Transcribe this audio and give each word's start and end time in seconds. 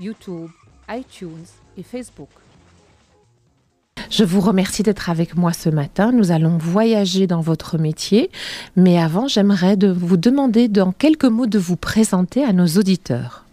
YouTube, 0.00 0.50
iTunes 0.88 1.46
et 1.76 1.82
Facebook. 1.82 2.28
Je 4.10 4.24
vous 4.24 4.40
remercie 4.40 4.82
d'être 4.82 5.10
avec 5.10 5.36
moi 5.36 5.52
ce 5.52 5.68
matin. 5.68 6.12
Nous 6.12 6.30
allons 6.30 6.56
voyager 6.56 7.26
dans 7.26 7.40
votre 7.40 7.78
métier. 7.78 8.30
Mais 8.76 8.98
avant, 8.98 9.28
j'aimerais 9.28 9.76
de 9.76 9.88
vous 9.88 10.16
demander 10.16 10.68
dans 10.68 10.92
quelques 10.92 11.24
mots 11.24 11.46
de 11.46 11.58
vous 11.58 11.76
présenter 11.76 12.44
à 12.44 12.52
nos 12.52 12.66
auditeurs. 12.66 13.44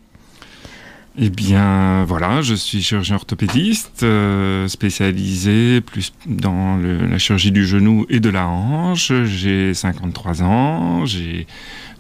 Eh 1.17 1.29
bien, 1.29 2.03
voilà, 2.03 2.41
je 2.41 2.55
suis 2.55 2.81
chirurgien 2.81 3.15
orthopédiste, 3.15 4.03
euh, 4.03 4.67
spécialisé 4.67 5.79
plus 5.81 6.13
dans 6.25 6.77
la 6.77 7.17
chirurgie 7.17 7.53
du 7.53 7.65
genou 7.65 8.05
et 8.09 8.19
de 8.19 8.29
la 8.29 8.47
hanche. 8.47 9.13
J'ai 9.23 9.73
53 9.73 10.43
ans, 10.43 11.05
j'ai 11.05 11.47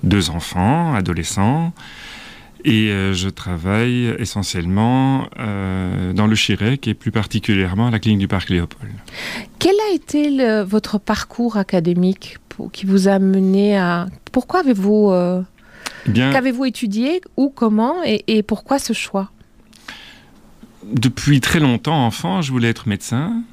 deux 0.03 0.29
enfants, 0.29 0.93
adolescents. 0.93 1.73
Et 2.67 2.89
euh, 2.89 3.13
je 3.13 3.29
travaille 3.29 4.15
essentiellement 4.17 5.29
euh, 5.39 6.13
dans 6.13 6.25
le 6.25 6.33
Chirec 6.33 6.87
et 6.87 6.95
plus 6.95 7.11
particulièrement 7.11 7.87
à 7.87 7.91
la 7.91 7.99
clinique 7.99 8.17
du 8.17 8.27
Parc 8.27 8.49
Léopold. 8.49 8.91
Quel 9.59 9.75
a 9.91 9.93
été 9.93 10.63
votre 10.63 10.97
parcours 10.97 11.57
académique 11.57 12.39
qui 12.73 12.87
vous 12.87 13.07
a 13.07 13.19
mené 13.19 13.77
à... 13.77 14.07
Pourquoi 14.31 14.61
avez-vous... 14.61 15.11
Euh, 15.11 15.43
qu'avez-vous 16.11 16.65
étudié 16.65 17.21
Où 17.37 17.49
Comment 17.49 17.97
et, 18.03 18.41
pourquoi 18.41 18.79
ce 18.79 18.93
choix? 18.93 19.29
Depuis 20.91 21.41
très 21.41 21.59
longtemps, 21.59 22.07
enfant, 22.07 22.41
je 22.41 22.51
voulais 22.51 22.69
être 22.69 22.87
médecin. 22.87 23.43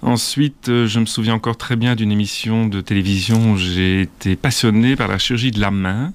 Ensuite, 0.00 0.66
je 0.68 1.00
me 1.00 1.06
souviens 1.06 1.34
encore 1.34 1.58
très 1.58 1.76
bien 1.76 1.96
d'une 1.96 2.12
émission 2.12 2.66
de 2.66 2.80
télévision 2.80 3.52
où 3.52 3.56
j'ai 3.58 4.02
été 4.02 4.36
passionné 4.36 4.96
par 4.96 5.08
la 5.08 5.18
chirurgie 5.18 5.50
de 5.50 5.60
la 5.60 5.70
main. 5.70 6.12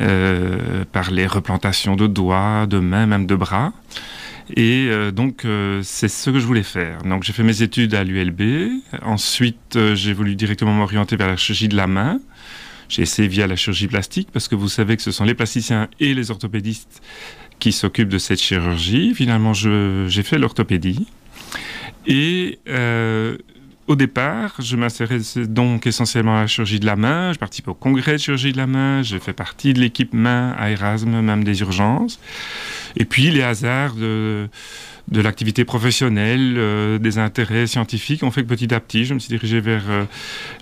Euh, 0.00 0.84
par 0.92 1.10
les 1.10 1.26
replantations 1.26 1.96
de 1.96 2.06
doigts, 2.06 2.66
de 2.66 2.78
mains, 2.78 3.06
même 3.06 3.26
de 3.26 3.34
bras. 3.34 3.72
Et 4.54 4.86
euh, 4.88 5.10
donc, 5.10 5.44
euh, 5.44 5.80
c'est 5.82 6.06
ce 6.06 6.30
que 6.30 6.38
je 6.38 6.46
voulais 6.46 6.62
faire. 6.62 7.02
Donc, 7.02 7.24
j'ai 7.24 7.32
fait 7.32 7.42
mes 7.42 7.62
études 7.62 7.94
à 7.94 8.04
l'ULB. 8.04 8.70
Ensuite, 9.02 9.76
j'ai 9.94 10.12
voulu 10.12 10.36
directement 10.36 10.72
m'orienter 10.72 11.16
vers 11.16 11.26
la 11.26 11.36
chirurgie 11.36 11.68
de 11.68 11.76
la 11.76 11.88
main. 11.88 12.20
J'ai 12.88 13.02
essayé 13.02 13.26
via 13.26 13.48
la 13.48 13.56
chirurgie 13.56 13.88
plastique 13.88 14.28
parce 14.32 14.46
que 14.46 14.54
vous 14.54 14.68
savez 14.68 14.96
que 14.96 15.02
ce 15.02 15.10
sont 15.10 15.24
les 15.24 15.34
plasticiens 15.34 15.88
et 15.98 16.14
les 16.14 16.30
orthopédistes 16.30 17.02
qui 17.58 17.72
s'occupent 17.72 18.08
de 18.08 18.18
cette 18.18 18.40
chirurgie. 18.40 19.14
Finalement, 19.14 19.52
j'ai 19.52 20.22
fait 20.22 20.38
l'orthopédie. 20.38 21.06
Et 22.06 22.60
au 23.88 23.96
départ, 23.96 24.54
je 24.58 24.76
m'intéressais 24.76 25.46
donc 25.46 25.86
essentiellement 25.86 26.36
à 26.36 26.42
la 26.42 26.46
chirurgie 26.46 26.78
de 26.78 26.84
la 26.84 26.94
main. 26.94 27.32
Je 27.32 27.38
participe 27.38 27.68
au 27.68 27.74
congrès 27.74 28.12
de 28.12 28.18
chirurgie 28.18 28.52
de 28.52 28.58
la 28.58 28.66
main. 28.66 29.02
Je 29.02 29.16
fais 29.16 29.32
partie 29.32 29.72
de 29.72 29.80
l'équipe 29.80 30.12
main 30.12 30.54
à 30.58 30.70
Erasme, 30.70 31.22
même 31.22 31.42
des 31.42 31.60
urgences. 31.62 32.20
Et 32.96 33.06
puis 33.06 33.30
les 33.30 33.42
hasards 33.42 33.94
de, 33.94 34.50
l'activité 35.10 35.64
professionnelle, 35.64 36.56
euh, 36.58 36.98
des 36.98 37.16
intérêts 37.16 37.66
scientifiques 37.66 38.22
ont 38.24 38.30
fait 38.30 38.42
que 38.42 38.48
petit 38.48 38.74
à 38.74 38.80
petit, 38.80 39.06
je 39.06 39.14
me 39.14 39.18
suis 39.18 39.30
dirigé 39.30 39.58
vers 39.58 39.84
euh, 39.88 40.04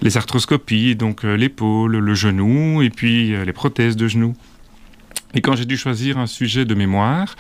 les 0.03 0.17
arthroscopies, 0.17 0.95
donc 0.95 1.25
euh, 1.25 1.35
l'épaule, 1.37 1.97
le 1.97 2.15
genou, 2.15 2.81
et 2.81 2.91
puis 2.91 3.35
les 3.45 3.53
prothèses 3.53 3.97
de 3.97 4.07
genou. 4.07 4.35
Et 5.35 5.41
quand 5.41 5.57
j'ai 5.57 5.65
dû 5.65 5.77
choisir 5.77 6.17
un 6.17 6.29
sujet 6.29 6.65
de 6.65 6.75
mémoire, 6.77 7.35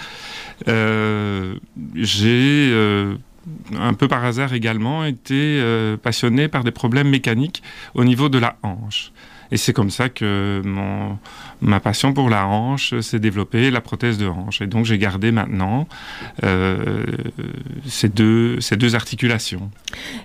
j'ai 1.94 2.72
un 3.78 3.94
peu 3.94 4.08
par 4.08 4.24
hasard 4.24 4.52
également, 4.52 5.04
été 5.04 5.60
euh, 5.60 5.96
passionné 5.96 6.48
par 6.48 6.64
des 6.64 6.70
problèmes 6.70 7.08
mécaniques 7.08 7.62
au 7.94 8.04
niveau 8.04 8.28
de 8.28 8.38
la 8.38 8.56
hanche. 8.62 9.12
Et 9.50 9.56
c'est 9.56 9.72
comme 9.72 9.90
ça 9.90 10.08
que 10.08 10.62
ma 11.60 11.80
passion 11.80 12.12
pour 12.12 12.28
la 12.30 12.46
hanche 12.46 12.98
s'est 13.00 13.18
développée, 13.18 13.70
la 13.70 13.80
prothèse 13.80 14.18
de 14.18 14.26
hanche. 14.26 14.60
Et 14.60 14.66
donc 14.66 14.84
j'ai 14.84 14.98
gardé 14.98 15.32
maintenant 15.32 15.86
euh, 16.44 17.04
ces, 17.86 18.08
deux, 18.08 18.58
articulations. 18.94 19.70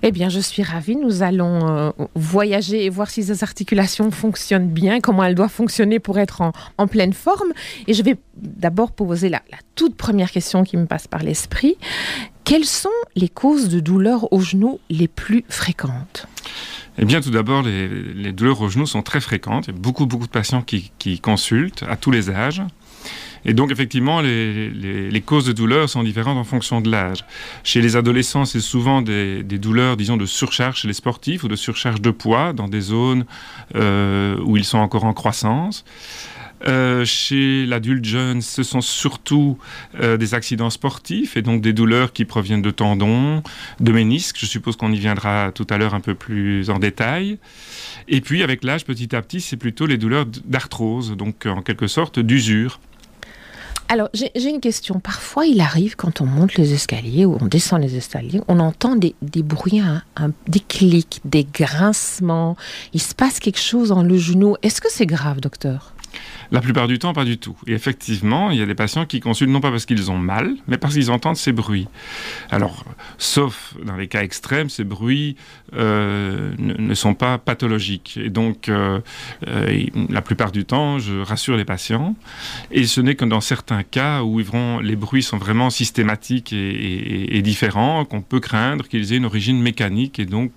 Eh 0.03 0.11
bien, 0.11 0.29
je 0.29 0.39
suis 0.39 0.63
ravie. 0.63 0.95
Nous 0.95 1.23
allons 1.23 1.67
euh, 1.67 1.91
voyager 2.15 2.85
et 2.85 2.89
voir 2.89 3.09
si 3.09 3.23
ces 3.23 3.43
articulations 3.43 4.11
fonctionnent 4.11 4.69
bien, 4.69 4.99
comment 4.99 5.23
elles 5.23 5.35
doivent 5.35 5.51
fonctionner 5.51 5.99
pour 5.99 6.19
être 6.19 6.41
en, 6.77 6.87
pleine 6.87 7.13
forme. 7.13 7.53
Et 7.87 7.93
je 7.93 8.03
vais 8.03 8.17
d'abord 8.35 8.91
poser 8.91 9.29
la, 9.29 9.41
la 9.51 9.57
toute 9.75 9.95
première 9.95 10.31
question 10.31 10.63
qui 10.63 10.77
me 10.77 10.85
passe 10.85 11.07
par 11.07 11.23
l'esprit. 11.23 11.77
Quelles 12.43 12.65
sont 12.65 12.89
les 13.15 13.29
causes 13.29 13.69
de 13.69 13.79
douleurs 13.79 14.33
au 14.33 14.41
genou 14.41 14.79
les 14.89 15.07
plus 15.07 15.45
fréquentes? 15.47 16.27
Eh 16.97 17.05
bien, 17.05 17.21
tout 17.21 17.31
d'abord, 17.31 17.63
les, 17.63 18.31
douleurs 18.31 18.61
au 18.61 18.69
genou 18.69 18.85
sont 18.85 19.01
très 19.01 19.21
fréquentes. 19.21 19.67
Il 19.67 19.73
y 19.73 19.77
a 19.77 19.79
beaucoup, 19.79 20.05
beaucoup 20.05 20.27
de 20.27 20.31
patients 20.31 20.61
qui, 20.61 21.19
consultent 21.19 21.83
à 21.89 21.95
tous 21.95 22.11
les 22.11 22.29
âges. 22.29 22.61
Et 23.43 23.53
donc, 23.53 23.71
effectivement, 23.71 24.21
les, 24.21 25.23
causes 25.25 25.45
de 25.45 25.53
douleurs 25.53 25.89
sont 25.89 26.03
différentes 26.03 26.37
en 26.37 26.43
fonction 26.43 26.81
de 26.81 26.91
l'âge. 26.91 27.25
Chez 27.63 27.81
les 27.81 27.95
adolescents, 27.95 28.45
c'est 28.45 28.59
souvent 28.59 29.01
des, 29.01 29.43
douleurs, 29.43 29.97
disons, 29.97 30.17
de 30.17 30.25
surcharge 30.25 30.81
chez 30.81 30.87
les 30.87 30.93
sportifs 30.93 31.43
ou 31.43 31.47
de 31.47 31.55
surcharge 31.55 32.01
de 32.01 32.11
poids 32.11 32.53
dans 32.53 32.67
des 32.67 32.81
zones 32.81 33.25
euh, 33.75 34.37
où 34.43 34.57
ils 34.57 34.65
sont 34.65 34.77
encore 34.77 35.05
en 35.05 35.13
croissance. 35.13 35.85
Euh, 36.67 37.05
chez 37.05 37.65
l'adulte 37.65 38.05
jeune, 38.05 38.41
ce 38.41 38.63
sont 38.63 38.81
surtout 38.81 39.57
euh, 39.99 40.17
des 40.17 40.33
accidents 40.33 40.69
sportifs 40.69 41.35
et 41.35 41.41
donc 41.41 41.61
des 41.61 41.73
douleurs 41.73 42.13
qui 42.13 42.25
proviennent 42.25 42.61
de 42.61 42.71
tendons, 42.71 43.41
de 43.79 43.91
ménisques. 43.91 44.37
Je 44.39 44.45
suppose 44.45 44.75
qu'on 44.75 44.91
y 44.91 44.99
viendra 44.99 45.51
tout 45.53 45.67
à 45.69 45.77
l'heure 45.77 45.95
un 45.95 46.01
peu 46.01 46.13
plus 46.13 46.69
en 46.69 46.79
détail. 46.79 47.39
Et 48.07 48.21
puis 48.21 48.43
avec 48.43 48.63
l'âge, 48.63 48.85
petit 48.85 49.15
à 49.15 49.21
petit, 49.21 49.41
c'est 49.41 49.57
plutôt 49.57 49.85
les 49.85 49.97
douleurs 49.97 50.25
d'arthrose, 50.45 51.15
donc 51.17 51.45
en 51.45 51.61
quelque 51.61 51.87
sorte 51.87 52.19
d'usure. 52.19 52.79
Alors, 53.89 54.07
j'ai 54.13 54.49
une 54.49 54.61
question. 54.61 55.01
Parfois, 55.01 55.45
il 55.45 55.59
arrive 55.59 55.97
quand 55.97 56.21
on 56.21 56.25
monte 56.25 56.55
les 56.55 56.73
escaliers 56.73 57.25
ou 57.25 57.37
on 57.41 57.45
descend 57.45 57.81
les 57.81 57.97
escaliers, 57.97 58.39
on 58.47 58.59
entend 58.59 58.95
des, 58.95 59.15
bruits, 59.43 59.81
des 60.47 60.59
clics, 60.61 61.19
des 61.25 61.43
grincements. 61.43 62.55
Il 62.93 63.01
se 63.01 63.13
passe 63.13 63.39
quelque 63.39 63.59
chose 63.59 63.89
dans 63.89 64.01
le 64.01 64.17
genou. 64.17 64.55
Est-ce 64.61 64.79
que 64.79 64.87
c'est 64.89 65.05
grave, 65.05 65.41
docteur? 65.41 65.93
La 66.51 66.61
plupart 66.61 66.87
du 66.87 66.99
temps, 66.99 67.13
pas 67.13 67.25
du 67.25 67.37
tout. 67.37 67.57
Et 67.67 67.73
effectivement, 67.73 68.51
il 68.51 68.59
y 68.59 68.61
a 68.61 68.65
des 68.65 68.75
patients 68.75 69.05
qui 69.05 69.19
consultent 69.19 69.51
non 69.51 69.61
pas 69.61 69.71
parce 69.71 69.85
qu'ils 69.85 70.11
ont 70.11 70.17
mal, 70.17 70.55
mais 70.67 70.77
parce 70.77 70.93
qu'ils 70.93 71.11
entendent 71.11 71.37
ces 71.37 71.51
bruits. 71.51 71.87
Alors, 72.49 72.83
sauf 73.17 73.75
dans 73.83 73.95
les 73.95 74.07
cas 74.07 74.21
extrêmes, 74.21 74.69
ces 74.69 74.83
bruits 74.83 75.35
euh, 75.73 76.51
ne, 76.57 76.93
sont 76.93 77.13
pas 77.13 77.37
pathologiques. 77.37 78.19
Et 78.21 78.29
donc, 78.29 78.67
euh, 78.67 78.99
euh, 79.47 79.85
la 80.09 80.21
plupart 80.21 80.51
du 80.51 80.65
temps, 80.65 80.99
je 80.99 81.21
rassure 81.21 81.55
les 81.55 81.63
patients. 81.63 82.15
Et 82.71 82.85
ce 82.85 82.99
n'est 82.99 83.15
que 83.15 83.23
dans 83.23 83.39
certains 83.39 83.83
cas 83.83 84.21
où 84.21 84.41
les 84.81 84.95
bruits 84.97 85.23
sont 85.23 85.37
vraiment 85.37 85.69
systématiques 85.69 86.51
et, 86.51 87.41
différents 87.41 88.05
qu'on 88.05 88.21
peut 88.21 88.39
craindre 88.39 88.87
qu'ils 88.87 89.13
aient 89.13 89.17
une 89.17 89.25
origine 89.25 89.59
mécanique 89.61 90.19
et 90.19 90.25
donc 90.25 90.51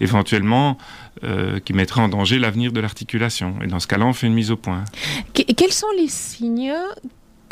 éventuellement 0.00 0.78
qui 1.64 1.72
mettrait 1.74 2.00
en 2.00 2.08
danger 2.08 2.38
l'avenir 2.38 2.72
de 2.72 2.80
l'articulation. 2.80 3.56
Et 3.62 3.66
dans 3.66 3.80
ce 3.80 3.86
cas-là, 3.86 4.06
on 4.06 4.12
fait 4.12 4.28
une 4.28 4.34
mise 4.34 4.50
au 4.50 4.56
point. 4.56 4.84
quels 5.34 5.72
sont 5.72 5.90
les 5.98 6.08
signes 6.08 6.72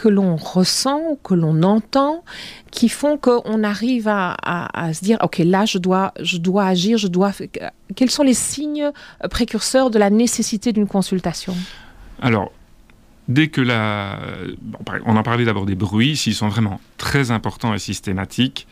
que 0.00 0.08
l'on 0.08 0.37
ressent, 0.37 1.19
que 1.23 1.35
l'on 1.35 1.62
entend, 1.62 2.25
qui 2.70 2.88
font 2.88 3.19
qu'on 3.19 3.62
arrive 3.62 4.08
à, 4.08 4.94
se 4.94 5.05
dire, 5.05 5.19
OK, 5.20 5.43
là, 5.44 5.67
je 5.67 5.76
dois, 5.76 6.14
je 6.19 6.38
dois 6.38 6.64
agir, 6.64 6.97
je 6.97 7.06
dois... 7.06 7.32
Quels 7.94 8.11
sont 8.11 8.23
les 8.23 8.32
signes 8.32 8.93
précurseurs 9.31 9.91
de 9.91 9.99
la 9.99 10.08
nécessité 10.08 10.73
d'une 10.73 10.87
consultation? 10.87 11.55
Alors, 12.23 12.50
dès 13.29 13.49
que 13.49 13.61
la... 13.61 14.20
on 15.05 15.17
en 15.17 15.23
parlait 15.23 15.44
d'abord 15.44 15.67
des 15.67 15.75
bruits, 15.75 16.17
s'ils 16.17 16.35
sont 16.35 16.49
vraiment 16.49 16.81
très 16.97 17.31
importants 17.31 17.75
et 17.75 17.79
systématiques, 17.79 18.67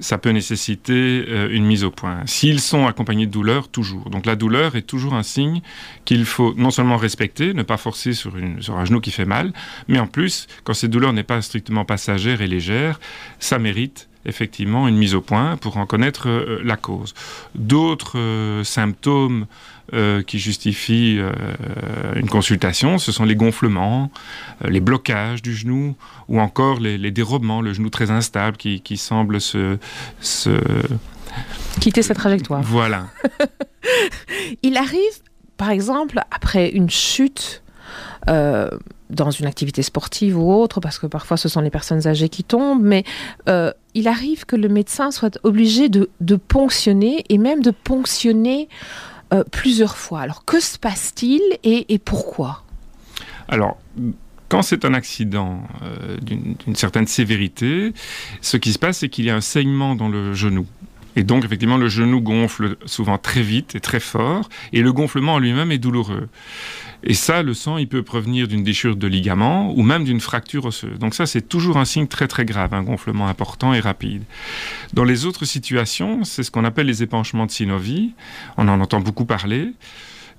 ça 0.00 0.18
peut 0.18 0.30
nécessiter 0.30 1.24
euh, 1.28 1.48
une 1.50 1.64
mise 1.64 1.84
au 1.84 1.90
point. 1.90 2.20
S'ils 2.26 2.60
sont 2.60 2.86
accompagnés 2.86 3.26
de 3.26 3.30
douleur, 3.30 3.68
toujours. 3.68 4.10
Donc 4.10 4.26
la 4.26 4.36
douleur 4.36 4.76
est 4.76 4.82
toujours 4.82 5.14
un 5.14 5.22
signe 5.22 5.60
qu'il 6.04 6.24
faut 6.24 6.54
non 6.56 6.70
seulement 6.70 6.96
respecter, 6.96 7.54
ne 7.54 7.62
pas 7.62 7.76
forcer 7.76 8.12
sur, 8.12 8.36
une, 8.36 8.60
un 8.68 8.84
genou 8.84 9.00
qui 9.00 9.10
fait 9.10 9.24
mal, 9.24 9.52
mais 9.88 9.98
en 9.98 10.06
plus, 10.06 10.46
quand 10.64 10.74
cette 10.74 10.90
douleur 10.90 11.12
n'est 11.12 11.22
pas 11.22 11.40
strictement 11.42 11.84
passagère 11.84 12.42
et 12.42 12.46
légère, 12.46 13.00
ça 13.38 13.58
mérite 13.58 14.08
effectivement 14.26 14.88
une 14.88 14.96
mise 14.96 15.14
au 15.14 15.20
point 15.20 15.56
pour 15.56 15.76
en 15.76 15.86
connaître 15.86 16.28
euh, 16.28 16.60
la 16.64 16.76
cause. 16.76 17.14
D'autres 17.54 18.18
euh, 18.18 18.64
symptômes 18.64 19.46
euh, 19.92 20.22
qui 20.22 20.38
justifient 20.38 21.20
une 22.16 22.28
consultation, 22.28 22.98
ce 22.98 23.12
sont 23.12 23.24
les 23.24 23.36
gonflements, 23.36 24.10
les 24.64 24.80
blocages 24.80 25.42
du 25.42 25.54
genou 25.54 25.94
ou 26.28 26.40
encore 26.40 26.80
les, 26.80 27.10
dérobements, 27.10 27.60
le 27.60 27.72
genou 27.72 27.90
très 27.90 28.10
instable 28.10 28.56
qui, 28.56 28.96
semble 28.96 29.40
se, 29.40 29.78
Quitter 31.80 32.02
sa 32.02 32.14
trajectoire. 32.14 32.62
Voilà. 32.62 33.08
Il 34.62 34.76
arrive, 34.76 35.22
par 35.56 35.70
exemple, 35.70 36.20
après 36.30 36.70
une 36.70 36.90
chute 36.90 37.62
dans 39.10 39.30
une 39.30 39.46
activité 39.46 39.82
sportive 39.82 40.38
ou 40.38 40.52
autre, 40.52 40.80
parce 40.80 40.98
que 40.98 41.06
parfois 41.06 41.36
ce 41.36 41.48
sont 41.48 41.60
les 41.60 41.70
personnes 41.70 42.06
âgées 42.06 42.28
qui 42.28 42.44
tombent, 42.44 42.82
mais 42.82 43.04
euh, 43.48 43.72
il 43.94 44.08
arrive 44.08 44.44
que 44.44 44.56
le 44.56 44.68
médecin 44.68 45.10
soit 45.10 45.38
obligé 45.42 45.88
de, 45.88 46.08
ponctionner 46.36 47.24
et 47.28 47.38
même 47.38 47.62
de 47.62 47.70
ponctionner 47.70 48.68
euh, 49.32 49.44
plusieurs 49.50 49.96
fois. 49.96 50.20
Alors 50.20 50.44
que 50.44 50.60
se 50.60 50.78
passe-t-il 50.78 51.40
et, 51.62 51.98
pourquoi? 51.98 52.62
Alors, 53.48 53.78
quand 54.48 54.62
c'est 54.62 54.84
un 54.84 54.94
accident 54.94 55.62
euh, 55.82 56.16
d'une 56.18 56.76
certaine 56.76 57.06
sévérité, 57.06 57.92
ce 58.40 58.56
qui 58.56 58.72
se 58.72 58.78
passe, 58.78 58.98
c'est 58.98 59.08
qu'il 59.08 59.24
y 59.24 59.30
a 59.30 59.36
un 59.36 59.40
saignement 59.40 59.94
dans 59.94 60.08
le 60.08 60.34
genou. 60.34 60.66
Et 61.16 61.22
donc, 61.22 61.44
effectivement, 61.44 61.76
le 61.76 61.88
genou 61.88 62.20
gonfle 62.20 62.76
souvent 62.86 63.18
très 63.18 63.42
vite 63.42 63.74
et 63.76 63.80
très 63.80 64.00
fort, 64.00 64.48
et 64.72 64.82
le 64.82 64.92
gonflement 64.92 65.34
en 65.34 65.38
lui-même 65.38 65.70
est 65.70 65.78
douloureux. 65.78 66.28
Et 67.06 67.14
ça, 67.14 67.42
le 67.42 67.52
sang, 67.52 67.76
il 67.76 67.86
peut 67.86 68.02
provenir 68.02 68.48
d'une 68.48 68.64
déchirure 68.64 68.96
de 68.96 69.06
ligament 69.06 69.72
ou 69.76 69.82
même 69.82 70.04
d'une 70.04 70.20
fracture 70.20 70.64
osseuse. 70.64 70.98
Donc 70.98 71.14
ça, 71.14 71.26
c'est 71.26 71.46
toujours 71.46 71.76
un 71.76 71.84
signe 71.84 72.06
très 72.06 72.28
très 72.28 72.46
grave, 72.46 72.72
un 72.72 72.82
gonflement 72.82 73.28
important 73.28 73.74
et 73.74 73.80
rapide. 73.80 74.22
Dans 74.94 75.04
les 75.04 75.26
autres 75.26 75.44
situations, 75.44 76.24
c'est 76.24 76.42
ce 76.42 76.50
qu'on 76.50 76.64
appelle 76.64 76.86
les 76.86 77.02
épanchements 77.02 77.44
de 77.44 77.50
synovie. 77.50 78.14
On 78.56 78.68
en 78.68 78.80
entend 78.80 79.00
beaucoup 79.00 79.26
parler 79.26 79.72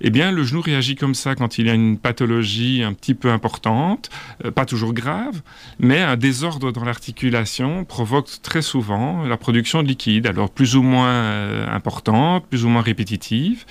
eh 0.00 0.10
bien, 0.10 0.32
le 0.32 0.42
genou 0.44 0.60
réagit 0.60 0.94
comme 0.94 1.14
ça 1.14 1.34
quand 1.34 1.58
il 1.58 1.66
y 1.66 1.70
a 1.70 1.74
une 1.74 1.98
pathologie 1.98 2.82
un 2.82 2.92
petit 2.92 3.14
peu 3.14 3.30
importante, 3.30 4.10
euh, 4.44 4.50
pas 4.50 4.64
toujours 4.64 4.92
grave, 4.92 5.42
mais 5.78 6.00
un 6.00 6.16
désordre 6.16 6.72
dans 6.72 6.84
l'articulation 6.84 7.84
provoque 7.84 8.28
très 8.42 8.62
souvent 8.62 9.24
la 9.24 9.36
production 9.36 9.82
de 9.82 9.88
liquide, 9.88 10.26
alors 10.26 10.50
plus 10.50 10.76
ou 10.76 10.82
moins 10.82 11.08
euh, 11.08 11.66
importante, 11.68 12.46
plus 12.46 12.64
ou 12.64 12.68
moins 12.68 12.82
répétitive, 12.82 13.64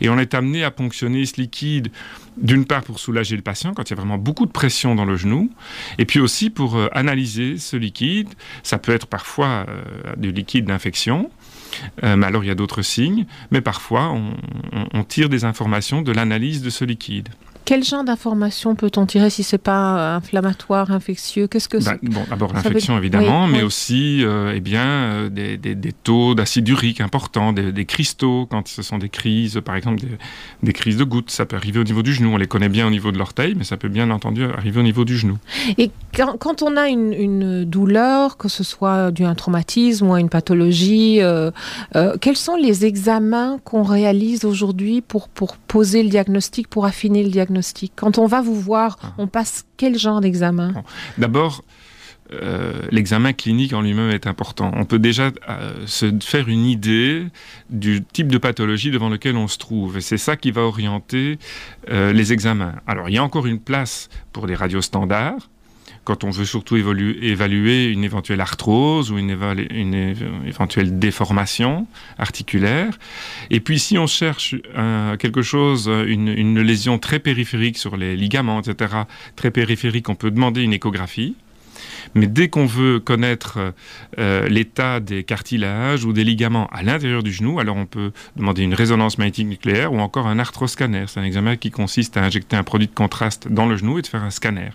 et 0.00 0.08
on 0.08 0.18
est 0.18 0.34
amené 0.34 0.64
à 0.64 0.70
ponctionner 0.70 1.24
ce 1.26 1.40
liquide 1.40 1.90
d'une 2.36 2.64
part 2.64 2.82
pour 2.82 2.98
soulager 2.98 3.36
le 3.36 3.42
patient 3.42 3.74
quand 3.74 3.88
il 3.88 3.90
y 3.90 3.92
a 3.94 3.96
vraiment 3.96 4.18
beaucoup 4.18 4.46
de 4.46 4.50
pression 4.50 4.94
dans 4.94 5.04
le 5.04 5.16
genou, 5.16 5.50
et 5.98 6.04
puis 6.04 6.20
aussi 6.20 6.50
pour 6.50 6.76
euh, 6.76 6.88
analyser 6.92 7.58
ce 7.58 7.76
liquide. 7.76 8.28
Ça 8.62 8.78
peut 8.78 8.92
être 8.92 9.06
parfois 9.06 9.66
du 10.16 10.32
liquide 10.32 10.66
d'infection, 10.66 11.30
euh, 12.02 12.16
mais 12.16 12.26
alors 12.26 12.44
il 12.44 12.48
y 12.48 12.50
a 12.50 12.54
d'autres 12.54 12.82
signes, 12.82 13.26
mais 13.50 13.60
parfois 13.60 14.14
on 14.92 15.04
tire 15.04 15.28
des 15.28 15.44
informations 15.44 16.02
de 16.02 16.12
l'analyse 16.12 16.62
de 16.62 16.70
ce 16.70 16.84
liquide. 16.84 17.28
Quel 17.64 17.82
genre 17.82 18.04
d'informations 18.04 18.74
peut-on 18.74 19.06
tirer 19.06 19.30
si 19.30 19.42
c'est 19.42 19.56
pas 19.56 19.96
euh, 19.96 20.16
inflammatoire, 20.16 20.90
infectieux? 20.90 21.46
Qu'est-ce 21.46 21.70
que 21.70 21.78
ben, 21.78 21.96
Bon, 22.02 22.20
d'abord 22.28 22.52
l'infection 22.52 22.98
évidemment, 22.98 23.46
mais 23.46 23.62
aussi 23.62 24.22
euh, 24.22 24.52
eh 24.54 24.60
bien 24.60 24.84
euh, 24.86 25.28
des, 25.30 25.56
des, 25.56 25.92
taux 25.92 26.34
d'acide 26.34 26.68
urique 26.68 27.00
importants, 27.00 27.54
des, 27.54 27.84
cristaux 27.86 28.46
quand 28.50 28.68
ce 28.68 28.82
sont 28.82 28.98
des 28.98 29.08
crises, 29.08 29.62
par 29.64 29.76
exemple 29.76 30.02
des, 30.62 30.72
crises 30.74 30.98
de 30.98 31.04
gouttes. 31.04 31.30
Ça 31.30 31.46
peut 31.46 31.56
arriver 31.56 31.80
au 31.80 31.84
niveau 31.84 32.02
du 32.02 32.12
genou. 32.12 32.34
On 32.34 32.36
les 32.36 32.46
connaît 32.46 32.68
bien 32.68 32.86
au 32.86 32.90
niveau 32.90 33.12
de 33.12 33.18
l'orteil, 33.18 33.54
mais 33.56 33.64
ça 33.64 33.78
peut 33.78 33.88
bien 33.88 34.10
entendu 34.10 34.44
arriver 34.44 34.80
au 34.80 34.84
niveau 34.84 35.06
du 35.06 35.16
genou. 35.16 35.38
Et 35.78 35.90
quand, 36.14 36.36
quand 36.38 36.62
on 36.62 36.76
a 36.76 36.88
une, 36.88 37.14
une, 37.14 37.64
douleur, 37.64 38.36
que 38.36 38.48
ce 38.48 38.62
soit 38.62 39.10
dû 39.10 39.24
à 39.24 39.30
un 39.30 39.34
traumatisme 39.34 40.08
ou 40.08 40.14
à 40.14 40.20
une 40.20 40.28
pathologie, 40.28 41.20
quels 42.20 42.36
sont 42.36 42.56
les 42.56 42.84
examens 42.84 43.58
qu'on 43.64 43.84
réalise 43.84 44.44
aujourd'hui 44.44 45.00
pour 45.00 45.28
pour 45.28 45.56
poser 45.56 46.02
le 46.02 46.10
diagnostic, 46.10 46.68
pour 46.68 46.84
affiner 46.84 47.22
le 47.22 47.30
diagnostic? 47.30 47.53
Quand 47.96 48.18
on 48.18 48.26
va 48.26 48.40
vous 48.40 48.58
voir, 48.60 48.98
ah. 49.02 49.12
on 49.18 49.26
passe 49.26 49.64
quel 49.76 49.98
genre 49.98 50.20
d'examen? 50.20 50.72
D'abord, 51.18 51.62
euh, 52.32 52.80
l'examen 52.90 53.32
clinique 53.32 53.74
en 53.74 53.82
lui-même 53.82 54.10
est 54.10 54.26
important. 54.26 54.70
On 54.74 54.84
peut 54.84 54.98
déjà 54.98 55.30
euh, 55.48 55.86
se 55.86 56.12
faire 56.22 56.48
une 56.48 56.64
idée 56.64 57.26
du 57.70 58.02
type 58.02 58.28
de 58.28 58.38
pathologie 58.38 58.90
devant 58.90 59.10
lequel 59.10 59.36
on 59.36 59.46
se 59.46 59.58
trouve. 59.58 59.98
Et 59.98 60.00
c'est 60.00 60.18
ça 60.18 60.36
qui 60.36 60.50
va 60.50 60.62
orienter 60.62 61.38
euh, 61.90 62.12
les 62.12 62.32
examens. 62.32 62.74
Alors, 62.86 63.08
il 63.08 63.14
y 63.14 63.18
a 63.18 63.24
encore 63.24 63.46
une 63.46 63.60
place 63.60 64.08
pour 64.32 64.46
des 64.46 64.54
radios 64.54 64.82
standards 64.82 65.50
quand 66.04 66.24
on 66.24 66.30
veut 66.30 66.44
surtout 66.44 66.76
évaluer 66.76 67.86
une 67.86 68.04
éventuelle 68.04 68.40
arthrose 68.40 69.10
ou 69.10 69.18
une, 69.18 69.30
éventuelle 70.46 70.98
déformation 70.98 71.86
articulaire. 72.18 72.98
Et 73.50 73.60
puis 73.60 73.78
si 73.78 73.98
on 73.98 74.06
cherche 74.06 74.54
quelque 75.18 75.42
chose, 75.42 75.90
une, 76.06 76.60
lésion 76.60 76.98
très 76.98 77.18
périphérique 77.18 77.78
sur 77.78 77.96
les 77.96 78.16
ligaments, 78.16 78.60
etc., 78.60 78.94
très 79.36 79.50
périphérique, 79.50 80.08
on 80.08 80.14
peut 80.14 80.30
demander 80.30 80.62
une 80.62 80.72
échographie. 80.72 81.36
Mais 82.14 82.26
dès 82.26 82.48
qu'on 82.48 82.66
veut 82.66 83.00
connaître 83.00 83.72
euh, 84.18 84.48
l'état 84.48 85.00
des 85.00 85.24
cartilages 85.24 86.04
ou 86.04 86.12
des 86.12 86.24
ligaments 86.24 86.68
à 86.72 86.82
l'intérieur 86.82 87.22
du 87.22 87.32
genou, 87.32 87.58
alors 87.58 87.76
on 87.76 87.86
peut 87.86 88.12
demander 88.36 88.62
une 88.62 88.74
résonance 88.74 89.18
magnétique 89.18 89.48
nucléaire 89.48 89.92
ou 89.92 89.98
encore 89.98 90.26
un 90.26 90.38
arthroscanner. 90.38 91.04
C'est 91.08 91.20
un 91.20 91.24
examen 91.24 91.56
qui 91.56 91.70
consiste 91.70 92.16
à 92.16 92.22
injecter 92.22 92.56
un 92.56 92.62
produit 92.62 92.86
de 92.86 92.94
contraste 92.94 93.48
dans 93.48 93.66
le 93.66 93.76
genou 93.76 93.98
et 93.98 94.02
de 94.02 94.06
faire 94.06 94.22
un 94.22 94.30
scanner. 94.30 94.70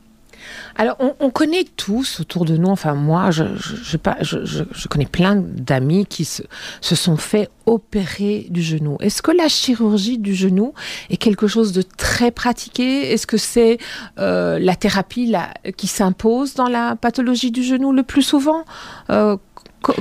Alors, 0.75 0.97
on, 1.19 1.29
connaît 1.29 1.65
tous 1.75 2.21
autour 2.21 2.45
de 2.45 2.55
nous, 2.55 2.69
enfin 2.69 2.93
moi, 2.93 3.31
je, 3.31 3.43
je, 3.57 4.87
connais 4.87 5.05
plein 5.05 5.35
d'amis 5.35 6.05
qui 6.05 6.25
se, 6.25 6.43
sont 6.81 7.17
fait 7.17 7.49
opérer 7.65 8.47
du 8.49 8.61
genou. 8.61 8.97
Est-ce 9.01 9.21
que 9.21 9.31
la 9.31 9.47
chirurgie 9.47 10.17
du 10.17 10.33
genou 10.33 10.73
est 11.09 11.17
quelque 11.17 11.47
chose 11.47 11.71
de 11.73 11.81
très 11.81 12.31
pratiqué? 12.31 13.11
Est-ce 13.11 13.27
que 13.27 13.37
c'est 13.37 13.77
euh, 14.19 14.57
la 14.59 14.75
thérapie 14.75 15.33
qui 15.75 15.87
s'impose 15.87 16.53
dans 16.53 16.69
la 16.69 16.95
pathologie 16.95 17.51
du 17.51 17.63
genou 17.63 17.91
le 17.91 18.03
plus 18.03 18.23
souvent? 18.23 18.63
Euh, 19.09 19.37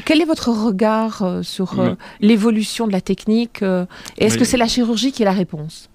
quel 0.05 0.21
est 0.21 0.25
votre 0.25 0.51
regard 0.51 1.23
euh, 1.23 1.43
sur 1.43 1.75
l'évolution 2.21 2.87
de 2.87 2.93
la 2.93 3.01
technique 3.01 3.63
Est-ce 4.19 4.39
que 4.39 4.45
c'est 4.45 4.57
la 4.57 4.69
chirurgie 4.69 5.13
qui 5.13 5.23
est 5.23 5.27
la 5.27 5.33
réponse? 5.33 5.89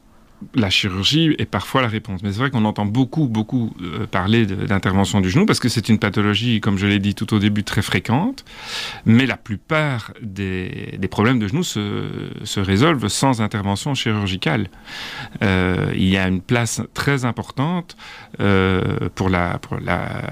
La 0.55 0.69
chirurgie 0.69 1.35
est 1.37 1.45
parfois 1.45 1.81
la 1.81 1.87
réponse. 1.87 2.21
Mais 2.23 2.31
c'est 2.31 2.39
vrai 2.39 2.49
qu'on 2.49 2.65
entend 2.65 2.85
beaucoup, 2.85 3.27
beaucoup 3.27 3.73
euh, 3.81 4.05
parler 4.07 4.45
d'intervention 4.45 5.21
du 5.21 5.29
genou 5.29 5.45
parce 5.45 5.59
que 5.59 5.69
c'est 5.69 5.89
une 5.89 5.99
pathologie, 5.99 6.61
comme 6.61 6.77
je 6.77 6.87
l'ai 6.87 6.99
dit 6.99 7.15
tout 7.15 7.33
au 7.33 7.39
début, 7.39 7.63
très 7.63 7.81
fréquente. 7.81 8.45
Mais 9.05 9.25
la 9.25 9.37
plupart 9.37 10.13
des, 10.21 10.99
problèmes 11.09 11.39
de 11.39 11.47
genou 11.47 11.63
se, 11.63 12.59
résolvent 12.59 13.07
sans 13.07 13.41
intervention 13.41 13.93
chirurgicale. 13.93 14.69
Euh, 15.41 15.91
il 15.95 16.09
y 16.09 16.17
a 16.17 16.27
une 16.27 16.41
place 16.41 16.81
très 16.93 17.25
importante 17.25 17.95
euh, 18.39 19.09
pour, 19.15 19.29
la, 19.29 19.59
pour 19.59 19.77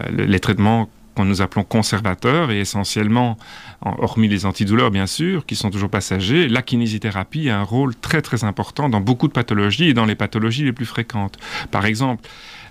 les 0.09 0.39
traitements 0.39 0.89
qu'on 1.15 1.25
nous 1.25 1.41
appelons 1.41 1.63
conservateurs 1.63 2.51
et 2.51 2.59
essentiellement, 2.59 3.37
hormis 3.81 4.27
les 4.27 4.45
antidouleurs 4.45 4.91
bien 4.91 5.07
sûr, 5.07 5.45
qui 5.45 5.55
sont 5.55 5.69
toujours 5.69 5.89
passagers, 5.89 6.47
la 6.47 6.61
kinésithérapie 6.61 7.49
a 7.49 7.59
un 7.59 7.63
rôle 7.63 7.95
très 7.95 8.21
très 8.21 8.43
important 8.43 8.89
dans 8.89 9.01
beaucoup 9.01 9.27
de 9.27 9.33
pathologies 9.33 9.89
et 9.89 9.93
dans 9.93 10.05
les 10.05 10.15
pathologies 10.15 10.63
les 10.63 10.73
plus 10.73 10.85
fréquentes. 10.85 11.37
Par 11.71 11.85
exemple, 11.85 12.27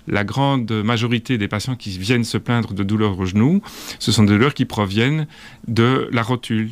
la 0.07 0.23
grande 0.23 0.71
majorité 0.71 1.37
des 1.37 1.47
patients 1.47 1.75
qui 1.75 1.97
viennent 1.97 2.23
se 2.23 2.37
plaindre 2.37 2.73
de 2.73 2.83
douleurs 2.83 3.19
au 3.19 3.25
genou, 3.25 3.61
ce 3.99 4.11
sont 4.11 4.23
des 4.23 4.33
douleurs 4.33 4.53
qui 4.53 4.65
proviennent 4.65 5.27
de 5.67 6.09
la 6.11 6.23
rotule, 6.23 6.71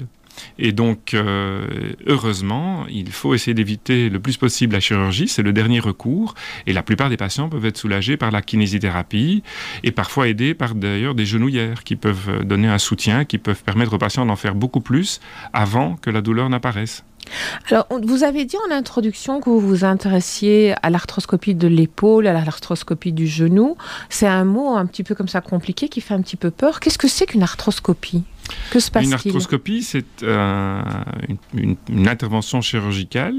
et 0.58 0.72
donc, 0.72 1.13
euh, 1.13 1.65
heureusement, 2.05 2.86
il 2.89 3.12
faut 3.12 3.34
essayer 3.34 3.53
d'éviter 3.53 4.10
le 4.10 4.19
plus 4.19 4.38
possible 4.38 4.74
la 4.74 4.79
chirurgie, 4.79 5.27
c'est 5.27 5.43
le 5.43 5.53
dernier 5.53 5.79
recours, 5.79 6.36
et 6.67 6.74
la 6.74 6.84
plupart 6.84 7.10
des 7.10 7.17
patients 7.17 7.50
peuvent 7.50 7.65
être 7.65 7.77
soulagés 7.77 8.17
par 8.17 8.31
la 8.31 8.41
kinésithérapie, 8.41 9.43
et 9.84 9.91
parfois 9.91 10.27
aidés 10.27 10.53
par 10.53 10.75
d'ailleurs 10.75 11.15
des 11.15 11.25
genouillères 11.25 11.84
qui 11.84 11.96
peuvent 11.96 12.43
donner 12.46 12.67
un 12.67 12.77
soutien, 12.77 13.25
qui 13.25 13.38
peuvent 13.38 13.63
permettre 13.63 13.93
aux 13.93 13.98
patients 13.98 14.25
d'en 14.25 14.36
faire 14.36 14.55
beaucoup 14.55 14.81
plus 14.81 15.19
avant 15.53 15.96
que 15.96 16.10
la 16.10 16.22
douleur 16.22 16.50
n'apparaisse. 16.50 17.03
Alors, 17.69 17.88
vous 18.03 18.24
avez 18.24 18.46
dit 18.46 18.58
en 18.67 18.74
introduction 18.74 19.39
que 19.39 19.50
vous 19.50 19.60
vous 19.60 19.84
intéressiez 19.84 20.74
à 20.81 20.89
l'arthroscopie 20.89 21.55
de 21.55 21.67
l'épaule, 21.67 22.27
à 22.27 22.34
l'arthroscopie 22.34 23.12
du 23.12 23.27
genou. 23.27 23.75
C'est 24.10 24.27
un 24.27 24.46
mot 24.46 24.75
un 24.75 24.86
petit 24.86 25.03
peu 25.03 25.15
comme 25.15 25.27
ça 25.27 25.41
compliqué 25.41 25.89
qui 25.89 26.01
fait 26.01 26.13
un 26.13 26.22
petit 26.22 26.38
peu 26.38 26.51
peur. 26.51 26.79
Qu'est-ce 26.79 26.98
que 26.98 27.08
c'est 27.08 27.27
qu'une 27.27 27.43
arthroscopie? 27.43 28.24
Une 29.01 29.13
arthroscopie, 29.13 29.84
c'est 29.84 30.24
euh, 30.24 30.82
une, 31.53 32.08
intervention 32.08 32.62
chirurgicale 32.62 33.36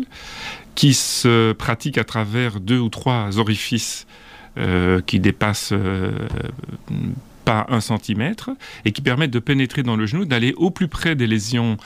qui 0.75 0.95
se 0.95 1.53
pratique 1.53 1.99
à 1.99 2.05
travers 2.05 2.61
deux 2.61 2.79
ou 2.79 2.89
trois 2.89 3.39
orifices 3.39 4.07
euh, 4.59 5.01
qui 5.01 5.21
dépassent 5.21 5.73
euh, 5.73 6.13
pas 7.45 7.67
un 7.69 7.81
centimètre 7.81 8.51
et 8.85 8.93
qui 8.93 9.03
permettent 9.03 9.31
de 9.31 9.39
pénétrer 9.39 9.83
dans 9.83 9.97
le 9.97 10.07
genou, 10.07 10.25
d'aller 10.25 10.55
au 10.57 10.71
plus 10.71 10.89
près 10.89 11.15
des 11.15 11.27
lésions 11.27 11.77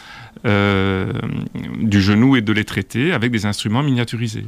du 0.45 2.03
genou 2.03 2.37
et 2.37 2.43
de 2.43 2.53
les 2.53 2.65
traiter 2.65 3.13
avec 3.13 3.33
des 3.33 3.47
instruments 3.47 3.83
miniaturisés. 3.83 4.45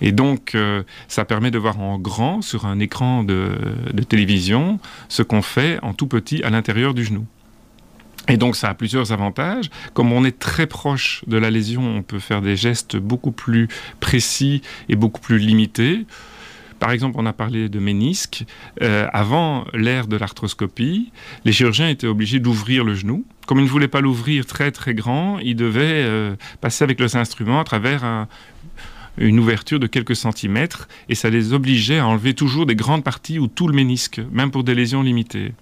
Et 0.00 0.12
donc, 0.12 0.54
euh, 0.54 0.82
ça 1.08 1.24
permet 1.24 1.50
de 1.50 1.58
voir 1.58 1.80
en 1.80 1.98
grand 1.98 2.42
sur 2.42 2.66
un 2.66 2.78
écran 2.78 3.24
de, 3.24 3.52
télévision 4.08 4.78
ce 5.08 5.22
qu'on 5.22 5.42
fait 5.42 5.78
en 5.82 5.94
tout 5.94 6.06
petit 6.06 6.42
à 6.42 6.50
l'intérieur 6.50 6.94
du 6.94 7.04
genou. 7.04 7.26
Et 8.28 8.36
donc 8.36 8.56
ça 8.56 8.68
a 8.68 8.74
plusieurs 8.74 9.12
avantages. 9.12 9.70
Comme 9.94 10.12
on 10.12 10.24
est 10.24 10.38
très 10.38 10.66
proche 10.66 11.24
de 11.26 11.36
la 11.36 11.50
lésion, 11.50 11.82
on 11.82 12.02
peut 12.02 12.20
faire 12.20 12.40
des 12.40 12.56
gestes 12.56 12.96
beaucoup 12.96 13.32
plus 13.32 13.68
précis 14.00 14.62
et 14.88 14.96
beaucoup 14.96 15.20
plus 15.20 15.38
limités. 15.38 16.06
Par 16.78 16.90
exemple, 16.90 17.16
on 17.18 17.26
a 17.26 17.32
parlé 17.32 17.68
de 17.68 17.78
ménisque. 17.78 18.44
Euh, 18.82 19.06
avant 19.12 19.66
l'ère 19.72 20.08
de 20.08 20.16
l'arthroscopie, 20.16 21.12
les 21.44 21.52
chirurgiens 21.52 21.88
étaient 21.88 22.08
obligés 22.08 22.40
d'ouvrir 22.40 22.82
le 22.82 22.94
genou. 22.94 23.24
Comme 23.46 23.58
ils 23.58 23.64
ne 23.64 23.68
voulaient 23.68 23.86
pas 23.86 24.00
l'ouvrir 24.00 24.46
très 24.46 24.72
très 24.72 24.94
grand, 24.94 25.38
ils 25.38 25.54
devaient 25.54 26.04
euh, 26.04 26.34
passer 26.60 26.82
avec 26.82 26.98
leurs 26.98 27.14
instruments 27.14 27.60
à 27.60 27.64
travers 27.64 28.02
un, 28.02 28.26
une 29.18 29.38
ouverture 29.38 29.78
de 29.78 29.86
quelques 29.86 30.16
centimètres 30.16 30.88
et 31.08 31.14
ça 31.14 31.30
les 31.30 31.52
obligeait 31.52 31.98
à 31.98 32.06
enlever 32.06 32.34
toujours 32.34 32.66
des 32.66 32.76
grandes 32.76 33.04
parties 33.04 33.38
ou 33.38 33.46
tout 33.46 33.68
le 33.68 33.74
ménisque, 33.74 34.20
même 34.32 34.50
pour 34.50 34.64
des 34.64 34.74
lésions 34.74 35.02
limitées. 35.02 35.52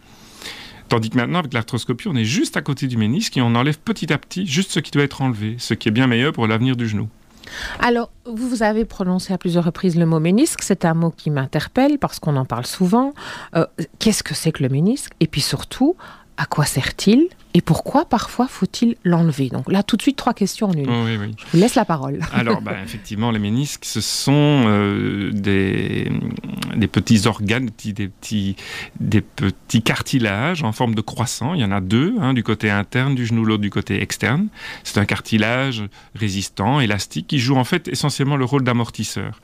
Tandis 0.91 1.09
que 1.09 1.17
maintenant, 1.17 1.39
avec 1.39 1.55
l'arthroscopie, 1.55 2.09
on 2.09 2.17
est 2.17 2.25
juste 2.25 2.57
à 2.57 2.63
côté 2.63 2.89
du 2.89 2.97
ménisque 2.97 3.37
et 3.37 3.43
on 3.43 3.55
enlève 3.55 3.79
petit 3.79 4.13
à 4.13 4.19
petit 4.19 4.45
juste 4.45 4.73
ce 4.73 4.81
qui 4.81 4.91
doit 4.91 5.05
être 5.05 5.23
enlevé, 5.23 5.55
ce 5.59 5.73
qui 5.73 5.89
est 5.89 5.93
bien 5.93 6.09
meilleur 6.09 6.33
pour 6.33 6.49
l'avenir 6.49 6.75
du 6.75 6.89
genou. 6.89 7.09
Alors, 7.79 8.11
vous 8.27 8.65
avez 8.65 8.85
prononcé 8.85 9.33
à 9.33 9.39
plusieurs 9.39 9.65
reprises 9.65 9.97
le 9.97 10.05
mot 10.05 10.19
ménisque. 10.19 10.63
C'est 10.63 10.85
un 10.85 10.95
mot 10.95 11.13
qui 11.17 11.31
m'interpelle 11.31 11.99
parce 11.99 12.19
qu'on 12.19 12.35
en 12.35 12.45
parle 12.45 12.67
souvent. 12.67 13.15
Euh, 13.55 13.67
qu'est-ce 14.01 14.25
que 14.25 14.35
c'est 14.35 14.51
que 14.51 14.65
le 14.65 14.69
ménisque? 14.69 15.13
Et 15.21 15.29
puis 15.29 15.41
surtout, 15.41 15.95
à 16.37 16.47
quoi 16.47 16.65
sert-il? 16.65 17.29
Et 17.53 17.61
pourquoi 17.61 18.05
parfois 18.05 18.47
faut-il 18.47 18.97
l'enlever? 19.05 19.49
Donc 19.49 19.71
là, 19.71 19.83
tout 19.83 19.97
de 19.97 20.03
suite, 20.03 20.17
trois 20.17 20.35
questions 20.35 20.69
en 20.69 20.73
une. 20.73 20.89
Oui, 20.89 21.17
oui. 21.19 21.35
Je 21.37 21.45
vous 21.53 21.59
laisse 21.59 21.75
la 21.75 21.85
parole. 21.85 22.21
Alors, 22.33 22.61
bah, 22.61 22.77
effectivement, 22.85 23.33
les 23.33 23.41
ménisques, 23.41 23.85
ce 23.85 24.01
sont 24.01 24.65
euh, 24.67 25.33
des, 25.33 26.11
des, 26.77 26.87
petits 26.87 27.27
organes, 27.27 27.71
des 27.85 28.09
petits, 28.09 28.55
des 29.01 29.21
petits 29.21 29.83
cartilages 29.83 30.63
en 30.63 30.71
forme 30.71 30.95
de 30.95 31.01
croissant. 31.01 31.55
Il 31.55 31.61
y 31.61 31.65
en 31.65 31.73
a 31.73 31.81
deux, 31.81 32.15
un 32.21 32.35
du 32.35 32.45
côté 32.45 32.71
interne 32.71 33.17
du 33.17 33.27
genou, 33.27 33.45
l'autre 33.45 33.63
du 33.63 33.71
côté 33.71 34.01
externe. 34.01 34.47
C'est 34.85 34.99
un 34.99 35.05
cartilage 35.05 35.83
résistant, 36.15 36.79
élastique, 36.79 37.27
qui 37.27 37.41
joue 37.41 37.57
en 37.57 37.65
fait 37.65 37.89
essentiellement 37.89 38.37
le 38.37 38.45
rôle 38.45 38.63
d'amortisseur. 38.63 39.41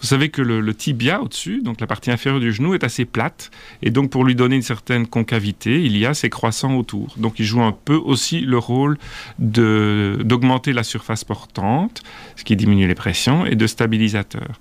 Vous 0.00 0.06
savez 0.06 0.28
que 0.28 0.42
le, 0.42 0.60
le 0.60 0.74
tibia 0.74 1.22
au-dessus, 1.22 1.62
donc 1.62 1.80
la 1.80 1.86
partie 1.86 2.10
inférieure 2.10 2.40
du 2.40 2.52
genou, 2.52 2.74
est 2.74 2.84
assez 2.84 3.06
plate. 3.06 3.50
Et 3.80 3.90
donc, 3.90 4.10
pour 4.10 4.24
lui 4.24 4.34
donner 4.34 4.56
une 4.56 4.62
certaine 4.62 5.06
concavité, 5.06 5.82
il 5.82 5.96
y 5.96 6.04
a 6.04 6.12
ces 6.12 6.28
croissants 6.28 6.76
autour. 6.76 7.14
Donc, 7.16 7.37
qui 7.38 7.44
joue 7.44 7.62
un 7.62 7.70
peu 7.70 7.94
aussi 7.94 8.40
le 8.40 8.58
rôle 8.58 8.98
d'augmenter 9.38 10.72
la 10.72 10.82
surface 10.82 11.22
portante, 11.22 12.02
ce 12.34 12.42
qui 12.42 12.56
diminue 12.56 12.88
les 12.88 12.96
pressions, 12.96 13.46
et 13.46 13.54
de 13.54 13.68
stabilisateur. 13.68 14.58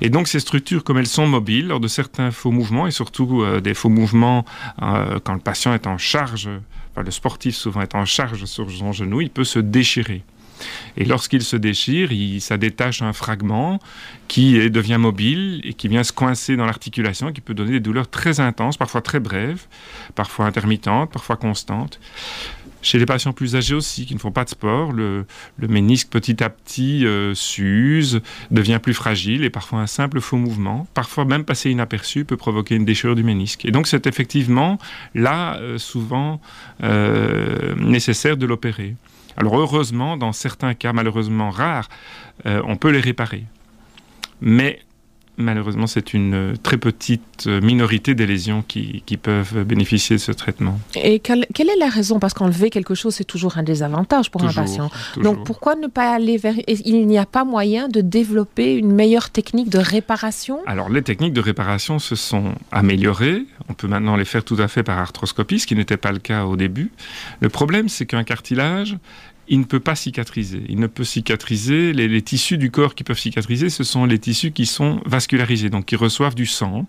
Et 0.00 0.10
donc 0.10 0.26
ces 0.26 0.40
structures, 0.40 0.82
comme 0.82 0.98
elles 0.98 1.06
sont 1.06 1.28
mobiles, 1.28 1.68
lors 1.68 1.78
de 1.78 1.86
certains 1.86 2.32
faux 2.32 2.50
mouvements, 2.50 2.88
et 2.88 2.90
surtout 2.90 3.42
euh, 3.42 3.60
des 3.60 3.74
faux 3.74 3.90
mouvements 3.90 4.44
euh, 4.82 5.20
quand 5.22 5.34
le 5.34 5.38
patient 5.38 5.72
est 5.72 5.86
en 5.86 5.98
charge, 5.98 6.50
le 6.96 7.10
sportif 7.12 7.54
souvent 7.54 7.82
est 7.82 7.94
en 7.94 8.04
charge 8.04 8.44
sur 8.46 8.68
son 8.72 8.90
genou, 8.90 9.20
il 9.20 9.30
peut 9.30 9.44
se 9.44 9.60
déchirer. 9.60 10.24
Et 10.96 11.04
lorsqu'il 11.04 11.42
se 11.42 11.56
déchire, 11.56 12.12
il, 12.12 12.40
ça 12.40 12.56
détache 12.56 13.02
un 13.02 13.12
fragment 13.12 13.78
qui 14.28 14.70
devient 14.70 14.98
mobile 14.98 15.60
et 15.64 15.74
qui 15.74 15.88
vient 15.88 16.04
se 16.04 16.12
coincer 16.12 16.56
dans 16.56 16.66
l'articulation, 16.66 17.32
qui 17.32 17.40
peut 17.40 17.54
donner 17.54 17.72
des 17.72 17.80
douleurs 17.80 18.08
très 18.08 18.40
intenses, 18.40 18.76
parfois 18.76 19.00
très 19.00 19.20
brèves, 19.20 19.66
parfois 20.14 20.46
intermittentes, 20.46 21.12
parfois 21.12 21.36
constantes. 21.36 22.00
Chez 22.86 23.00
les 23.00 23.06
patients 23.06 23.32
plus 23.32 23.56
âgés 23.56 23.74
aussi, 23.74 24.06
qui 24.06 24.14
ne 24.14 24.20
font 24.20 24.30
pas 24.30 24.44
de 24.44 24.50
sport, 24.50 24.92
le, 24.92 25.26
ménisque 25.58 26.08
petit 26.08 26.40
à 26.44 26.48
petit 26.48 27.04
euh, 27.04 27.34
s'use, 27.34 28.20
devient 28.52 28.78
plus 28.80 28.94
fragile 28.94 29.42
et 29.44 29.50
parfois 29.50 29.80
un 29.80 29.88
simple 29.88 30.20
faux 30.20 30.36
mouvement, 30.36 30.86
parfois 30.94 31.24
même 31.24 31.44
passé 31.44 31.70
inaperçu, 31.70 32.24
peut 32.24 32.36
provoquer 32.36 32.76
une 32.76 32.84
déchirure 32.84 33.16
du 33.16 33.24
ménisque. 33.24 33.64
Et 33.64 33.72
donc 33.72 33.88
c'est 33.88 34.06
effectivement 34.06 34.78
là 35.16 35.56
euh, 35.56 35.78
souvent 35.78 36.40
euh, 36.84 37.74
nécessaire 37.74 38.36
de 38.36 38.46
l'opérer. 38.46 38.94
Alors 39.36 39.58
heureusement, 39.58 40.16
dans 40.16 40.32
certains 40.32 40.74
cas 40.74 40.92
malheureusement 40.92 41.50
rares, 41.50 41.88
euh, 42.46 42.62
on 42.66 42.76
peut 42.76 42.90
les 42.90 43.00
réparer. 43.00 43.44
Mais 44.40 44.80
malheureusement, 45.36 45.86
c'est 45.86 46.14
une 46.14 46.54
très 46.62 46.76
petite 46.76 47.46
minorité 47.46 48.14
des 48.14 48.26
lésions 48.26 48.62
qui, 48.66 49.02
peuvent 49.22 49.64
bénéficier 49.64 50.16
de 50.16 50.20
ce 50.20 50.32
traitement. 50.32 50.78
Et 50.94 51.20
quelle, 51.20 51.46
est 51.58 51.78
la 51.78 51.88
raison? 51.88 52.18
Parce 52.18 52.34
qu'enlever 52.34 52.70
quelque 52.70 52.94
chose, 52.94 53.14
c'est 53.14 53.24
toujours 53.24 53.56
un 53.56 53.62
désavantage 53.62 54.30
pour 54.30 54.44
un 54.44 54.52
patient. 54.52 54.90
Donc 55.16 55.44
pourquoi 55.44 55.74
ne 55.74 55.86
pas 55.86 56.14
aller 56.14 56.36
vers... 56.36 56.54
Il 56.68 57.06
n'y 57.06 57.18
a 57.18 57.26
pas 57.26 57.44
moyen 57.44 57.88
de 57.88 58.00
développer 58.00 58.74
une 58.74 58.92
meilleure 58.92 59.30
technique 59.30 59.70
de 59.70 59.78
réparation? 59.78 60.60
Alors 60.66 60.88
les 60.88 61.02
techniques 61.02 61.32
de 61.32 61.40
réparation 61.40 61.98
se 61.98 62.14
sont 62.14 62.54
améliorées. 62.72 63.44
On 63.68 63.74
peut 63.74 63.88
maintenant 63.88 64.16
les 64.16 64.24
faire 64.24 64.44
tout 64.44 64.56
à 64.58 64.68
fait 64.68 64.82
par 64.82 64.98
arthroscopie, 64.98 65.60
ce 65.60 65.66
qui 65.66 65.74
n'était 65.74 65.96
pas 65.96 66.12
le 66.12 66.18
cas 66.18 66.44
au 66.44 66.56
début. 66.56 66.90
Le 67.40 67.48
problème, 67.48 67.88
c'est 67.88 68.06
qu'un 68.06 68.24
cartilage, 68.24 68.96
il 69.48 69.60
ne 69.60 69.64
peut 69.64 69.80
pas 69.80 69.94
cicatriser. 69.94 70.62
Il 70.68 70.80
ne 70.80 70.86
peut 70.86 71.04
cicatriser. 71.04 71.92
Les, 71.92 72.22
tissus 72.22 72.58
du 72.58 72.70
corps 72.70 72.94
qui 72.94 73.04
peuvent 73.04 73.18
cicatriser, 73.18 73.70
ce 73.70 73.84
sont 73.84 74.04
les 74.04 74.18
tissus 74.18 74.52
qui 74.52 74.66
sont 74.66 75.00
vascularisés, 75.04 75.70
donc 75.70 75.86
qui 75.86 75.96
reçoivent 75.96 76.34
du 76.34 76.46
sang. 76.46 76.86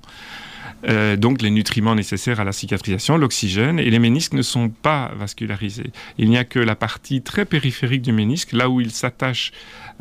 Euh, 0.87 1.15
donc 1.15 1.41
les 1.41 1.49
nutriments 1.49 1.95
nécessaires 1.95 2.39
à 2.39 2.43
la 2.43 2.51
cicatrisation, 2.51 3.17
l'oxygène, 3.17 3.79
et 3.79 3.89
les 3.89 3.99
ménisques 3.99 4.33
ne 4.33 4.43
sont 4.43 4.69
pas 4.69 5.11
vascularisés. 5.17 5.91
Il 6.19 6.29
n'y 6.29 6.37
a 6.37 6.43
que 6.43 6.59
la 6.59 6.75
partie 6.75 7.21
très 7.21 7.45
périphérique 7.45 8.03
du 8.03 8.11
ménisque, 8.11 8.51
là 8.51 8.69
où 8.69 8.79
il 8.79 8.91
s'attache 8.91 9.51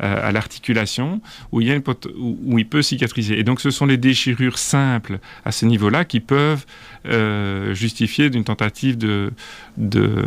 euh, 0.03 0.27
à 0.27 0.31
l'articulation, 0.31 1.19
où, 1.51 1.61
il 1.61 2.67
peut 2.69 2.81
cicatriser. 2.83 3.39
Et 3.39 3.43
donc 3.43 3.59
ce 3.59 3.71
sont 3.71 3.87
les 3.87 3.97
déchirures 3.97 4.59
simples 4.59 5.19
à 5.45 5.51
ce 5.51 5.65
niveau-là 5.65 6.05
qui 6.05 6.19
peuvent 6.19 6.65
euh, 7.07 7.73
justifier 7.73 8.29
d'une 8.29 8.43
tentative 8.43 8.97
de, 8.97 9.31
de, 9.77 10.25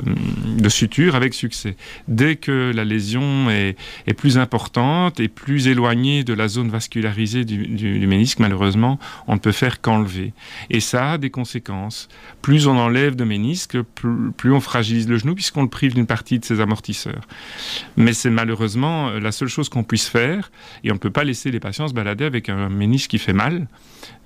suture 0.68 1.16
avec 1.16 1.34
succès. 1.34 1.76
Dès 2.08 2.36
que 2.36 2.72
la 2.74 2.84
lésion 2.84 3.50
est, 3.50 3.76
plus 4.16 4.38
importante 4.38 5.20
et 5.20 5.28
plus 5.28 5.66
éloignée 5.66 6.24
de 6.24 6.34
la 6.34 6.48
zone 6.48 6.68
vascularisée 6.68 7.44
du, 7.44 7.66
du 7.66 8.06
ménisque, 8.06 8.38
malheureusement, 8.38 8.98
on 9.26 9.34
ne 9.34 9.38
peut 9.38 9.52
faire 9.52 9.80
qu'enlever. 9.80 10.32
Et 10.68 10.80
ça 10.80 11.12
a 11.12 11.18
des 11.18 11.30
conséquences. 11.30 12.08
Plus 12.42 12.66
on 12.66 12.76
enlève 12.76 13.16
de 13.16 13.24
ménisque, 13.24 13.80
plus, 13.82 14.52
on 14.52 14.60
fragilise 14.60 15.08
le 15.08 15.18
genou 15.18 15.34
puisqu'on 15.34 15.62
le 15.62 15.68
prive 15.68 15.94
d'une 15.94 16.06
partie 16.06 16.38
de 16.38 16.44
ses 16.44 16.60
amortisseurs. 16.60 17.22
Mais 17.96 18.12
c'est 18.12 18.30
malheureusement 18.30 19.08
euh, 19.08 19.20
la 19.20 19.32
seule 19.32 19.48
chose 19.48 19.68
qu'on 19.68 19.84
puisse 19.84 20.08
faire 20.08 20.50
et 20.84 20.90
on 20.90 20.94
ne 20.94 20.98
peut 20.98 21.10
pas 21.10 21.24
laisser 21.24 21.50
les 21.50 21.60
patients 21.60 21.88
se 21.88 21.94
balader 21.94 22.24
avec 22.24 22.48
un 22.48 22.68
ménisque 22.68 23.10
qui 23.10 23.18
fait 23.18 23.32
mal. 23.32 23.66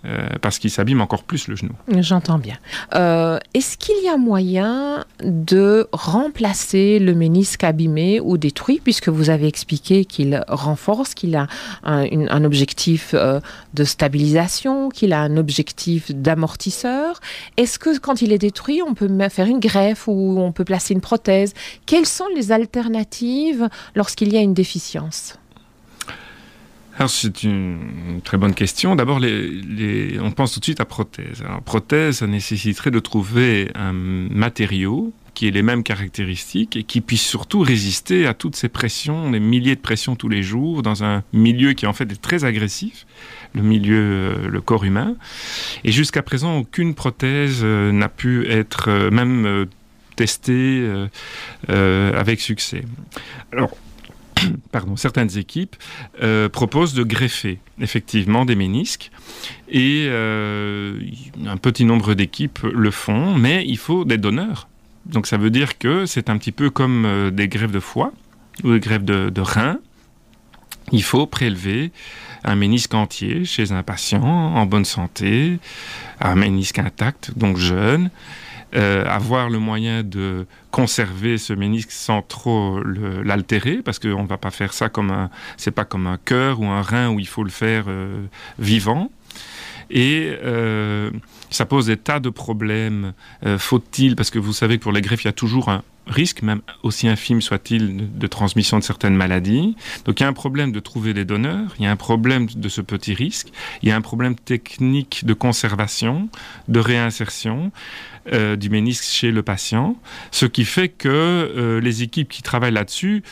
Euh, 0.07 0.29
parce 0.43 0.59
qu'il 0.59 0.71
s'abîme 0.71 1.01
encore 1.01 1.23
plus 1.25 1.49
le 1.49 1.57
genou. 1.57 1.73
J'entends 1.89 2.39
bien. 2.39 2.57
Euh, 2.95 3.39
est-ce 3.55 3.79
qu'il 3.79 4.05
y 4.05 4.09
a 4.09 4.19
moyen 4.19 5.03
de 5.23 5.87
remplacer 5.93 6.99
le 6.99 7.15
ménisque 7.15 7.65
abîmé 7.65 8.21
ou 8.21 8.37
détruit, 8.37 8.81
puisque 8.83 9.09
vous 9.09 9.31
avez 9.31 9.47
expliqué 9.47 10.05
qu'il 10.05 10.43
renforce, 10.49 11.15
qu'il 11.15 11.37
a 11.37 11.47
un, 11.85 12.45
objectif 12.45 13.15
euh, 13.15 13.41
de 13.75 13.85
stabilisation, 13.85 14.89
qu'il 14.89 15.13
a 15.13 15.21
un 15.21 15.37
objectif 15.37 16.13
d'amortisseur. 16.13 17.21
Est-ce 17.57 17.79
que 17.79 17.99
quand 17.99 18.23
il 18.23 18.33
est 18.33 18.39
détruit, 18.39 18.83
on 18.83 18.95
peut 18.95 19.09
faire 19.29 19.47
une 19.47 19.61
greffe 19.61 20.09
ou 20.09 20.37
on 20.39 20.53
peut 20.53 20.65
placer 20.65 20.95
une 20.95 21.01
prothèse? 21.01 21.55
Quelles 21.87 22.07
sont 22.07 22.29
les 22.35 22.53
alternatives 22.53 23.69
lorsqu'il 23.95 24.33
y 24.33 24.37
a 24.37 24.41
une 24.41 24.55
déficience? 24.55 25.39
C'est 27.09 27.43
une 27.43 28.21
très 28.25 28.39
bonne 28.39 28.55
question. 28.55 28.97
D'abord, 28.97 29.21
on 29.21 30.31
pense 30.31 30.53
tout 30.53 30.61
de 30.61 30.65
suite 30.65 30.81
à 30.81 30.85
prothèse. 30.85 31.43
Alors 31.45 31.63
prothèse, 31.63 32.19
ça 32.19 32.27
nécessiterait 32.27 32.91
de 32.91 33.01
trouver 33.01 33.71
un 33.75 33.93
matériau 33.93 35.13
qui 35.35 35.49
ait 35.49 35.51
les 35.51 35.63
mêmes 35.63 35.83
caractéristiques 35.83 36.77
et 36.77 36.85
qui 36.85 37.01
puisse 37.01 37.23
surtout 37.23 37.61
résister 37.61 38.27
à 38.27 38.35
toutes 38.35 38.57
ces 38.57 38.69
pressions, 38.69 39.31
des 39.31 39.41
milliers 39.41 39.75
de 39.75 39.81
pressions 39.81 40.15
tous 40.17 40.29
les 40.29 40.43
jours, 40.43 40.83
dans 40.83 41.05
un 41.05 41.23
milieu 41.33 41.73
qui 41.73 41.87
en 41.87 41.93
fait 41.93 42.11
est 42.11 42.23
très 42.23 42.45
agressif, 42.45 43.07
le 43.53 43.63
milieu, 43.63 43.99
euh, 43.99 44.49
le 44.49 44.61
corps 44.61 44.85
humain. 44.85 45.17
Et 45.83 45.93
jusqu'à 45.93 46.23
présent, 46.23 46.59
aucune 46.59 46.95
prothèse 46.95 47.61
euh, 47.63 47.93
n'a 47.93 48.09
pu 48.09 48.49
être 48.49 48.89
euh, 48.89 49.11
même 49.11 49.67
testée 50.17 50.89
avec 51.67 52.41
succès. 52.41 52.85
Alors, 53.51 53.77
pardon, 54.73 54.97
certaines 54.97 55.37
équipes 55.39 55.77
euh, 56.23 56.49
proposent 56.49 56.95
de 56.95 57.03
greffer 57.03 57.59
effectivement 57.81 58.45
des 58.45 58.55
ménisques 58.55 59.11
et 59.69 60.07
euh, 60.09 60.99
un 61.47 61.57
petit 61.57 61.85
nombre 61.85 62.15
d'équipes 62.15 62.61
le 62.63 62.91
font, 62.91 63.35
mais 63.35 63.65
il 63.67 63.79
faut 63.79 64.05
des 64.05 64.19
donneurs. 64.19 64.69
Donc 65.07 65.27
ça 65.27 65.37
veut 65.37 65.51
dire 65.51 65.79
que 65.79 66.07
c'est 66.07 66.31
un 66.31 66.39
petit 66.39 66.53
peu 66.53 66.71
comme 66.71 67.05
euh, 67.05 67.31
des 67.31 67.49
greffes 67.49 67.73
de 67.73 67.81
foie 67.81 68.13
ou 68.63 68.73
des 68.73 68.81
greffes 68.81 69.05
de, 69.05 69.41
reins. 69.41 69.79
il 70.93 71.03
faut 71.03 71.27
prélever 71.27 71.91
un 72.45 72.55
ménisque 72.55 72.95
entier 72.95 73.45
chez 73.45 73.73
un 73.73 73.83
patient 73.83 74.23
en 74.23 74.67
bonne 74.67 74.85
santé, 74.85 75.59
un 76.21 76.35
ménisque 76.37 76.79
intact, 76.79 77.33
donc 77.37 77.57
jeune, 77.57 78.11
euh, 78.75 79.05
avoir 79.07 79.51
le 79.51 79.59
moyen 79.59 80.03
de 80.03 80.47
conserver 80.71 81.39
ce 81.39 81.53
ménisque 81.53 81.93
sans 81.93 82.23
trop 82.23 82.81
l'altérer, 82.83 83.81
parce 83.85 83.99
qu'on 83.99 84.23
ne 84.23 84.29
va 84.29 84.39
pas 84.39 84.51
faire 84.51 84.73
ça 84.73 84.89
comme 84.89 85.11
un, 85.11 85.31
c'est 85.57 85.71
pas 85.71 85.85
comme 85.85 86.07
un 86.07 86.19
cœur 86.25 86.61
ou 86.61 86.67
un 86.67 86.83
rein 86.83 87.11
où 87.11 87.21
il 87.21 87.29
faut 87.29 87.45
le 87.45 87.51
faire 87.51 87.85
euh, 87.89 88.25
vivant. 88.59 89.11
Et 89.91 90.33
euh, 90.43 91.11
ça 91.51 91.67
pose 91.67 91.87
des 91.87 91.97
tas 91.97 92.21
de 92.21 92.31
problèmes. 92.31 93.13
Faut-il, 93.59 94.17
parce 94.17 94.31
que 94.31 94.39
vous 94.39 94.53
savez 94.53 94.79
que 94.79 94.83
pour 94.83 94.93
les 94.93 95.01
greffes, 95.01 95.25
il 95.25 95.29
y 95.29 95.31
a 95.31 95.33
toujours 95.33 95.69
un 95.69 95.83
risque, 96.07 96.43
même 96.43 96.61
aussi 96.83 97.09
infime 97.09 97.41
soit-il, 97.41 98.19
de 98.19 98.27
transmission 98.27 98.79
de 98.79 98.85
certaines 98.85 99.15
maladies. 99.15 99.77
Donc 100.05 100.21
il 100.21 100.23
y 100.23 100.27
a 100.27 100.29
un 100.29 100.35
problème 100.35 100.73
de 100.73 100.81
trouver 100.81 101.15
des 101.15 101.25
donneurs, 101.25 101.75
il 101.79 101.85
y 101.85 101.87
a 101.87 101.91
un 101.91 101.97
problème 101.97 102.47
de 102.47 102.69
ce 102.69 102.81
petit 102.81 103.15
risque, 103.15 103.49
il 103.83 103.89
y 103.89 103.93
a 103.93 103.97
un 103.97 104.01
problème 104.01 104.35
technique 104.35 105.25
de 105.25 105.35
conservation, 105.35 106.29
de 106.69 106.81
réinsertion. 106.81 107.73
Euh, 108.33 108.57
du 108.57 108.71
ménisque 108.71 109.05
chez 109.05 109.31
le 109.31 109.43
patient, 109.43 109.99
ce 110.31 110.47
qui 110.47 110.65
fait 110.65 110.89
que 110.89 111.09
euh, 111.11 111.79
les 111.79 112.03
équipes 112.03 112.31
qui 112.31 112.41
travaillent 112.41 112.73
là-dessus 112.73 113.23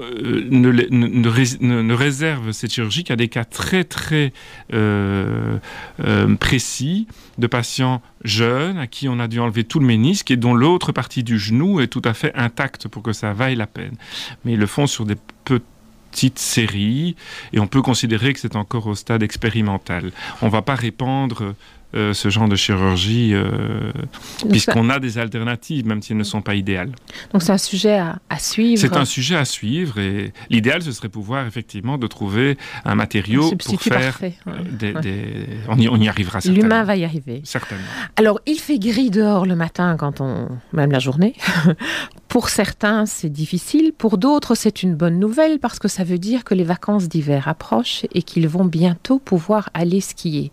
euh, 0.00 0.46
ne, 0.50 0.70
ne, 0.70 1.94
réserve 1.94 2.52
cette 2.52 2.72
chirurgie 2.72 3.04
qu'à 3.04 3.16
des 3.16 3.28
cas 3.28 3.44
très 3.44 3.84
très 3.84 4.32
précis 6.38 7.06
de 7.38 7.46
patients 7.46 8.02
jeunes 8.24 8.78
à 8.78 8.86
qui 8.86 9.08
on 9.08 9.18
a 9.18 9.28
dû 9.28 9.40
enlever 9.40 9.64
tout 9.64 9.80
le 9.80 9.86
ménisque 9.86 10.30
et 10.30 10.36
dont 10.36 10.54
l'autre 10.54 10.92
partie 10.92 11.22
du 11.22 11.38
genou 11.38 11.80
est 11.80 11.88
tout 11.88 12.02
à 12.04 12.14
fait 12.14 12.32
intacte 12.34 12.88
pour 12.88 13.02
que 13.02 13.12
ça 13.12 13.32
vaille 13.32 13.56
la 13.56 13.66
peine. 13.66 13.96
Mais 14.44 14.52
ils 14.52 14.58
le 14.58 14.66
font 14.66 14.86
sur 14.86 15.06
des 15.06 15.16
petites 15.44 16.38
séries 16.38 17.16
et 17.52 17.60
on 17.60 17.66
peut 17.66 17.82
considérer 17.82 18.32
que 18.32 18.40
c'est 18.40 18.56
encore 18.56 18.86
au 18.86 18.94
stade 18.94 19.22
expérimental. 19.22 20.12
On 20.42 20.46
ne 20.46 20.50
va 20.50 20.62
pas 20.62 20.74
répandre 20.74 21.54
euh, 21.94 22.12
ce 22.12 22.28
genre 22.28 22.46
de 22.46 22.54
chirurgie, 22.54 23.32
euh, 23.34 23.90
puisqu'on 24.48 24.90
a 24.90 25.00
des 25.00 25.18
alternatives, 25.18 25.84
même 25.86 26.02
si 26.02 26.12
elles 26.12 26.18
ne 26.18 26.24
sont 26.24 26.40
pas 26.40 26.54
idéales. 26.54 26.92
Donc 27.32 27.42
c'est 27.42 27.50
un 27.50 27.58
sujet 27.58 27.98
à, 27.98 28.38
suivre. 28.38 28.80
C'est 28.80 28.96
un 28.96 29.04
sujet 29.04 29.34
à 29.34 29.44
suivre, 29.44 29.98
et 29.98 30.32
l'idéal, 30.50 30.82
ce 30.82 30.92
serait 30.92 31.08
pouvoir 31.08 31.48
effectivement 31.48 31.98
de 31.98 32.06
trouver 32.06 32.56
un 32.84 32.94
matériau 32.94 33.50
pour 33.56 33.82
faire 33.82 34.18
des, 34.78 34.94
On, 35.68 35.76
y, 35.78 35.88
on, 35.88 35.96
y, 35.96 36.08
arrivera 36.08 36.40
certainement. 36.40 36.62
L'humain 36.62 36.84
va 36.84 36.94
y 36.94 37.04
arriver. 37.04 37.42
Certainement. 37.42 37.82
Alors, 38.14 38.40
il 38.46 38.60
fait 38.60 38.78
gris 38.78 39.10
dehors 39.10 39.44
le 39.44 39.56
matin, 39.56 39.96
quand 39.98 40.20
on... 40.20 40.48
même 40.72 40.92
la 40.92 41.00
journée. 41.00 41.34
pour 42.28 42.50
certains, 42.50 43.04
c'est 43.04 43.30
difficile. 43.30 43.92
Pour 43.98 44.16
d'autres, 44.16 44.54
c'est 44.54 44.84
une 44.84 44.94
bonne 44.94 45.18
nouvelle, 45.18 45.58
parce 45.58 45.80
que 45.80 45.88
ça 45.88 46.04
veut 46.04 46.18
dire 46.18 46.44
que 46.44 46.54
les 46.54 46.62
vacances 46.62 47.08
d'hiver 47.08 47.48
approchent 47.48 48.06
et 48.14 48.22
qu'ils 48.22 48.46
vont 48.46 48.64
bientôt 48.64 49.18
pouvoir 49.18 49.70
aller 49.74 50.00
skier. 50.00 50.52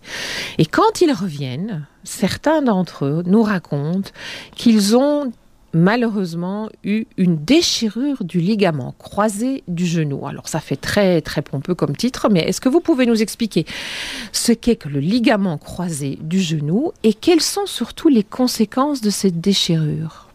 Et 0.58 0.66
quand 0.66 1.00
ils 1.00 1.12
viennent, 1.28 1.86
certains 2.02 2.62
d'entre 2.62 3.04
eux 3.04 3.22
nous 3.26 3.42
racontent 3.42 4.10
qu'ils 4.56 4.96
ont 4.96 5.32
malheureusement 5.72 6.70
eu 6.82 7.04
une 7.16 7.36
déchirure 7.44 8.24
du 8.24 8.40
ligament 8.40 8.94
croisé 8.98 9.62
du 9.68 9.86
genou. 9.86 10.26
Alors 10.26 10.48
ça 10.48 10.60
fait 10.60 10.76
très 10.76 11.20
très 11.20 11.42
pompeux 11.42 11.74
comme 11.74 11.94
titre, 11.94 12.28
mais 12.30 12.40
est-ce 12.40 12.60
que 12.60 12.68
vous 12.68 12.80
pouvez 12.80 13.06
nous 13.06 13.22
expliquer 13.22 13.66
ce 14.32 14.52
qu'est 14.52 14.76
que 14.76 14.88
le 14.88 15.00
ligament 15.00 15.58
croisé 15.58 16.18
du 16.20 16.40
genou 16.40 16.92
et 17.02 17.12
quelles 17.14 17.42
sont 17.42 17.66
surtout 17.66 18.08
les 18.08 18.24
conséquences 18.24 19.00
de 19.00 19.10
cette 19.10 19.40
déchirure? 19.40 20.27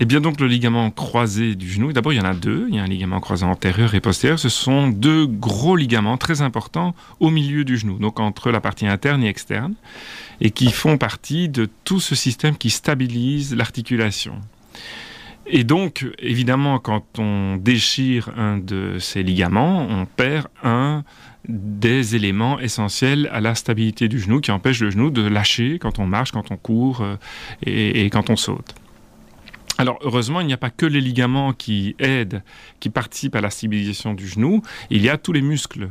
Eh 0.00 0.04
bien 0.04 0.20
donc 0.20 0.40
le 0.40 0.46
ligament 0.46 0.90
croisé 0.90 1.56
du 1.56 1.68
genou, 1.68 1.92
d'abord 1.92 2.12
il 2.12 2.16
y 2.16 2.20
en 2.20 2.24
a 2.24 2.34
deux, 2.34 2.66
il 2.68 2.76
y 2.76 2.78
a 2.78 2.82
un 2.82 2.86
ligament 2.86 3.18
croisé 3.18 3.44
antérieur 3.44 3.94
et 3.94 4.00
postérieur, 4.00 4.38
ce 4.38 4.48
sont 4.48 4.88
deux 4.88 5.26
gros 5.26 5.74
ligaments 5.74 6.16
très 6.16 6.40
importants 6.40 6.94
au 7.18 7.30
milieu 7.30 7.64
du 7.64 7.76
genou, 7.76 7.98
donc 7.98 8.20
entre 8.20 8.50
la 8.50 8.60
partie 8.60 8.86
interne 8.86 9.24
et 9.24 9.28
externe, 9.28 9.74
et 10.40 10.50
qui 10.50 10.70
font 10.70 10.98
partie 10.98 11.48
de 11.48 11.68
tout 11.84 11.98
ce 11.98 12.14
système 12.14 12.56
qui 12.56 12.70
stabilise 12.70 13.56
l'articulation. 13.56 14.36
Et 15.50 15.64
donc, 15.64 16.06
évidemment, 16.18 16.78
quand 16.78 17.18
on 17.18 17.56
déchire 17.56 18.30
un 18.36 18.58
de 18.58 18.98
ces 19.00 19.22
ligaments, 19.22 19.86
on 19.88 20.04
perd 20.04 20.46
un 20.62 21.04
des 21.48 22.14
éléments 22.14 22.60
essentiels 22.60 23.30
à 23.32 23.40
la 23.40 23.54
stabilité 23.54 24.08
du 24.08 24.20
genou 24.20 24.40
qui 24.40 24.50
empêche 24.50 24.80
le 24.80 24.90
genou 24.90 25.10
de 25.10 25.22
lâcher 25.22 25.78
quand 25.80 25.98
on 25.98 26.06
marche, 26.06 26.32
quand 26.32 26.50
on 26.50 26.56
court 26.56 27.00
euh, 27.00 27.16
et 27.64 28.10
quand 28.10 28.28
on 28.28 28.36
saute. 28.36 28.74
Alors 29.78 29.98
heureusement, 30.02 30.40
il 30.40 30.46
n'y 30.48 30.52
a 30.52 30.58
pas 30.58 30.70
que 30.70 30.86
les 30.86 31.00
ligaments 31.00 31.52
qui 31.52 31.94
aident, 32.00 32.42
qui 32.80 32.90
participent 32.90 33.36
à 33.36 33.40
la 33.40 33.50
stabilisation 33.50 34.12
du 34.12 34.26
genou, 34.26 34.62
il 34.90 35.02
y 35.02 35.08
a 35.08 35.16
tous 35.16 35.32
les 35.32 35.42
muscles. 35.42 35.90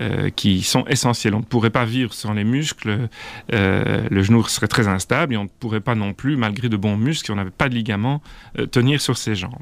Euh, 0.00 0.30
qui 0.30 0.62
sont 0.62 0.86
essentiels. 0.86 1.34
On 1.34 1.40
ne 1.40 1.44
pourrait 1.44 1.68
pas 1.68 1.84
vivre 1.84 2.14
sans 2.14 2.32
les 2.32 2.44
muscles, 2.44 3.10
euh, 3.52 4.08
le 4.10 4.22
genou 4.22 4.42
serait 4.44 4.66
très 4.66 4.88
instable 4.88 5.34
et 5.34 5.36
on 5.36 5.44
ne 5.44 5.48
pourrait 5.60 5.82
pas 5.82 5.94
non 5.94 6.14
plus, 6.14 6.38
malgré 6.38 6.70
de 6.70 6.78
bons 6.78 6.96
muscles, 6.96 7.26
si 7.26 7.30
on 7.30 7.34
n'avait 7.34 7.50
pas 7.50 7.68
de 7.68 7.74
ligaments, 7.74 8.22
euh, 8.58 8.64
tenir 8.64 9.02
sur 9.02 9.18
ses 9.18 9.34
jambes. 9.34 9.52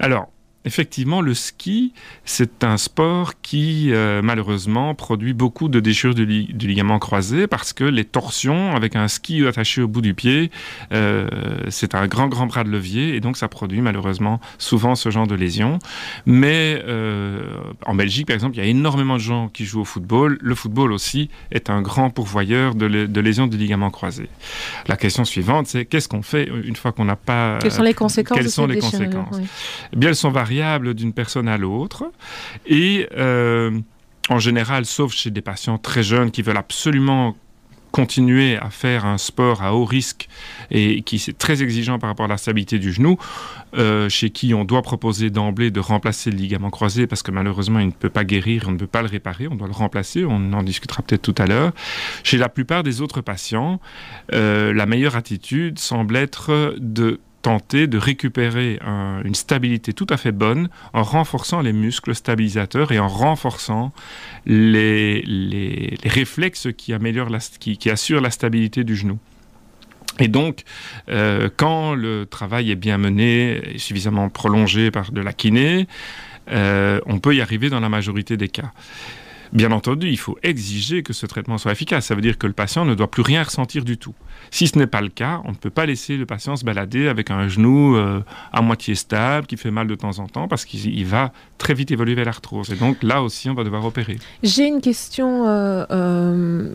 Alors, 0.00 0.28
effectivement, 0.64 1.20
le 1.20 1.34
ski, 1.34 1.92
c'est 2.24 2.64
un 2.64 2.76
sport 2.76 3.40
qui, 3.42 3.92
euh, 3.92 4.22
malheureusement, 4.22 4.94
produit 4.94 5.34
beaucoup 5.34 5.68
de 5.68 5.78
déchirures 5.80 6.14
du, 6.14 6.24
ligament 6.24 6.98
croisé 6.98 7.46
parce 7.46 7.72
que 7.72 7.84
les 7.84 8.04
torsions 8.04 8.74
avec 8.74 8.96
un 8.96 9.08
ski 9.08 9.46
attaché 9.46 9.82
au 9.82 9.88
bout 9.88 10.00
du 10.00 10.14
pied, 10.14 10.50
euh, 10.92 11.28
c'est 11.68 11.94
un 11.94 12.06
grand, 12.06 12.28
grand 12.28 12.46
bras 12.46 12.64
de 12.64 12.70
levier 12.70 13.14
et 13.14 13.20
donc 13.20 13.36
ça 13.36 13.48
produit 13.48 13.82
malheureusement 13.82 14.40
souvent 14.58 14.94
ce 14.94 15.10
genre 15.10 15.26
de 15.26 15.34
lésions. 15.34 15.78
Mais 16.24 16.82
euh, 16.86 17.46
en 17.84 17.94
Belgique, 17.94 18.26
par 18.26 18.34
exemple, 18.34 18.56
il 18.56 18.64
y 18.64 18.66
a 18.66 18.68
énormément 18.68 19.14
de 19.14 19.22
gens 19.22 19.48
qui 19.48 19.66
jouent 19.66 19.82
au 19.82 19.84
football. 19.84 20.38
Le 20.40 20.54
football 20.54 20.92
aussi 20.92 21.28
est 21.50 21.68
un 21.68 21.82
grand 21.82 22.08
pourvoyeur 22.08 22.74
de, 22.74 22.86
lésions 23.20 23.46
du 23.46 23.58
ligament 23.58 23.90
croisé. 23.90 24.28
La 24.86 24.96
question 24.96 25.24
suivante, 25.24 25.66
c'est 25.66 25.84
qu'est-ce 25.84 26.08
qu'on 26.08 26.22
fait 26.22 26.48
une 26.64 26.76
fois 26.76 26.92
qu'on 26.92 27.04
n'a 27.04 27.16
pas... 27.16 27.58
Quelles 27.60 27.72
sont 27.72 27.82
les 27.82 27.94
conséquences 27.94 28.38
Quelles 28.38 28.50
sont 28.50 28.66
les 28.66 28.78
conséquences? 28.78 29.40
eh 29.92 29.96
bien, 29.96 30.08
elles 30.08 30.16
sont 30.16 30.30
variées 30.30 30.53
d'une 30.94 31.12
personne 31.12 31.48
à 31.48 31.58
l'autre. 31.58 32.04
Et 32.66 33.08
euh, 33.16 33.78
en 34.28 34.38
général, 34.38 34.84
sauf 34.84 35.12
chez 35.12 35.30
des 35.30 35.42
patients 35.42 35.78
très 35.78 36.02
jeunes 36.02 36.30
qui 36.30 36.42
veulent 36.42 36.56
absolument 36.56 37.36
continuer 37.94 38.56
à 38.56 38.70
faire 38.70 39.06
un 39.06 39.18
sport 39.18 39.62
à 39.62 39.72
haut 39.72 39.84
risque 39.84 40.28
et 40.72 41.02
qui 41.02 41.14
est 41.14 41.38
très 41.38 41.62
exigeant 41.62 42.00
par 42.00 42.10
rapport 42.10 42.24
à 42.24 42.28
la 42.28 42.38
stabilité 42.38 42.80
du 42.80 42.92
genou, 42.92 43.18
euh, 43.76 44.08
chez 44.08 44.30
qui 44.30 44.52
on 44.52 44.64
doit 44.64 44.82
proposer 44.82 45.30
d'emblée 45.30 45.70
de 45.70 45.78
remplacer 45.78 46.32
le 46.32 46.36
ligament 46.36 46.70
croisé 46.70 47.06
parce 47.06 47.22
que 47.22 47.30
malheureusement 47.30 47.78
il 47.78 47.86
ne 47.86 47.92
peut 47.92 48.10
pas 48.10 48.24
guérir, 48.24 48.64
on 48.66 48.72
ne 48.72 48.78
peut 48.78 48.88
pas 48.88 49.02
le 49.02 49.06
réparer, 49.06 49.46
on 49.46 49.54
doit 49.54 49.68
le 49.68 49.74
remplacer, 49.74 50.24
on 50.24 50.52
en 50.52 50.64
discutera 50.64 51.04
peut-être 51.04 51.22
tout 51.22 51.36
à 51.40 51.46
l'heure. 51.46 51.72
Chez 52.24 52.36
la 52.36 52.48
plupart 52.48 52.82
des 52.82 53.00
autres 53.00 53.20
patients, 53.20 53.80
euh, 54.32 54.74
la 54.74 54.86
meilleure 54.86 55.14
attitude 55.14 55.78
semble 55.78 56.16
être 56.16 56.74
de 56.80 57.20
tenter 57.44 57.86
de 57.86 57.98
récupérer 57.98 58.80
une 59.22 59.34
stabilité 59.34 59.92
tout 59.92 60.06
à 60.08 60.16
fait 60.16 60.32
bonne 60.32 60.70
en 60.94 61.02
renforçant 61.02 61.60
les 61.60 61.74
muscles 61.74 62.14
stabilisateurs 62.14 62.90
et 62.90 62.98
en 62.98 63.06
renforçant 63.06 63.92
les, 64.46 65.20
les, 65.22 65.98
réflexes 66.04 66.68
qui, 66.76 66.94
améliorent 66.94 67.28
la, 67.28 67.40
qui, 67.40 67.90
assurent 67.90 68.22
la 68.22 68.30
stabilité 68.30 68.82
du 68.82 68.96
genou. 68.96 69.18
Et 70.20 70.28
donc, 70.28 70.62
euh, 71.10 71.50
quand 71.54 71.94
le 71.94 72.24
travail 72.24 72.70
est 72.70 72.76
bien 72.76 72.96
mené 72.96 73.74
et 73.74 73.78
suffisamment 73.78 74.30
prolongé 74.30 74.90
par 74.90 75.12
de 75.12 75.20
la 75.20 75.34
kiné, 75.34 75.86
euh, 76.50 76.98
on 77.04 77.18
peut 77.18 77.34
y 77.34 77.42
arriver 77.42 77.68
dans 77.68 77.80
la 77.80 77.90
majorité 77.90 78.38
des 78.38 78.48
cas. 78.48 78.72
Bien 79.52 79.70
entendu, 79.70 80.08
il 80.08 80.18
faut 80.18 80.38
exiger 80.42 81.02
que 81.02 81.12
ce 81.12 81.26
traitement 81.26 81.58
soit 81.58 81.72
efficace. 81.72 82.06
Ça 82.06 82.14
veut 82.14 82.22
dire 82.22 82.38
que 82.38 82.46
le 82.46 82.54
patient 82.54 82.86
ne 82.86 82.94
doit 82.94 83.10
plus 83.10 83.22
rien 83.22 83.42
ressentir 83.42 83.84
du 83.84 83.98
tout. 83.98 84.14
Si 84.54 84.68
ce 84.68 84.78
n'est 84.78 84.86
pas 84.86 85.00
le 85.00 85.08
cas, 85.08 85.42
on 85.46 85.50
ne 85.50 85.56
peut 85.56 85.68
pas 85.68 85.84
laisser 85.84 86.16
le 86.16 86.26
patient 86.26 86.54
se 86.54 86.64
balader 86.64 87.08
avec 87.08 87.32
un 87.32 87.48
genou 87.48 87.96
euh, 87.96 88.20
à 88.52 88.62
moitié 88.62 88.94
stable, 88.94 89.48
qui 89.48 89.56
fait 89.56 89.72
mal 89.72 89.88
de 89.88 89.96
temps 89.96 90.20
en 90.20 90.28
temps, 90.28 90.46
parce 90.46 90.64
qu'il 90.64 91.04
va 91.06 91.32
très 91.58 91.74
vite 91.74 91.90
évoluer 91.90 92.14
vers 92.14 92.26
l'arthrose. 92.26 92.70
Et 92.70 92.76
donc 92.76 93.02
là 93.02 93.20
aussi, 93.20 93.50
on 93.50 93.54
va 93.54 93.64
devoir 93.64 93.84
opérer. 93.84 94.16
J'ai 94.44 94.68
une 94.68 94.80
question 94.80 95.48
euh, 95.48 95.84
euh, 95.90 96.68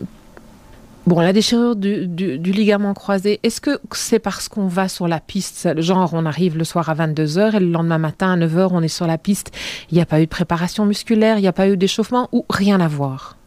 Bon, 1.06 1.20
la 1.20 1.32
déchirure 1.32 1.74
du, 1.74 2.06
ligament 2.52 2.92
croisé, 2.92 3.40
est-ce 3.42 3.62
que 3.62 3.80
c'est 3.92 4.18
parce 4.18 4.50
qu'on 4.50 4.66
va 4.66 4.86
sur 4.86 5.08
la 5.08 5.18
piste? 5.18 5.80
Genre, 5.80 6.10
on 6.12 6.26
arrive 6.26 6.58
le 6.58 6.64
soir 6.64 6.90
à 6.90 6.94
22h 6.94 7.56
et 7.56 7.60
le 7.60 7.70
lendemain 7.70 7.96
matin 7.96 8.34
à 8.34 8.36
9h, 8.36 8.68
on 8.72 8.82
est 8.82 8.88
sur 8.88 9.06
la 9.06 9.16
piste. 9.16 9.56
Il 9.90 9.94
n'y 9.94 10.02
a 10.02 10.06
pas 10.06 10.20
eu 10.20 10.26
de 10.26 10.30
préparation 10.30 10.84
musculaire, 10.84 11.38
il 11.38 11.40
n'y 11.40 11.48
a 11.48 11.54
pas 11.54 11.70
eu 11.70 11.78
d'échauffement 11.78 12.28
ou 12.32 12.44
rien 12.50 12.78
à 12.78 12.88
voir? 12.88 13.38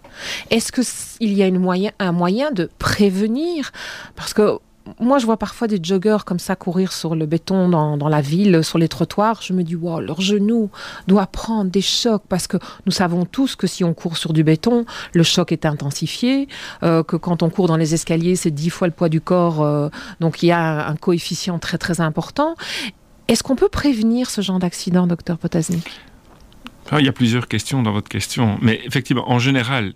Est-ce 0.49 0.71
qu'il 0.71 1.33
y 1.33 1.43
a 1.43 1.47
un 1.99 2.12
moyen 2.12 2.51
de 2.51 2.69
prévenir? 2.77 3.71
Parce 4.15 4.33
que 4.33 4.59
moi, 4.99 5.17
je 5.17 5.25
vois 5.25 5.38
parfois 5.38 5.67
des 5.67 5.79
joggeurs 5.81 6.25
comme 6.25 6.39
ça 6.39 6.55
courir 6.55 6.91
sur 6.91 7.15
le 7.15 7.25
béton 7.25 7.69
dans, 7.69 8.09
la 8.09 8.21
ville, 8.21 8.63
sur 8.63 8.77
les 8.77 8.88
trottoirs. 8.88 9.41
Je 9.41 9.53
me 9.53 9.63
dis, 9.63 9.75
wow, 9.75 9.99
leur 9.99 10.21
genou 10.21 10.69
doit 11.07 11.27
prendre 11.27 11.71
des 11.71 11.81
chocs 11.81 12.23
parce 12.27 12.47
que 12.47 12.57
nous 12.86 12.91
savons 12.91 13.25
tous 13.25 13.55
que 13.55 13.67
si 13.67 13.83
on 13.83 13.93
court 13.93 14.17
sur 14.17 14.33
du 14.33 14.43
béton, 14.43 14.86
le 15.13 15.23
choc 15.23 15.51
est 15.51 15.65
intensifié, 15.65 16.47
euh, 16.83 17.03
que 17.03 17.15
quand 17.15 17.43
on 17.43 17.49
court 17.49 17.67
dans 17.67 17.77
les 17.77 17.93
escaliers, 17.93 18.36
c'est 18.36 18.51
dix 18.51 18.69
fois 18.69 18.88
le 18.88 18.93
poids 18.93 19.09
du 19.09 19.21
corps. 19.21 19.62
Euh, 19.62 19.89
donc, 20.19 20.43
il 20.43 20.47
y 20.47 20.51
a 20.51 20.88
un 20.88 20.95
coefficient 20.95 21.59
très, 21.59 21.77
très 21.77 22.01
important. 22.01 22.55
Est-ce 23.27 23.41
qu'on 23.41 23.55
peut 23.55 23.69
prévenir 23.69 24.29
ce 24.29 24.41
genre 24.41 24.59
d'accident, 24.59 25.07
docteur 25.07 25.38
Potasny? 25.38 25.81
Il 26.91 27.05
y 27.05 27.09
a 27.09 27.13
plusieurs 27.13 27.47
questions 27.47 27.81
dans 27.81 27.93
votre 27.93 28.09
question, 28.09 28.57
mais 28.62 28.81
effectivement, 28.86 29.31
en 29.31 29.39
général, 29.39 29.93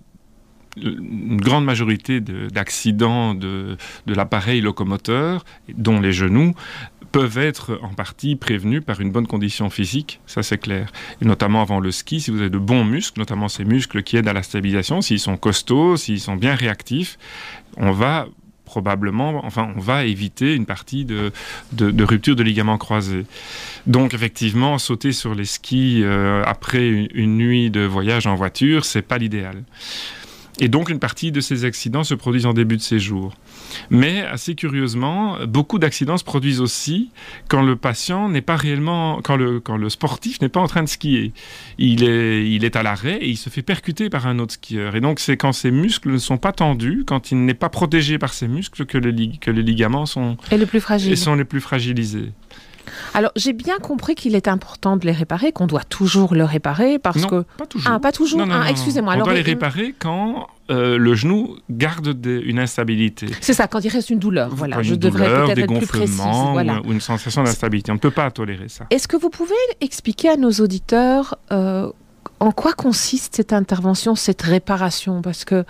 une 0.82 1.42
grande 1.42 1.66
majorité 1.66 2.20
d'accidents 2.20 3.34
de, 3.34 3.78
l'appareil 4.08 4.62
locomoteur, 4.62 5.46
dont 5.74 6.00
les 6.00 6.12
genoux, 6.12 6.54
peuvent 7.12 7.38
être 7.38 7.80
en 7.84 7.94
partie 7.94 8.36
prévenus 8.36 8.84
par 8.84 9.00
une 9.00 9.12
bonne 9.12 9.28
condition 9.28 9.70
physique, 9.70 10.20
ça 10.28 10.44
c'est 10.44 10.58
clair. 10.58 10.92
Et 11.22 11.26
notamment 11.26 11.62
avant 11.62 11.80
le 11.80 11.92
ski, 11.92 12.20
si 12.20 12.32
vous 12.32 12.42
avez 12.42 12.50
de 12.50 12.58
bons 12.58 12.84
muscles, 12.84 13.20
notamment 13.20 13.48
ces 13.48 13.66
muscles 13.66 14.04
qui 14.04 14.18
aident 14.18 14.28
à 14.28 14.34
la 14.34 14.44
stabilisation, 14.44 15.02
s'ils 15.02 15.20
sont 15.20 15.38
costauds, 15.38 15.98
s'ils 15.98 16.20
sont 16.20 16.36
bien 16.36 16.56
réactifs, 16.56 17.18
on 17.78 17.92
va 17.92 18.28
probablement, 18.68 19.46
enfin, 19.46 19.72
on 19.78 19.80
va 19.80 20.04
éviter 20.04 20.54
une 20.54 20.66
partie 20.66 21.06
de, 21.06 21.32
de, 21.72 22.04
rupture 22.04 22.36
de 22.36 22.44
ligaments 22.44 22.78
croisés. 22.78 23.26
Donc, 23.86 24.14
effectivement, 24.14 24.78
sauter 24.78 25.14
sur 25.14 25.34
les 25.34 25.46
skis 25.46 26.02
euh, 26.04 26.44
après 26.46 26.90
une, 26.90 27.08
une, 27.14 27.38
nuit 27.38 27.72
de 27.72 27.80
voyage 27.82 28.28
en 28.28 28.36
voiture, 28.36 28.84
c'est 28.84 29.02
pas 29.02 29.18
l'idéal. 29.18 29.64
Et 30.60 30.70
donc, 30.70 30.90
une 30.90 31.00
partie 31.00 31.32
de 31.32 31.40
ces 31.40 31.66
accidents 31.66 32.04
se 32.04 32.16
produisent 32.16 32.46
en 32.46 32.54
début 32.54 32.78
de 32.78 32.82
séjour. 32.82 33.34
Mais 33.90 34.22
assez 34.22 34.56
curieusement, 34.56 35.38
beaucoup 35.46 35.78
d'accidents 35.78 36.18
se 36.18 36.24
produisent 36.24 36.62
aussi 36.62 37.12
quand 37.48 37.62
le 37.62 37.76
patient 37.76 38.30
n'est 38.30 38.42
pas 38.42 38.56
réellement, 38.56 39.22
quand 39.22 39.36
le, 39.36 39.60
quand 39.60 39.78
le 39.78 39.90
sportif 39.90 40.42
n'est 40.42 40.50
pas 40.50 40.60
en 40.60 40.68
train 40.68 40.84
de 40.84 40.90
skier. 40.90 41.34
Il 41.78 42.04
est, 42.04 42.50
il 42.50 42.66
est 42.66 42.76
à 42.76 42.84
l'arrêt 42.84 43.18
et 43.22 43.30
il 43.30 43.38
se 43.38 43.50
fait 43.50 43.62
percuter 43.62 44.10
par 44.10 44.26
un 44.28 44.40
autre 44.40 44.54
skieur. 44.54 44.96
Et 44.96 45.02
donc 45.02 45.20
c'est 45.20 45.38
quand 45.38 45.52
ses 45.52 45.72
muscles 45.72 46.12
ne 46.12 46.18
sont 46.18 46.38
pas 46.38 46.52
tendus, 46.52 47.04
quand 47.06 47.32
il 47.32 47.46
n'est 47.46 47.54
pas 47.54 47.70
protégé 47.70 48.18
par 48.18 48.34
ses 48.34 48.48
muscles 48.48 48.86
que, 48.86 48.98
que 48.98 49.52
les 49.52 49.64
ligaments 49.64 50.06
sont, 50.06 50.38
et 50.52 50.58
le 50.58 50.66
plus 50.66 50.82
fragile. 50.82 51.18
sont 51.18 51.36
les 51.36 51.46
plus 51.46 51.62
fragilisés. 51.62 52.32
Alors, 53.14 53.32
j'ai 53.36 53.54
bien 53.54 53.78
compris 53.78 54.16
qu'il 54.16 54.36
est 54.36 54.48
important 54.48 54.98
de 54.98 55.06
les 55.06 55.12
réparer, 55.12 55.52
qu'on 55.52 55.68
doit 55.68 55.84
toujours 55.84 56.34
le 56.36 56.44
réparer 56.44 57.00
parce 57.00 57.22
non, 57.22 57.28
que. 57.28 57.46
Pas 57.58 57.66
toujours. 57.66 57.92
Ah, 57.92 58.00
pas 58.00 58.12
toujours. 58.12 58.42
Ah, 58.50 58.70
excusez-moi. 58.70 59.16
On 59.18 59.24
doit 59.24 59.34
les 59.34 59.42
réparer 59.42 59.94
quand 59.98 60.48
euh, 60.70 60.98
le 60.98 61.16
genou 61.16 61.58
garde 61.70 62.18
une 62.26 62.60
instabilité. 62.60 63.28
C'est 63.42 63.54
ça, 63.54 63.68
quand 63.68 63.80
il 63.80 63.90
reste 63.90 64.10
une 64.10 64.20
douleur. 64.20 64.50
Voilà, 64.54 64.82
je 64.82 64.96
devrais 64.96 65.28
peut-être 65.28 65.60
être 65.60 65.78
plus 65.78 65.88
précise. 65.88 66.22
Voilà. 66.52 66.82
Ou, 66.86 66.92
une 66.92 67.02
sensation 67.02 67.44
d'instabilité. 67.44 67.92
On 67.92 67.96
ne 67.96 68.00
peut 68.00 68.12
pas 68.12 68.30
tolérer 68.32 68.70
ça. 68.70 68.86
Est-ce 68.90 69.08
que 69.08 69.18
vous 69.18 69.30
pouvez 69.30 69.56
expliquer 69.82 70.30
à 70.30 70.38
nos 70.38 70.52
auditeurs 70.52 71.36
euh, 71.52 71.92
en 72.40 72.52
quoi 72.52 72.74
consiste 72.74 73.36
cette 73.36 73.54
intervention, 73.54 74.16
cette 74.16 74.42
réparation? 74.42 75.22
Parce 75.22 75.44
que 75.44 75.66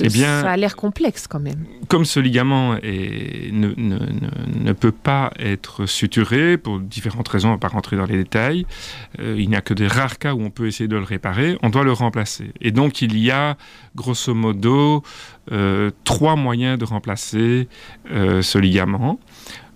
eh 0.00 0.08
bien, 0.08 0.42
ça 0.42 0.52
a 0.52 0.56
l'air 0.56 0.76
complexe 0.76 1.26
quand 1.26 1.40
même. 1.40 1.64
Comme 1.88 2.04
ce 2.04 2.20
ligament 2.20 2.76
est, 2.82 3.52
ne, 3.52 3.72
ne, 3.76 3.98
ne, 3.98 4.72
peut 4.72 4.92
pas 4.92 5.32
être 5.38 5.86
suturé 5.86 6.56
pour 6.56 6.78
différentes 6.78 7.26
raisons, 7.28 7.48
on 7.48 7.52
ne 7.52 7.56
va 7.56 7.60
pas 7.60 7.68
rentrer 7.68 7.96
dans 7.96 8.04
les 8.04 8.16
détails, 8.16 8.66
euh, 9.18 9.36
il 9.38 9.48
n'y 9.48 9.56
a 9.56 9.60
que 9.60 9.74
des 9.74 9.86
rares 9.88 10.18
cas 10.18 10.34
où 10.34 10.42
on 10.42 10.50
peut 10.50 10.66
essayer 10.66 10.88
de 10.88 10.96
le 10.96 11.02
réparer, 11.02 11.58
on 11.62 11.68
doit 11.68 11.84
le 11.84 11.92
remplacer. 11.92 12.52
Et 12.60 12.70
donc 12.70 13.02
il 13.02 13.18
y 13.18 13.30
a 13.30 13.56
grosso 13.96 14.34
modo 14.34 15.02
euh, 15.50 15.90
trois 16.04 16.36
moyens 16.36 16.78
de 16.78 16.84
remplacer 16.84 17.68
euh, 18.12 18.42
ce 18.42 18.58
ligament. 18.58 19.18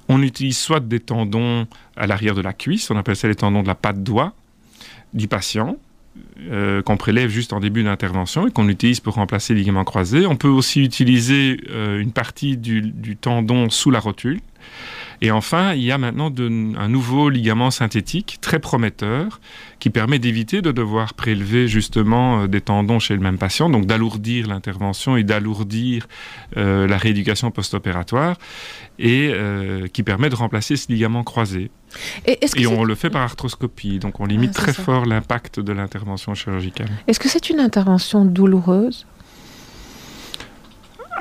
On 0.08 0.22
utilise 0.22 0.58
soit 0.58 0.80
des 0.80 1.00
tendons 1.00 1.66
à 1.96 2.06
l'arrière 2.06 2.34
de 2.34 2.42
la 2.42 2.52
cuisse, 2.52 2.90
on 2.90 2.96
appelle 2.96 3.16
ça 3.16 3.28
les 3.28 3.34
tendons 3.34 3.62
de 3.62 3.68
la 3.68 3.74
patte 3.76 4.02
doigt 4.02 4.34
du 5.14 5.26
patient, 5.26 5.76
euh, 6.50 6.82
qu'on 6.82 6.96
prélève 6.96 7.30
juste 7.30 7.52
en 7.52 7.60
début 7.60 7.84
d'intervention 7.84 8.48
et 8.48 8.50
qu'on 8.50 8.68
utilise 8.68 8.98
pour 8.98 9.14
remplacer 9.14 9.54
les 9.54 9.60
ligaments 9.60 9.84
croisés. 9.84 10.26
On 10.26 10.36
peut 10.36 10.48
aussi 10.48 10.82
utiliser 10.82 11.60
euh, 11.70 12.00
une 12.00 12.12
partie 12.12 12.56
du, 12.56 13.16
tendon 13.20 13.70
sous 13.70 13.90
la 13.90 14.00
rotule. 14.00 14.40
Et 15.22 15.30
enfin, 15.30 15.74
il 15.74 15.82
y 15.82 15.92
a 15.92 15.98
maintenant 15.98 16.32
un 16.78 16.88
nouveau 16.88 17.28
ligament 17.28 17.70
synthétique 17.70 18.38
très 18.40 18.58
prometteur 18.58 19.40
qui 19.78 19.90
permet 19.90 20.18
d'éviter 20.18 20.62
de 20.62 20.72
devoir 20.72 21.14
prélever 21.14 21.68
justement 21.68 22.42
euh, 22.42 22.46
des 22.46 22.60
tendons 22.60 22.98
chez 22.98 23.14
le 23.14 23.20
même 23.20 23.38
patient, 23.38 23.68
donc 23.68 23.86
d'alourdir 23.86 24.46
l'intervention 24.46 25.16
et 25.16 25.24
d'alourdir 25.24 26.08
la 26.56 26.96
rééducation 26.96 27.50
post-opératoire 27.50 28.36
et 28.98 29.32
qui 29.92 30.02
permet 30.02 30.28
de 30.28 30.34
remplacer 30.34 30.76
ce 30.76 30.90
ligament 30.90 31.22
croisé. 31.22 31.70
Et, 32.26 32.66
on 32.66 32.84
le 32.84 32.94
fait 32.94 33.10
par 33.10 33.22
arthroscopie, 33.22 33.98
donc 33.98 34.20
on 34.20 34.26
limite 34.26 34.52
très 34.52 34.72
fort 34.72 35.06
l'impact 35.06 35.60
de 35.60 35.72
l'intervention 35.72 36.34
chirurgicale. 36.34 36.88
Est-ce 37.06 37.20
que 37.20 37.28
c'est 37.28 37.50
une 37.50 37.60
intervention 37.60 38.24
douloureuse? 38.24 39.06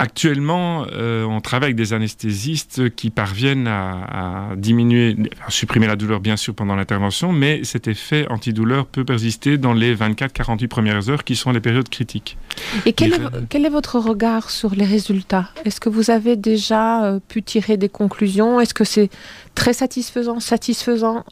Actuellement, 0.02 0.86
euh, 0.94 1.26
on 1.26 1.42
travaille 1.42 1.68
avec 1.68 1.76
des 1.76 1.92
anesthésistes 1.92 2.96
qui 2.96 3.10
parviennent 3.10 3.68
à, 3.68 4.52
diminuer, 4.56 5.18
à 5.46 5.52
supprimer 5.52 5.88
la 5.88 5.98
douleur 5.98 6.22
bien 6.22 6.38
sûr 6.38 6.56
pendant 6.56 6.78
l'intervention, 6.78 7.34
mais 7.34 7.66
cet 7.66 7.90
effet 7.90 8.26
antidouleur 8.30 8.86
peut 8.86 9.04
persister 9.04 9.58
dans 9.58 9.74
les 9.74 9.94
24-48 9.94 10.68
premières 10.70 11.10
heures 11.10 11.26
qui 11.26 11.36
sont 11.36 11.52
les 11.52 11.60
périodes 11.60 11.90
critiques. 11.90 12.38
Et 12.86 12.94
quel, 12.94 13.12
est, 13.12 13.20
quel 13.50 13.66
est, 13.66 13.70
votre 13.70 14.00
regard 14.00 14.52
sur 14.52 14.74
les 14.74 14.86
résultats? 14.86 15.50
Est-ce 15.66 15.82
que 15.82 15.90
vous 15.90 16.12
avez 16.12 16.38
déjà 16.38 17.04
euh, 17.04 17.20
pu 17.28 17.44
tirer 17.44 17.76
des 17.76 17.90
conclusions? 17.90 18.62
Est-ce 18.62 18.74
que 18.74 18.86
c'est 18.86 19.10
très 19.54 19.74
satisfaisant, 19.74 20.40
satisfaisant 20.40 21.26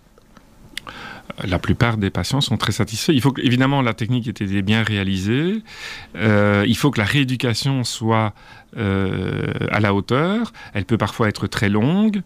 la 1.43 1.59
plupart 1.59 1.97
des 1.97 2.09
patients 2.09 2.41
sont 2.41 2.57
très 2.57 2.71
satisfaits. 2.71 3.11
Il 3.11 3.21
faut 3.21 3.31
que, 3.31 3.41
évidemment, 3.41 3.81
la 3.81 3.93
technique 3.93 4.27
était 4.27 4.45
bien 4.61 4.83
réalisée. 4.83 5.61
Euh, 6.15 6.63
il 6.67 6.75
faut 6.75 6.91
que 6.91 6.99
la 6.99 7.05
rééducation 7.05 7.83
soit 7.83 8.33
euh, 8.77 9.53
à 9.71 9.79
la 9.79 9.93
hauteur. 9.93 10.51
Elle 10.73 10.85
peut 10.85 10.97
parfois 10.97 11.29
être 11.29 11.47
très 11.47 11.69
longue. 11.69 12.21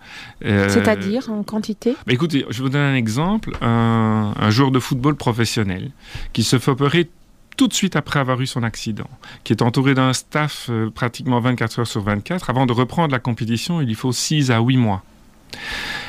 Euh, 0.45 0.69
C'est-à-dire 0.69 1.29
en 1.29 1.43
quantité? 1.43 1.91
Bah, 2.05 2.13
Écoutez, 2.13 2.45
je 2.49 2.61
vous 2.61 2.69
donne 2.69 2.81
un 2.81 2.95
exemple. 2.95 3.57
Un, 3.61 4.33
un 4.37 4.49
joueur 4.49 4.71
de 4.71 4.79
football 4.79 5.15
professionnel 5.15 5.91
qui 6.33 6.43
se 6.43 6.57
fait 6.57 6.71
opérer 6.71 7.09
tout 7.57 7.67
de 7.67 7.73
suite 7.73 7.95
après 7.95 8.19
avoir 8.19 8.39
eu 8.39 8.47
son 8.47 8.63
accident, 8.63 9.09
qui 9.43 9.51
est 9.53 9.61
entouré 9.61 9.93
d'un 9.93 10.13
staff 10.13 10.71
pratiquement 10.95 11.39
24 11.41 11.79
heures 11.79 11.87
sur 11.87 12.01
24. 12.01 12.49
Avant 12.49 12.65
de 12.65 12.71
reprendre 12.71 13.11
la 13.11 13.19
compétition, 13.19 13.81
il 13.81 13.87
lui 13.87 13.93
faut 13.93 14.13
6 14.13 14.51
à 14.51 14.61
8 14.61 14.77
mois. 14.77 15.03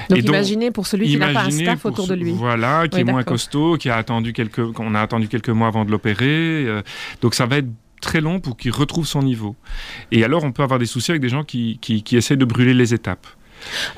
Donc, 0.09 0.19
imaginez 0.19 0.71
pour 0.71 0.87
celui 0.87 1.09
qui 1.09 1.17
n'a 1.17 1.33
pas 1.33 1.45
un 1.45 1.51
staff 1.51 1.85
autour 1.85 2.07
de 2.07 2.15
lui. 2.15 2.33
Voilà, 2.33 2.89
qui 2.89 3.01
est 3.01 3.05
moins 3.05 3.23
costaud, 3.23 3.77
qui 3.77 3.91
a 3.91 3.97
attendu 3.97 4.33
quelques, 4.33 4.73
qu'on 4.73 4.95
a 4.95 5.01
attendu 5.01 5.29
quelques 5.29 5.49
mois 5.51 5.69
avant 5.69 5.85
de 5.85 5.91
l'opérer. 5.91 6.65
Euh, 6.67 6.83
donc 7.21 7.35
ça 7.35 7.47
va 7.47 7.59
être 7.59 7.69
très 8.01 8.21
long 8.21 8.41
pour 8.41 8.57
qu'il 8.57 8.73
retrouve 8.73 9.07
son 9.07 9.23
niveau. 9.23 9.55
Et 10.11 10.25
alors 10.25 10.45
on 10.45 10.53
peut 10.53 10.63
avoir 10.63 10.79
des 10.79 10.87
soucis 10.87 11.13
avec 11.13 11.23
des 11.23 11.29
gens 11.29 11.45
qui, 11.45 11.79
qui, 11.81 12.03
qui 12.03 12.17
essaient 12.17 12.37
de 12.37 12.45
brûler 12.45 12.75
les 12.75 12.95
étapes. 12.95 13.27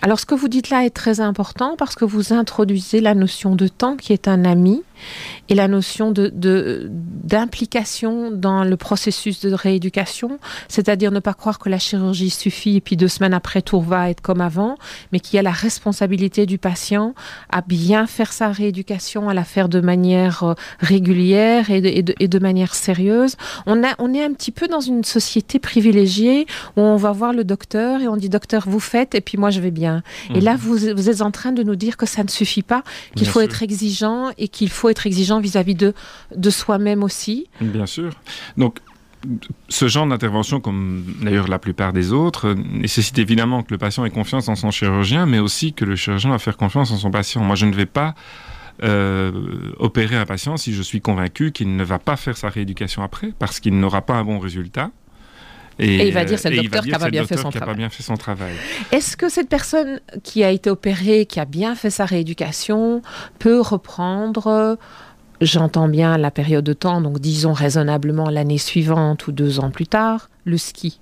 Alors 0.03 0.21
ce 0.21 0.27
que 0.27 0.35
vous 0.35 0.49
dites 0.49 0.71
là 0.71 0.85
est 0.85 0.91
très 0.91 1.21
important 1.21 1.75
parce 1.77 1.95
que 1.95 2.05
vous 2.05 2.33
introduisez 2.33 3.01
la 3.01 3.15
notion 3.15 3.57
de 3.57 3.67
temps 3.67 3.97
qui 3.97 4.13
est 4.13 4.29
un 4.29 4.45
ami 4.45 4.83
et 5.49 5.55
la 5.55 5.69
notion 5.69 6.11
de, 6.11 6.33
d'implication 6.90 8.31
dans 8.31 8.64
le 8.64 8.77
processus 8.77 9.40
de 9.40 9.53
rééducation, 9.53 10.38
c'est-à-dire 10.69 11.11
ne 11.11 11.21
pas 11.21 11.35
croire 11.35 11.59
que 11.59 11.69
la 11.69 11.79
chirurgie 11.79 12.31
suffit 12.31 12.77
et 12.77 12.81
puis 12.81 12.97
deux 12.97 13.09
semaines 13.09 13.35
après 13.35 13.62
tout 13.62 13.81
va 13.81 14.11
être 14.11 14.21
comme 14.21 14.40
avant, 14.40 14.77
mais 15.12 15.21
qu'il 15.21 15.37
y 15.37 15.38
a 15.38 15.43
la 15.43 15.51
responsabilité 15.51 16.47
du 16.47 16.59
patient 16.59 17.14
à 17.51 17.61
bien 17.61 18.07
faire 18.07 18.33
sa 18.33 18.51
rééducation, 18.51 19.29
à 19.29 19.35
la 19.35 19.45
faire 19.45 19.69
de 19.69 19.81
manière 19.81 20.43
euh, 20.45 20.55
régulière 20.81 21.71
et 21.71 21.81
de, 21.81 22.14
et 22.19 22.29
de, 22.29 22.38
manière 22.38 22.75
sérieuse. 22.75 23.37
On, 23.67 23.83
a, 23.85 23.95
on 23.99 24.12
est 24.12 24.23
un 24.23 24.33
petit 24.33 24.51
peu 24.51 24.69
dans 24.69 24.81
une 24.81 25.05
société 25.05 25.59
privilégiée 25.59 26.47
où 26.77 26.81
on 26.81 26.97
va 26.97 27.12
voir 27.12 27.33
le 27.33 27.45
docteur 27.45 28.01
et 28.01 28.09
on 28.09 28.17
dit 28.17 28.29
docteur 28.29 28.64
vous 28.67 28.81
faites 28.81 29.14
et 29.14 29.21
puis 29.21 29.38
moi 29.38 29.51
je 29.51 29.61
vais 29.61 29.71
bien. 29.71 30.03
Et 30.35 30.40
là 30.40 30.55
mhm. 30.55 30.59
vous, 30.59 30.77
vous 30.95 31.09
êtes 31.09 31.23
en 31.23 31.31
train 31.31 31.53
de 31.53 31.62
nous 31.62 31.77
dire 31.77 31.97
que 31.97 32.07
ça 32.07 32.23
ne 32.25 32.29
suffit 32.29 32.62
pas, 32.62 32.83
qu'il 33.17 33.29
faut 33.29 33.40
être 33.40 33.62
exigeant 33.62 34.31
et 34.38 34.49
qu'il 34.49 34.71
faut 34.71 34.88
être 34.95 35.07
exigeant 35.07 35.41
vis-à-vis 35.41 35.75
de, 35.75 35.93
de 36.35 36.51
soi-même 36.51 37.03
aussi. 37.03 37.49
Bien 37.61 37.87
sûr. 37.87 38.11
Donc, 38.57 38.79
ce 39.69 39.89
genre 39.89 40.07
d'intervention, 40.07 40.61
comme 40.61 41.05
d'ailleurs 41.23 41.49
la 41.49 41.59
plupart 41.59 41.93
des 41.93 42.13
autres, 42.13 42.55
nécessite 42.55 43.19
évidemment 43.19 43.63
que 43.63 43.73
le 43.73 43.79
patient 43.79 44.05
ait 44.05 44.11
confiance 44.11 44.49
en 44.49 44.55
son 44.55 44.71
chirurgien, 44.71 45.27
mais 45.27 45.39
aussi 45.39 45.73
que 45.73 45.85
le 45.85 45.97
chirurgien 45.97 46.31
va 46.31 46.39
faire 46.39 46.57
confiance 46.57 46.91
en 46.91 46.97
son 46.97 47.11
patient. 47.11 47.43
Moi, 47.43 47.57
je 47.57 47.67
ne 47.67 47.75
vais 47.75 47.87
pas 47.87 48.15
euh, 48.83 49.33
opérer 49.79 50.17
un 50.17 50.27
patient 50.27 50.57
si 50.57 50.75
je 50.75 50.83
suis 50.83 51.01
convaincu 51.01 51.53
qu'il 51.53 51.77
ne 51.77 51.85
va 51.85 51.99
pas 51.99 52.17
faire 52.17 52.37
sa 52.37 52.49
rééducation 52.49 53.03
après, 53.03 53.33
parce 53.39 53.61
qu'il 53.61 53.79
n'aura 53.79 54.03
pas 54.03 54.15
un 54.15 54.25
bon 54.25 54.39
résultat. 54.39 54.91
Et, 55.79 56.09
il 56.09 56.15
va 56.15 56.25
dire 56.25 56.39
c'est 56.39 56.51
le 56.51 56.63
docteur 56.63 56.83
qui 56.83 56.91
n'a 56.91 56.99
pas, 56.99 57.11
bien 57.11 57.25
fait 57.25 57.37
son 58.03 58.17
travail. 58.17 58.55
Est-ce 58.93 59.17
que 59.17 59.29
cette 59.29 59.49
personne 59.49 60.01
qui 60.23 60.45
a 60.45 60.51
été 60.51 60.71
opérée, 60.71 61.27
qui 61.27 61.41
a 61.41 61.45
bien 61.45 61.75
fait 61.75 61.91
sa 61.91 62.05
rééducation, 62.05 63.03
peut 63.39 63.61
reprendre 63.61 64.79
J'entends 65.41 65.89
bien 65.89 66.17
la 66.17 66.31
période 66.31 66.65
de 66.65 66.73
temps, 66.73 67.01
donc 67.01 67.19
disons 67.19 67.53
raisonnablement 67.53 68.31
l'année 68.31 68.59
suivante 68.59 69.27
ou 69.27 69.33
deux 69.33 69.59
ans 69.59 69.71
plus 69.71 69.87
tard, 69.87 70.31
le 70.45 70.57
ski? 70.57 71.01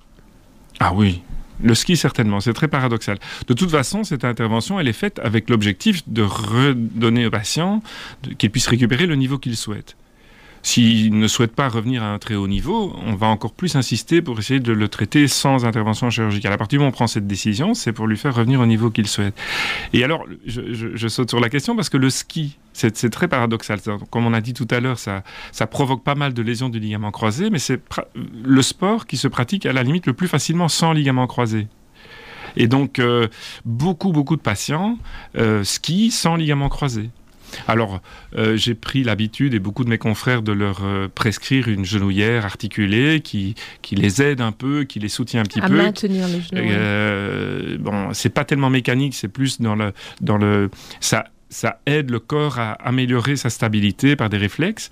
Ah 0.79 0.91
oui, 0.93 1.21
le 1.61 1.75
ski, 1.75 1.95
certainement. 1.95 2.39
C'est 2.39 2.53
très 2.53 2.67
paradoxal. 2.67 3.19
De 3.47 3.53
toute 3.53 3.69
façon, 3.69 4.03
cette 4.03 4.25
intervention, 4.25 4.79
elle 4.79 4.87
est 4.87 4.93
faite 4.93 5.19
avec 5.23 5.49
l'objectif 5.49 6.01
de 6.07 6.23
redonner 6.23 7.27
au 7.27 7.31
patient 7.31 7.81
qu'il 8.37 8.49
puisse 8.49 8.67
récupérer 8.67 9.05
le 9.05 9.15
niveau 9.15 9.37
qu'il 9.37 9.55
souhaite. 9.55 9.95
S'il 10.65 11.19
ne 11.19 11.27
souhaite 11.27 11.53
pas 11.53 11.67
revenir 11.67 12.03
à 12.03 12.13
un 12.13 12.19
très 12.19 12.35
haut 12.35 12.47
niveau, 12.47 12.95
on 13.05 13.15
va 13.15 13.27
encore 13.27 13.51
plus 13.51 13.75
insister 13.75 14.21
pour 14.21 14.39
essayer 14.39 14.61
de 14.61 14.71
le 14.71 14.87
traiter 14.87 15.27
sans 15.27 15.65
intervention 15.65 16.09
chirurgicale. 16.09 16.53
À 16.53 16.57
partir 16.57 16.77
du 16.77 16.79
moment 16.79 16.87
où 16.87 16.93
on 16.93 16.95
prend 16.95 17.07
cette 17.07 17.27
décision, 17.27 17.73
c'est 17.73 17.91
pour 17.91 18.07
lui 18.07 18.15
faire 18.15 18.33
revenir 18.33 18.61
au 18.61 18.65
niveau 18.65 18.89
qu'il 18.89 19.07
souhaite. 19.07 19.35
Et 19.91 20.05
alors, 20.05 20.25
je, 20.45 21.07
saute 21.09 21.29
sur 21.29 21.41
la 21.41 21.49
question 21.49 21.75
parce 21.75 21.89
que 21.89 21.97
le 21.97 22.09
ski, 22.09 22.57
c'est 22.71 23.09
très 23.09 23.27
paradoxal. 23.27 23.79
Comme 24.09 24.25
on 24.25 24.33
a 24.33 24.39
dit 24.39 24.53
tout 24.53 24.67
à 24.71 24.79
l'heure, 24.79 24.97
ça, 24.99 25.21
provoque 25.69 26.01
pas 26.01 26.15
mal 26.15 26.33
de 26.33 26.41
lésions 26.41 26.69
du 26.69 26.79
ligament 26.79 27.11
croisé, 27.11 27.49
mais 27.49 27.59
c'est 27.59 27.81
le 28.15 28.61
sport 28.61 29.05
qui 29.05 29.17
se 29.17 29.27
pratique 29.27 29.65
à 29.65 29.73
la 29.73 29.83
limite 29.83 30.07
le 30.07 30.13
plus 30.13 30.29
facilement 30.29 30.69
sans 30.69 30.93
ligament 30.93 31.27
croisé. 31.27 31.67
Et 32.55 32.67
donc, 32.67 32.99
euh, 32.99 33.27
beaucoup, 33.65 34.13
beaucoup 34.13 34.37
de 34.37 34.41
patients 34.41 34.97
euh, 35.37 35.63
skient 35.63 36.11
sans 36.11 36.35
ligament 36.35 36.69
croisé. 36.69 37.09
Alors, 37.67 38.01
euh, 38.37 38.55
j'ai 38.57 38.75
pris 38.75 39.03
l'habitude, 39.03 39.53
et 39.53 39.59
beaucoup 39.59 39.83
de 39.83 39.89
mes 39.89 39.97
confrères, 39.97 40.41
de 40.41 40.51
leur 40.51 40.81
prescrire 41.15 41.67
une 41.67 41.85
genouillère 41.85 42.45
articulée 42.45 43.21
qui, 43.21 43.55
qui 43.81 43.95
les 43.95 44.21
aide 44.21 44.41
un 44.41 44.51
peu, 44.51 44.83
qui 44.83 44.99
les 44.99 45.09
soutient 45.09 45.41
un 45.41 45.45
petit 45.45 45.61
peu. 45.61 45.65
À 45.65 45.69
maintenir 45.69 46.27
les 46.27 46.41
genoux. 46.41 47.83
bon, 47.83 48.13
c'est 48.13 48.29
pas 48.29 48.45
tellement 48.45 48.69
mécanique, 48.69 49.13
c'est 49.13 49.27
plus 49.27 49.61
dans 49.61 49.75
le, 49.75 49.93
dans 50.21 50.37
le, 50.37 50.69
ça 50.99 51.25
ça 51.53 51.79
aide 51.85 52.09
le 52.09 52.19
corps 52.19 52.59
à 52.59 52.73
améliorer 52.73 53.35
sa 53.35 53.49
stabilité 53.49 54.15
par 54.15 54.29
des 54.29 54.37
réflexes. 54.37 54.89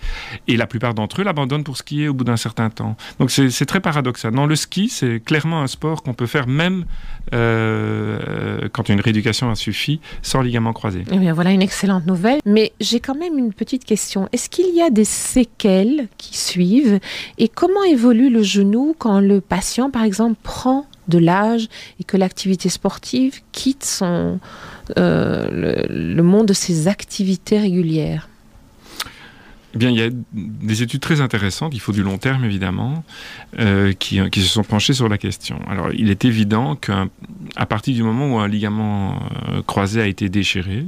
Et 0.48 0.56
la 0.56 0.68
plupart 0.68 0.94
d'entre 0.94 1.22
eux 1.22 1.24
l'abandonnent 1.24 1.64
pour 1.64 1.78
skier 1.78 2.08
au 2.08 2.14
bout 2.14 2.24
d'un 2.24 2.38
certain 2.38 2.70
temps. 2.70 2.96
Donc 3.20 3.32
c'est 3.32 3.66
très 3.66 3.80
paradoxal. 3.80 4.34
Non, 4.34 4.46
le 4.46 4.56
ski, 4.56 4.88
c'est 4.90 5.20
clairement 5.20 5.62
un 5.62 5.68
sport 5.68 6.04
qu'on 6.04 6.14
peut 6.14 6.28
faire 6.28 6.48
même 6.48 6.86
euh, 7.34 8.70
quand 8.72 8.90
une 8.90 9.02
rééducation 9.02 9.50
a 9.50 9.56
suffi, 9.56 10.00
sans 10.22 10.42
ligament 10.42 10.74
croisé. 10.74 11.04
Eh 11.12 11.18
bien, 11.18 11.34
voilà 11.34 11.52
une 11.52 11.62
excellente 11.62 12.06
nouvelle. 12.06 12.40
Mais 12.46 12.74
j'ai 12.80 13.00
quand 13.00 13.16
même 13.16 13.38
une 13.38 13.54
petite 13.54 13.84
question. 13.84 14.30
Est-ce 14.32 14.50
qu'il 14.50 14.74
y 14.76 14.82
a 14.82 14.90
des 14.90 15.06
séquelles 15.06 16.08
qui 16.18 16.38
suivent? 16.38 17.00
Et 17.38 17.48
comment 17.48 17.84
évolue 17.84 18.30
le 18.30 18.44
genou 18.44 18.96
quand 18.98 19.20
le 19.20 19.42
patient, 19.42 19.90
par 19.90 20.04
exemple, 20.04 20.38
prend 20.44 20.86
de 21.08 21.18
l'âge 21.18 21.68
et 22.00 22.04
que 22.04 22.16
l'activité 22.18 22.70
sportive 22.70 23.42
quitte 23.52 23.84
son, 23.84 24.40
euh, 24.98 25.86
le, 25.90 26.24
monde 26.24 26.48
de 26.48 26.54
ses 26.54 26.88
activités 26.88 27.60
régulières 27.60 28.28
eh 29.74 29.78
bien, 29.78 29.90
il 29.90 29.98
y 29.98 30.02
a 30.02 30.10
des 30.34 30.84
études 30.84 31.00
très 31.00 31.22
intéressantes, 31.22 31.74
il 31.74 31.80
faut 31.80 31.94
du 31.94 32.04
long 32.04 32.18
terme 32.18 32.44
évidemment, 32.44 33.06
euh, 33.58 33.94
qui, 33.94 34.18
se 34.18 34.42
sont 34.42 34.66
penchées 34.66 34.92
sur 34.92 35.08
la 35.08 35.18
question. 35.18 35.60
Alors, 35.66 35.94
il 35.94 36.10
est 36.10 36.26
évident 36.26 36.76
qu'à 36.76 37.08
partir 37.70 37.96
du 37.96 38.04
moment 38.04 38.36
où 38.36 38.40
un 38.40 38.50
ligament 38.50 39.22
euh, 39.48 39.62
croisé 39.66 40.02
a 40.02 40.08
été 40.08 40.28
déchiré, 40.28 40.86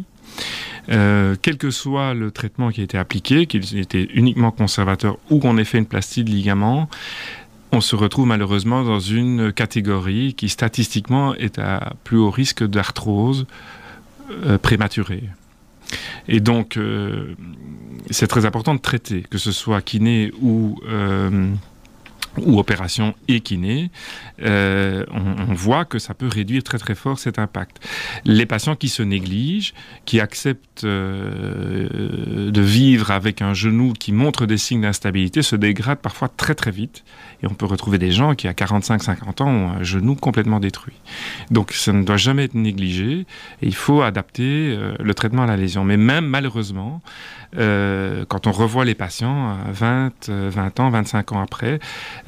quel 0.90 1.58
que 1.58 1.72
soit 1.72 2.14
le 2.14 2.30
traitement 2.32 2.72
qui 2.72 2.82
a 2.82 2.84
été 2.84 2.98
appliqué, 2.98 3.46
qu'il 3.46 3.80
était 3.80 4.10
uniquement 4.16 4.52
conservateur 4.52 5.18
ou 5.30 5.40
qu'on 5.40 5.58
ait 5.58 5.64
fait 5.64 5.78
une 5.78 5.86
plastie 5.86 6.26
de 6.26 6.30
ligament, 6.30 6.90
on 7.74 7.82
se 7.82 7.96
retrouve 7.96 8.28
malheureusement 8.28 8.84
dans 8.84 9.00
une 9.00 9.52
catégorie 9.52 10.36
qui 10.36 10.48
statistiquement 10.48 11.34
est 11.34 11.58
à 11.58 11.94
plus 12.04 12.18
haut 12.18 12.30
risque 12.30 12.64
d'arthrose 12.64 13.48
euh, 14.46 14.58
prématurée. 14.58 15.24
Et 16.28 16.40
donc, 16.40 16.78
euh, 16.78 17.36
c'est 18.10 18.28
très 18.28 18.46
important 18.46 18.76
de 18.76 18.80
traiter, 18.80 19.24
que 19.30 19.38
ce 19.38 19.52
soit 19.52 19.82
kiné 19.82 20.32
ou 20.42 20.80
euh, 20.88 21.50
ou 22.38 22.58
opération 22.58 23.14
et 23.28 23.42
kiné, 23.42 23.92
euh, 24.42 25.06
on, 25.12 25.54
voit 25.54 25.86
que 25.86 26.00
ça 26.00 26.16
peut 26.16 26.28
réduire 26.28 26.64
très 26.64 26.80
très 26.80 26.96
fort 26.96 27.20
cet 27.20 27.38
impact. 27.38 27.80
Les 28.26 28.48
patients 28.48 28.76
qui 28.76 28.90
se 28.90 29.04
négligent, 29.04 29.76
qui 30.06 30.20
acceptent 30.20 30.84
de 30.84 32.62
vivre 32.62 33.12
avec 33.12 33.44
un 33.44 33.54
genou 33.54 33.94
qui 33.94 34.12
montre 34.12 34.48
des 34.48 34.58
signes 34.58 34.82
d'instabilité, 34.82 35.44
se 35.44 35.56
dégradent 35.56 36.00
parfois 36.00 36.28
très 36.28 36.56
très 36.56 36.72
vite. 36.72 37.04
Et 37.44 37.48
on 37.48 37.54
peut 37.54 37.66
retrouver 37.66 37.98
des 37.98 38.12
gens 38.12 38.36
qui 38.36 38.48
à 38.48 38.54
45-50 38.54 39.44
ans 39.44 39.48
ont 39.48 39.72
un 39.72 39.84
genou 39.84 40.16
complètement 40.16 40.60
détruit. 40.60 40.96
Donc 41.52 41.74
ça 41.74 41.94
ne 41.94 42.04
doit 42.04 42.18
jamais 42.18 42.46
être 42.46 42.56
négligé 42.56 43.26
il 43.62 43.76
faut 43.76 44.02
adapter 44.02 44.76
euh, 44.78 44.94
le 45.00 45.14
traitement 45.14 45.44
à 45.44 45.48
la 45.48 45.58
lésion. 45.58 45.84
Mais 45.84 45.98
même 45.98 46.26
malheureusement, 46.26 47.02
euh, 47.58 48.26
quand 48.28 48.48
on 48.48 48.52
revoit 48.52 48.86
les 48.86 48.96
patients 48.96 49.50
à 49.50 49.72
20, 49.72 50.30
20 50.30 50.80
ans, 50.80 50.90
25 50.90 51.32
ans 51.34 51.42
après, 51.42 51.80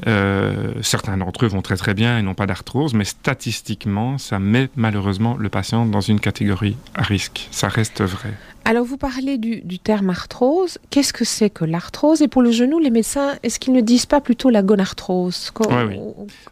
euh, 0.08 0.74
certains 0.82 1.18
d'entre 1.18 1.46
eux 1.46 1.48
vont 1.48 1.62
très 1.62 1.78
très 1.78 1.94
bien 1.94 2.18
et 2.18 2.22
n'ont 2.22 2.34
pas 2.34 2.48
d'arthrose, 2.48 2.94
mais 2.94 3.06
statistiquement, 3.06 4.18
ça 4.18 4.40
met 4.40 4.70
malheureusement 4.76 5.36
le 5.38 5.50
patient 5.50 5.86
dans 5.86 6.02
une 6.02 6.20
catégorie 6.20 6.78
à 6.96 7.04
risque. 7.04 7.48
Ça 7.52 7.68
reste 7.68 8.02
vrai. 8.02 8.34
Alors 8.68 8.84
vous 8.84 8.98
parlez 8.98 9.38
du, 9.38 9.78
terme 9.78 10.10
arthrose. 10.10 10.80
Qu'est-ce 10.90 11.14
que 11.14 11.24
c'est 11.24 11.52
que 11.52 11.66
l'arthrose? 11.66 12.24
Et 12.24 12.28
pour 12.28 12.42
le 12.42 12.50
genou, 12.50 12.80
les 12.80 12.90
médecins, 12.90 13.36
est-ce 13.44 13.60
qu'ils 13.60 13.74
ne 13.74 13.82
disent 13.82 14.08
pas 14.08 14.22
plutôt 14.22 14.50
la 14.50 14.64
gonarthrose? 14.64 15.05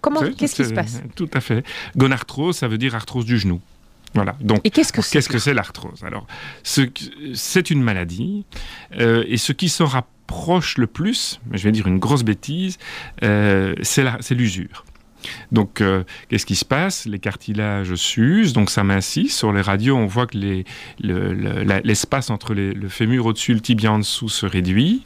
Comment 0.01 0.21
Qu'est-ce 0.37 0.55
qui 0.55 0.65
se 0.65 0.73
passe 0.73 1.01
Tout 1.15 1.29
à 1.33 1.41
fait. 1.41 1.65
Gonarthrose, 1.97 2.57
ça 2.57 2.67
veut 2.67 2.77
dire 2.77 2.95
arthrose 2.95 3.25
du 3.25 3.37
genou. 3.37 3.61
Voilà. 4.13 4.35
Donc, 4.41 4.61
et 4.63 4.69
qu'est-ce 4.69 4.93
que 4.93 5.01
c'est 5.01 5.13
Qu'est-ce 5.13 5.29
que 5.29 5.39
c'est 5.39 5.53
l'arthrose? 5.53 6.03
Alors, 6.03 6.27
c'est 6.63 7.69
une 7.69 7.81
maladie, 7.81 8.45
euh, 8.99 9.23
et 9.27 9.37
ce 9.37 9.51
qui 9.53 9.69
se 9.69 9.81
rapproche 9.81 10.77
le 10.77 10.87
plus, 10.87 11.39
je 11.51 11.63
vais 11.63 11.71
dire 11.71 11.87
une 11.87 11.99
grosse 11.99 12.23
bêtise, 12.23 12.77
euh, 13.23 13.73
c'est 13.81 14.35
l'usure. 14.35 14.85
Donc, 15.51 15.79
euh, 15.81 16.03
qu'est-ce 16.27 16.45
qui 16.45 16.55
se 16.55 16.65
passe? 16.65 17.05
Les 17.05 17.19
cartilages 17.19 17.95
s'usent, 17.95 18.53
donc 18.53 18.69
ça 18.69 18.83
mincit. 18.83 19.29
Sur 19.29 19.53
les 19.53 19.61
radios, 19.61 19.95
on 19.95 20.05
voit 20.05 20.27
que 20.27 20.63
l'espace 20.99 22.29
entre 22.29 22.53
le 22.53 22.89
fémur 22.89 23.25
au-dessus 23.25 23.51
et 23.51 23.55
le 23.55 23.61
tibia 23.61 23.91
en 23.91 23.99
dessous 23.99 24.29
se 24.29 24.45
réduit. 24.45 25.03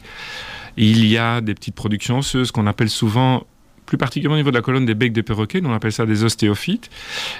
Il 0.78 1.06
y 1.06 1.18
a 1.18 1.42
des 1.42 1.54
petites 1.54 1.76
productions 1.76 2.20
osseuses 2.20 2.52
qu'on 2.52 2.68
appelle 2.68 2.90
souvent 2.90 3.44
plus 3.88 3.98
particulièrement 3.98 4.36
au 4.36 4.38
niveau 4.38 4.52
de 4.52 4.56
la 4.56 4.62
colonne 4.62 4.86
des 4.86 4.94
becs 4.94 5.13
des 5.13 5.24
perroquets, 5.24 5.62
on 5.63 5.74
appelle 5.74 5.94
ça 5.94 6.06
des 6.06 6.24
ostéophytes, 6.24 6.92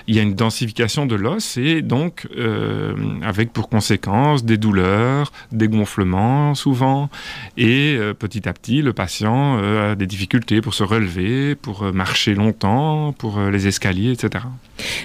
il 0.08 0.16
y 0.16 0.20
a 0.20 0.24
une 0.24 0.34
densification 0.34 1.06
de 1.06 1.16
l'os 1.16 1.58
et 1.58 1.82
donc 1.84 2.28
euh, 2.38 2.96
avec 3.22 3.52
pour 3.52 3.70
conséquence 3.70 4.44
des 4.46 4.58
douleurs, 4.58 5.32
des 5.52 5.68
gonflements 5.68 6.56
souvent, 6.56 7.10
et 7.58 7.96
euh, 7.98 8.14
petit 8.14 8.48
à 8.50 8.54
petit 8.54 8.82
le 8.82 8.94
patient 8.94 9.60
euh, 9.62 9.92
a 9.92 9.96
des 9.96 10.08
difficultés 10.08 10.62
pour 10.62 10.74
se 10.74 10.84
relever, 10.84 11.56
pour 11.56 11.84
marcher 11.94 12.34
longtemps, 12.34 13.12
pour 13.12 13.40
les 13.42 13.68
escaliers, 13.68 14.14
etc. 14.14 14.46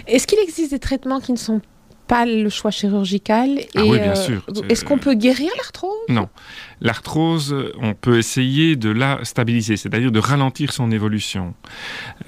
Est-ce 0.06 0.28
qu'il 0.28 0.38
existe 0.38 0.70
des 0.70 0.78
traitements 0.78 1.20
qui 1.20 1.32
ne 1.32 1.36
sont 1.36 1.60
pas 2.06 2.26
le 2.26 2.50
choix 2.50 2.70
chirurgical. 2.70 3.60
Ah 3.74 3.84
oui, 3.86 3.98
bien 3.98 4.14
sûr. 4.14 4.44
Est-ce 4.68 4.84
qu'on 4.84 4.98
peut 4.98 5.14
guérir 5.14 5.50
l'arthrose? 5.56 5.96
Non. 6.08 6.28
L'arthrose, 6.82 7.54
on 7.80 7.94
peut 7.94 8.18
essayer 8.18 8.74
de 8.74 8.90
la 8.90 9.20
stabiliser, 9.22 9.76
c'est-à-dire 9.76 10.10
de 10.10 10.18
ralentir 10.18 10.72
son 10.72 10.90
évolution. 10.90 11.54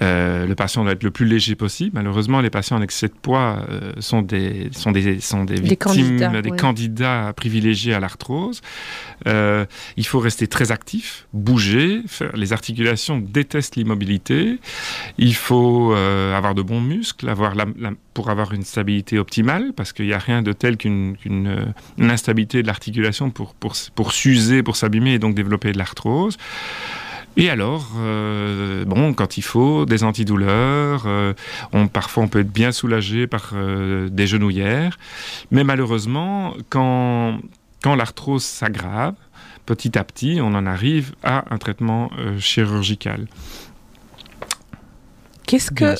Euh, 0.01 0.47
le 0.47 0.55
patient 0.55 0.83
doit 0.83 0.93
être 0.93 1.03
le 1.03 1.11
plus 1.11 1.25
léger 1.25 1.55
possible. 1.55 1.91
Malheureusement, 1.93 2.39
les 2.39 2.49
patients 2.49 2.77
en 2.77 2.81
excès 2.81 3.09
de 3.09 3.13
poids 3.21 3.65
euh, 3.69 3.91
sont, 3.99 4.21
des, 4.21 4.69
sont, 4.71 4.93
des, 4.93 5.19
sont 5.19 5.43
des, 5.43 5.59
victimes, 5.59 6.41
des 6.41 6.51
candidats 6.51 7.33
privilégiés 7.35 7.93
à 7.93 7.99
l'arthrose. 7.99 8.61
Euh, 9.27 9.65
il 9.97 10.05
faut 10.05 10.19
rester 10.19 10.47
très 10.47 10.71
actif, 10.71 11.27
bouger. 11.33 12.03
les 12.33 12.53
articulations 12.53 13.19
détestent 13.19 13.75
l'immobilité. 13.75 14.57
Il 15.17 15.35
faut 15.35 15.93
avoir 15.93 16.55
de 16.55 16.61
bons 16.61 16.81
muscles, 16.81 17.27
avoir 17.27 17.55
pour 18.13 18.29
avoir 18.29 18.53
une 18.53 18.63
stabilité 18.63 19.19
optimale, 19.19 19.73
parce 19.75 19.91
qu'il 19.91 20.05
n'y 20.05 20.13
a 20.13 20.19
rien 20.19 20.41
de 20.41 20.53
tel 20.53 20.77
qu'une 20.77 21.17
instabilité 21.99 22.61
de 22.61 22.67
l'articulation 22.67 23.31
pour, 23.31 23.53
pour, 23.53 23.73
pour 23.95 24.13
s'user 24.13 24.44
pour 24.63 24.75
s'abîmer 24.75 25.13
et 25.13 25.19
donc 25.19 25.35
développer 25.35 25.71
de 25.71 25.77
l'arthrose. 25.77 26.37
Et 27.37 27.49
alors, 27.49 27.91
euh, 27.97 28.85
bon, 28.85 29.13
quand 29.13 29.37
il 29.37 29.41
faut, 29.41 29.85
des 29.85 30.03
antidouleurs, 30.03 31.03
euh, 31.05 31.33
on, 31.73 31.87
parfois 31.87 32.23
on 32.23 32.27
peut 32.29 32.39
être 32.39 32.51
bien 32.51 32.71
soulagé 32.71 33.27
par 33.27 33.51
euh, 33.53 34.07
des 34.09 34.25
genouillères, 34.25 34.97
mais 35.51 35.65
malheureusement, 35.65 36.53
quand, 36.69 37.39
quand 37.83 37.95
l'arthrose 37.95 38.43
s'aggrave, 38.43 39.15
petit 39.65 39.97
à 39.97 40.05
petit, 40.05 40.39
on 40.41 40.53
en 40.55 40.65
arrive 40.65 41.13
à 41.23 41.53
un 41.53 41.57
traitement 41.57 42.09
chirurgical. 42.39 43.27
Qu'est-ce 45.45 45.71
que, 45.71 45.95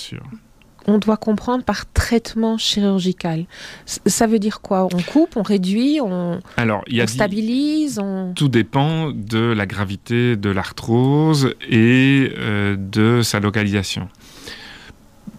on 0.88 0.98
doit 0.98 1.18
comprendre 1.18 1.64
par 1.64 1.92
traitement 1.92 2.58
chirurgical. 2.58 3.46
Ça 3.86 4.28
veut 4.28 4.40
dire 4.40 4.62
quoi? 4.62 4.88
On 4.94 5.02
coupe, 5.02 5.36
on 5.36 5.42
réduit, 5.42 6.00
on, 6.02 6.40
Alors, 6.58 6.84
on 6.92 7.08
stabilise 7.08 8.02
Tout 8.36 8.50
dépend 8.50 9.12
de 9.12 9.40
la 9.40 9.66
gravité 9.66 10.36
de 10.36 10.50
l'arthrose 10.50 11.56
et 11.70 12.32
euh, 12.38 12.76
de 12.78 13.22
sa 13.22 13.40
localisation. 13.40 14.10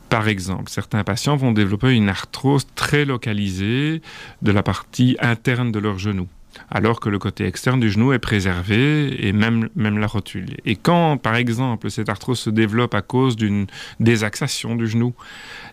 Par 0.09 0.29
exemple, 0.29 0.71
certains 0.71 1.03
patients 1.03 1.37
vont 1.37 1.53
développer 1.53 1.93
une 1.93 2.09
arthrose 2.09 2.67
très 2.75 3.05
localisée 3.05 4.03
de 4.43 4.53
la 4.53 4.63
partie 4.63 5.17
interne 5.21 5.73
de 5.73 5.79
leur 5.79 5.99
genou 5.99 6.29
alors 6.71 7.01
que 7.01 7.09
le 7.09 7.19
côté 7.19 7.47
externe 7.47 7.81
du 7.81 7.91
genou 7.91 8.13
est 8.13 8.19
préservé 8.19 9.27
et 9.27 9.33
même, 9.33 9.69
même 9.75 9.99
la 9.99 10.07
rotule. 10.07 10.57
Et 10.65 10.77
quand, 10.77 11.17
par 11.17 11.37
exemple, 11.37 11.91
cette 11.91 12.09
arthrose 12.09 12.39
se 12.39 12.51
développe 12.51 12.95
à 12.95 13.03
cause 13.03 13.37
d'une 13.37 13.67
désaxation 14.01 14.77
du 14.77 14.87
genou, 14.87 15.15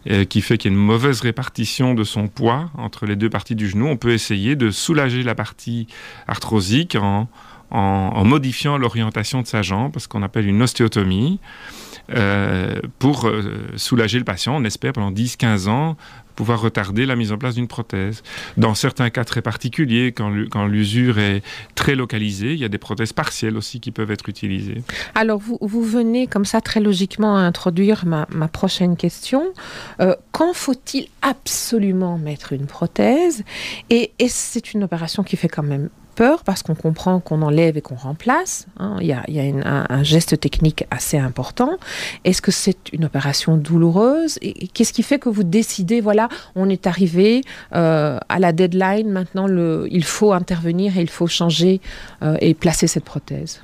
euh, 0.09 0.25
qui 0.25 0.41
fait 0.41 0.57
qu'il 0.57 0.71
y 0.71 0.73
a 0.73 0.77
une 0.77 0.83
mauvaise 0.83 1.21
répartition 1.21 1.93
de 1.93 2.03
son 2.03 2.27
poids 2.27 2.69
entre 2.77 3.05
les 3.05 3.15
deux 3.15 3.29
parties 3.29 3.55
du 3.55 3.69
genou, 3.69 3.87
on 3.87 3.97
peut 3.97 4.11
essayer 4.11 4.55
de 4.55 4.69
soulager 4.71 5.23
la 5.23 5.35
partie 5.35 5.87
arthrosique 6.27 6.95
en, 6.95 7.27
en, 7.71 8.23
modifiant 8.23 8.77
l'orientation 8.77 9.41
de 9.41 9.47
sa 9.47 9.61
jambe, 9.61 9.97
ce 9.97 10.07
qu'on 10.07 10.23
appelle 10.23 10.47
une 10.47 10.61
ostéotomie. 10.61 11.39
Euh, 12.13 12.81
pour 12.99 13.27
euh, 13.27 13.71
soulager 13.77 14.19
le 14.19 14.25
patient, 14.25 14.57
on 14.57 14.63
espère 14.65 14.91
pendant 14.91 15.11
10-15 15.11 15.69
ans 15.69 15.95
pouvoir 16.35 16.61
retarder 16.61 17.05
la 17.05 17.15
mise 17.15 17.31
en 17.31 17.37
place 17.37 17.55
d'une 17.55 17.67
prothèse. 17.67 18.23
Dans 18.57 18.75
certains 18.75 19.09
cas 19.09 19.23
très 19.23 19.41
particuliers, 19.41 20.13
quand 20.13 20.65
l'usure 20.65 21.19
est 21.19 21.43
très 21.75 21.95
localisée, 21.95 22.53
il 22.53 22.59
y 22.59 22.65
a 22.65 22.69
des 22.69 22.77
prothèses 22.77 23.13
partielles 23.13 23.57
aussi 23.57 23.79
qui 23.79 23.91
peuvent 23.91 24.11
être 24.11 24.29
utilisées. 24.29 24.81
Alors, 25.15 25.39
vous, 25.39 25.57
vous 25.61 25.83
venez 25.83 26.27
comme 26.27 26.45
ça 26.45 26.61
très 26.61 26.79
logiquement 26.79 27.37
à 27.37 27.41
introduire 27.41 28.05
ma, 28.05 28.27
ma 28.29 28.47
prochaine 28.47 28.97
question. 28.97 29.53
Euh, 29.99 30.15
quand 30.31 30.53
faut-il 30.53 31.07
absolument 31.21 32.17
mettre 32.17 32.53
une 32.53 32.65
prothèse? 32.65 33.43
Et, 33.89 34.11
et 34.19 34.27
c'est 34.27 34.73
une 34.73 34.83
opération 34.83 35.23
qui 35.23 35.37
fait 35.37 35.49
quand 35.49 35.63
même 35.63 35.89
peur 36.13 36.43
parce 36.43 36.63
qu'on 36.63 36.75
comprend 36.75 37.19
qu'on 37.19 37.41
enlève 37.41 37.77
et 37.77 37.81
qu'on 37.81 37.95
remplace. 37.95 38.67
Hein. 38.79 38.97
Il 39.01 39.07
y 39.07 39.13
a, 39.13 39.23
un, 39.29 40.03
geste 40.03 40.39
technique 40.39 40.85
assez 40.91 41.17
important. 41.17 41.77
Est-ce 42.23 42.41
que 42.41 42.51
c'est 42.51 42.91
une 42.93 43.05
opération 43.05 43.57
douloureuse? 43.57 44.37
Et, 44.41 44.67
qu'est-ce 44.67 44.93
qui 44.93 45.03
fait 45.03 45.19
que 45.19 45.29
vous 45.29 45.43
décidez, 45.43 46.01
voilà, 46.01 46.29
on 46.55 46.69
est 46.69 46.87
arrivé 46.87 47.41
euh, 47.73 48.17
à 48.29 48.39
la 48.39 48.53
deadline, 48.53 49.09
maintenant 49.09 49.47
le, 49.47 49.87
il 49.91 50.03
faut 50.03 50.33
intervenir 50.33 50.97
et 50.97 51.01
il 51.01 51.09
faut 51.09 51.27
changer 51.27 51.81
euh, 52.21 52.37
et 52.41 52.53
placer 52.53 52.87
cette 52.87 53.05
prothèse? 53.05 53.61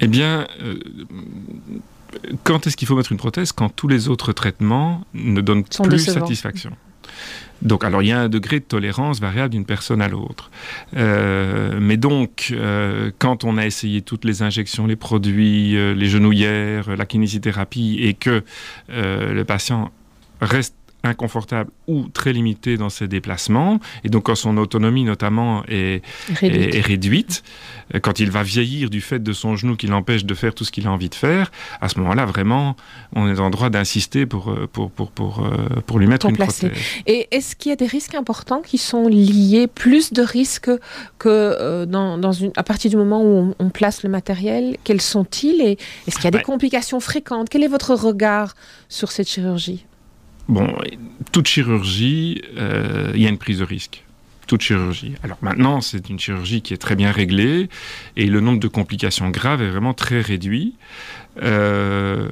Eh 0.00 0.08
bien, 0.08 0.46
euh, 0.62 0.78
quand 2.44 2.66
est-ce 2.66 2.76
qu'il 2.76 2.88
faut 2.88 2.96
mettre 2.96 3.12
une 3.12 3.18
prothèse? 3.18 3.52
Quand 3.52 3.68
tous 3.68 3.88
les 3.88 4.08
autres 4.08 4.32
traitements 4.32 5.02
ne 5.14 5.40
donnent 5.40 5.64
plus 5.64 5.98
satisfaction. 5.98 6.72
Donc, 7.62 7.84
alors, 7.84 8.02
il 8.02 8.08
y 8.08 8.12
a 8.12 8.20
un 8.20 8.28
degré 8.28 8.60
de 8.60 8.64
tolérance 8.64 9.20
variable 9.20 9.50
d'une 9.50 9.66
personne 9.66 10.00
à 10.00 10.08
l'autre. 10.08 10.50
Euh, 10.96 11.78
mais 11.80 11.96
donc, 11.96 12.48
euh, 12.52 13.10
quand 13.18 13.44
on 13.44 13.58
a 13.58 13.66
essayé 13.66 14.02
toutes 14.02 14.24
les 14.24 14.42
injections, 14.42 14.86
les 14.86 14.96
produits, 14.96 15.76
euh, 15.76 15.94
les 15.94 16.08
genouillères, 16.08 16.96
la 16.96 17.06
kinésithérapie, 17.06 17.98
et 18.00 18.14
que 18.14 18.42
le 18.88 19.42
patient 19.42 19.90
reste 20.40 20.74
inconfortable 21.04 21.70
ou 21.86 22.08
très 22.08 22.32
limité 22.32 22.76
dans 22.76 22.90
ses 22.90 23.08
déplacements, 23.08 23.80
et 24.04 24.08
donc 24.08 24.24
quand 24.24 24.34
son 24.34 24.56
autonomie 24.56 25.04
notamment 25.04 25.62
est 25.68 26.02
réduite, 26.40 27.42
euh, 27.94 28.00
quand 28.00 28.20
il 28.20 28.30
va 28.30 28.42
vieillir 28.42 28.90
du 28.90 29.00
fait 29.00 29.22
de 29.22 29.32
son 29.32 29.56
genou 29.56 29.76
qui 29.76 29.86
l'empêche 29.86 30.24
de 30.24 30.34
faire 30.34 30.54
tout 30.54 30.64
ce 30.64 30.72
qu'il 30.72 30.86
a 30.86 30.92
envie 30.92 31.08
de 31.08 31.14
faire, 31.14 31.50
à 31.80 31.88
ce 31.88 31.98
moment-là, 32.00 32.26
vraiment, 32.26 32.76
on 33.14 33.32
est 33.32 33.40
en 33.40 33.50
droit 33.50 33.70
d'insister 33.70 34.26
pour, 34.26 34.50
euh, 34.50 34.68
pour, 34.70 34.90
pour, 34.90 35.10
pour, 35.10 35.44
euh, 35.44 35.80
pour, 35.86 35.98
lui 35.98 36.06
mettre 36.06 36.26
une 36.26 36.36
prothèse. 36.36 36.70
Et 37.06 37.28
est-ce 37.30 37.56
qu'il 37.56 37.70
y 37.70 37.72
a 37.72 37.76
des 37.76 37.86
risques 37.86 38.14
importants 38.14 38.62
qui 38.62 38.78
sont 38.78 39.08
liés, 39.08 39.66
plus 39.66 40.12
de 40.12 40.22
risques 40.22 40.70
que 41.18 41.84
dans, 41.84 42.18
dans 42.18 42.32
une, 42.32 42.52
à 42.56 42.62
partir 42.62 42.90
du 42.90 42.96
moment 42.96 43.22
où 43.22 43.54
on, 43.58 43.70
place 43.70 44.02
le 44.02 44.10
matériel 44.10 44.76
Quels 44.82 45.00
sont-ils 45.00 45.60
Et 45.60 45.78
est-ce 46.06 46.16
qu'il 46.16 46.24
y 46.24 46.28
a 46.28 46.32
des 46.32 46.42
complications 46.42 46.98
fréquentes? 46.98 47.48
Quel 47.48 47.62
est 47.62 47.68
votre 47.68 47.94
regard 47.94 48.54
sur 48.88 49.12
cette 49.12 49.28
chirurgie? 49.28 49.86
Bon, 50.50 50.66
toute 51.30 51.46
chirurgie, 51.46 52.42
euh, 52.58 53.12
il 53.14 53.22
y 53.22 53.26
a 53.26 53.28
une 53.28 53.38
prise 53.38 53.60
de 53.60 53.64
risque. 53.64 54.04
Toute 54.48 54.62
chirurgie. 54.62 55.14
Alors 55.22 55.38
maintenant, 55.42 55.80
c'est 55.80 56.10
une 56.10 56.18
chirurgie 56.18 56.60
qui 56.60 56.74
est 56.74 56.76
très 56.76 56.96
bien 56.96 57.12
réglée 57.12 57.68
et 58.16 58.26
le 58.26 58.40
nombre 58.40 58.58
de 58.58 58.66
complications 58.66 59.30
graves 59.30 59.62
est 59.62 59.70
vraiment 59.70 59.94
très 59.94 60.20
réduit. 60.20 60.74
Euh, 61.40 62.30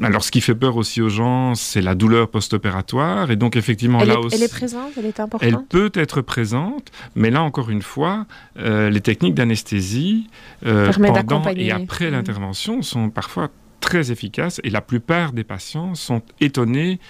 alors, 0.00 0.22
ce 0.22 0.30
qui 0.30 0.40
fait 0.40 0.54
peur 0.54 0.76
aussi 0.76 1.02
aux 1.02 1.08
gens, 1.08 1.56
c'est 1.56 1.80
la 1.80 1.96
douleur 1.96 2.28
post-opératoire. 2.30 3.32
Et 3.32 3.36
donc, 3.36 3.56
effectivement, 3.56 4.04
là 4.04 4.20
aussi. 4.20 4.36
Elle 4.36 4.44
est 4.44 4.52
présente, 4.52 4.92
elle 4.96 5.06
est 5.06 5.18
importante. 5.18 5.42
Elle 5.42 5.58
peut 5.68 5.90
être 5.94 6.20
présente, 6.20 6.92
mais 7.16 7.30
là, 7.30 7.42
encore 7.42 7.70
une 7.70 7.82
fois, 7.82 8.26
euh, 8.60 8.88
les 8.88 9.00
techniques 9.00 9.34
d'anesthésie 9.34 10.28
pendant 10.62 11.50
et 11.56 11.72
après 11.72 12.08
mmh. 12.08 12.12
l'intervention 12.12 12.82
sont 12.82 13.10
parfois 13.10 13.50
très 13.80 14.10
efficace 14.12 14.60
et 14.64 14.70
la 14.70 14.80
plupart 14.80 15.32
des 15.32 15.44
patients 15.44 15.94
sont 15.94 16.22
étonnés 16.40 17.00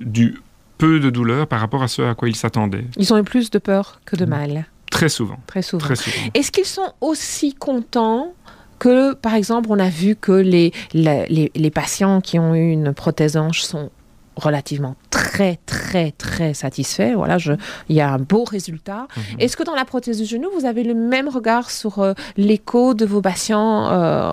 du 0.00 0.40
peu 0.78 1.00
de 1.00 1.10
douleur 1.10 1.46
par 1.46 1.60
rapport 1.60 1.82
à 1.82 1.88
ce 1.88 2.02
à 2.02 2.14
quoi 2.14 2.28
ils 2.28 2.36
s'attendaient. 2.36 2.84
Ils 2.96 3.12
ont 3.12 3.18
eu 3.18 3.24
plus 3.24 3.50
de 3.50 3.58
peur 3.58 4.00
que 4.04 4.16
de 4.16 4.24
mal. 4.24 4.66
Très 4.90 5.08
souvent. 5.08 5.38
Très 5.46 5.62
souvent. 5.62 5.84
Très 5.84 5.96
souvent. 5.96 6.30
Est-ce 6.34 6.52
qu'ils 6.52 6.64
sont 6.64 6.92
aussi 7.00 7.54
contents 7.54 8.32
que, 8.78 9.14
par 9.14 9.34
exemple, 9.34 9.68
on 9.70 9.78
a 9.78 9.88
vu 9.88 10.14
que 10.14 10.32
les, 10.32 10.72
les, 10.92 11.50
les 11.54 11.70
patients 11.70 12.20
qui 12.20 12.38
ont 12.38 12.54
eu 12.54 12.70
une 12.70 12.94
prothèse 12.94 13.36
hanche 13.36 13.62
sont 13.62 13.90
relativement 14.38 14.96
très, 15.10 15.58
très, 15.66 16.12
très 16.12 16.54
satisfait. 16.54 17.14
Voilà, 17.14 17.38
je, 17.38 17.52
il 17.88 17.96
y 17.96 18.00
a 18.00 18.12
un 18.12 18.18
beau 18.18 18.44
résultat. 18.44 19.08
Mhm. 19.16 19.22
Est-ce 19.40 19.56
que 19.56 19.62
dans 19.64 19.74
la 19.74 19.84
prothèse 19.84 20.18
du 20.18 20.24
genou, 20.24 20.48
vous 20.58 20.64
avez 20.64 20.84
le 20.84 20.94
même 20.94 21.28
regard 21.28 21.70
sur 21.70 21.98
euh, 21.98 22.14
l'écho 22.36 22.94
de 22.94 23.04
vos 23.04 23.20
patients 23.20 23.90
euh, 23.90 24.32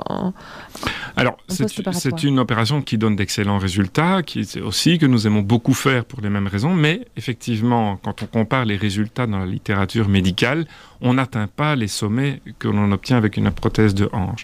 Alors, 1.15 1.37
c'est 1.47 2.23
une 2.23 2.39
opération 2.39 2.81
qui 2.81 2.97
donne 2.97 3.15
d'excellents 3.15 3.57
résultats, 3.57 4.21
qui 4.23 4.41
est 4.41 4.57
aussi 4.61 4.97
que 4.97 5.05
nous 5.05 5.27
aimons 5.27 5.41
beaucoup 5.41 5.73
faire 5.73 6.05
pour 6.05 6.21
les 6.21 6.29
mêmes 6.29 6.47
raisons, 6.47 6.73
mais 6.73 7.07
effectivement, 7.17 7.97
quand 8.03 8.23
on 8.23 8.27
compare 8.27 8.65
les 8.65 8.77
résultats 8.77 9.27
dans 9.27 9.39
la 9.39 9.45
littérature 9.45 10.07
médicale, 10.07 10.65
on 11.01 11.15
n'atteint 11.15 11.47
pas 11.47 11.75
les 11.75 11.87
sommets 11.87 12.41
que 12.59 12.67
l'on 12.67 12.91
obtient 12.91 13.17
avec 13.17 13.37
une 13.37 13.51
prothèse 13.51 13.93
de 13.93 14.09
hanche. 14.13 14.43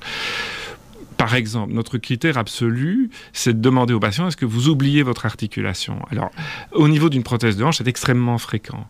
Par 1.22 1.36
exemple, 1.36 1.74
notre 1.74 2.00
critère 2.00 2.40
absolu, 2.40 3.12
c'est 3.32 3.54
de 3.54 3.62
demander 3.62 3.94
au 3.94 4.00
patient 4.00 4.28
est-ce 4.28 4.38
que 4.38 4.46
vous 4.46 4.70
oubliez 4.70 5.04
votre 5.04 5.28
articulation? 5.28 6.00
Alors, 6.10 6.32
au 6.72 6.88
niveau 6.88 7.10
d'une 7.10 7.22
prothèse 7.22 7.58
de 7.58 7.64
hanche, 7.64 7.78
c'est 7.78 7.88
extrêmement 7.88 8.40
fréquent. 8.40 8.88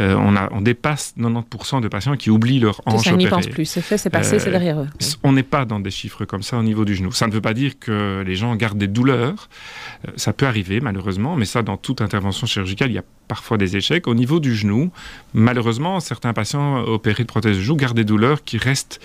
Euh, 0.00 0.14
on, 0.14 0.36
a, 0.36 0.48
on, 0.52 0.60
dépasse 0.60 1.14
90% 1.18 1.80
de 1.80 1.88
patients 1.88 2.16
qui 2.16 2.30
oublient 2.30 2.60
leur 2.60 2.80
hanche 2.86 3.04
ça, 3.04 3.12
n'y 3.12 3.26
pense 3.26 3.46
plus, 3.46 3.64
c'est 3.64 3.80
fait, 3.80 3.98
c'est 3.98 4.10
passé, 4.10 4.38
c'est 4.38 4.50
derrière 4.50 4.80
eux. 4.80 4.88
Euh, 5.02 5.06
on 5.22 5.32
n'est 5.32 5.42
pas 5.42 5.64
dans 5.64 5.80
des 5.80 5.90
chiffres 5.90 6.24
comme 6.24 6.42
ça 6.42 6.58
au 6.58 6.62
niveau 6.62 6.84
du 6.84 6.94
genou. 6.94 7.12
Ça 7.12 7.26
ne 7.26 7.32
veut 7.32 7.40
pas 7.40 7.54
dire 7.54 7.78
que 7.78 8.22
les 8.26 8.36
gens 8.36 8.54
gardent 8.56 8.78
des 8.78 8.88
douleurs. 8.88 9.48
Euh, 10.06 10.12
ça 10.16 10.32
peut 10.32 10.46
arriver, 10.46 10.80
malheureusement, 10.80 11.36
mais 11.36 11.44
ça, 11.44 11.62
dans 11.62 11.76
toute 11.76 12.00
intervention 12.00 12.46
chirurgicale, 12.46 12.90
il 12.90 12.94
y 12.94 12.98
a 12.98 13.04
parfois 13.28 13.56
des 13.56 13.76
échecs. 13.76 14.06
Au 14.06 14.14
niveau 14.14 14.38
du 14.38 14.54
genou, 14.54 14.90
malheureusement, 15.34 16.00
certains 16.00 16.32
patients 16.32 16.78
opérés 16.78 17.24
de 17.24 17.28
prothèse 17.28 17.56
de 17.56 17.62
genou 17.62 17.76
gardent 17.76 17.96
des 17.96 18.04
douleurs 18.04 18.44
qui 18.44 18.58
restent 18.58 19.00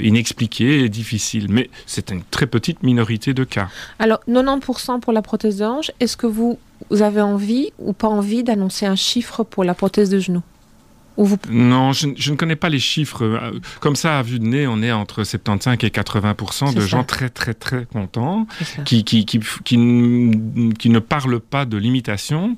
inexpliquées 0.00 0.80
et 0.80 0.88
difficiles. 0.88 1.46
Mais 1.50 1.70
c'est 1.86 2.10
une 2.10 2.22
très 2.22 2.46
petite 2.46 2.82
minorité 2.82 3.34
de 3.34 3.44
cas. 3.44 3.68
Alors, 3.98 4.20
90% 4.28 5.00
pour 5.00 5.12
la 5.12 5.22
prothèse 5.22 5.58
de 5.58 5.64
hanche, 5.64 5.90
est-ce 6.00 6.16
que 6.16 6.26
vous 6.26 6.58
vous 6.90 7.02
avez 7.02 7.20
envie 7.20 7.70
ou 7.78 7.92
pas 7.92 8.08
envie 8.08 8.42
d'annoncer 8.42 8.86
un 8.86 8.96
chiffre 8.96 9.42
pour 9.44 9.64
la 9.64 9.74
prothèse 9.74 10.10
de 10.10 10.18
genou 10.18 10.42
Non, 11.48 11.92
je, 11.92 12.08
ne 12.08 12.36
connais 12.36 12.56
pas 12.56 12.68
les 12.68 12.78
chiffres. 12.78 13.24
Euh, 13.24 13.58
comme 13.80 13.96
ça, 13.96 14.18
à 14.18 14.22
vue 14.22 14.38
de 14.38 14.44
nez, 14.44 14.66
on 14.66 14.82
est 14.82 14.92
entre 14.92 15.24
75 15.24 15.78
et 15.80 15.88
80% 15.88 16.74
de 16.74 16.80
gens 16.80 17.04
très, 17.04 17.30
très, 17.30 17.54
très 17.54 17.86
contents, 17.86 18.46
qui 18.84 19.02
qui, 19.02 19.24
qui, 19.24 19.40
qui, 19.64 19.78
ne 19.78 20.98
parlent 20.98 21.40
pas 21.40 21.64
de 21.64 21.78
limitation. 21.78 22.56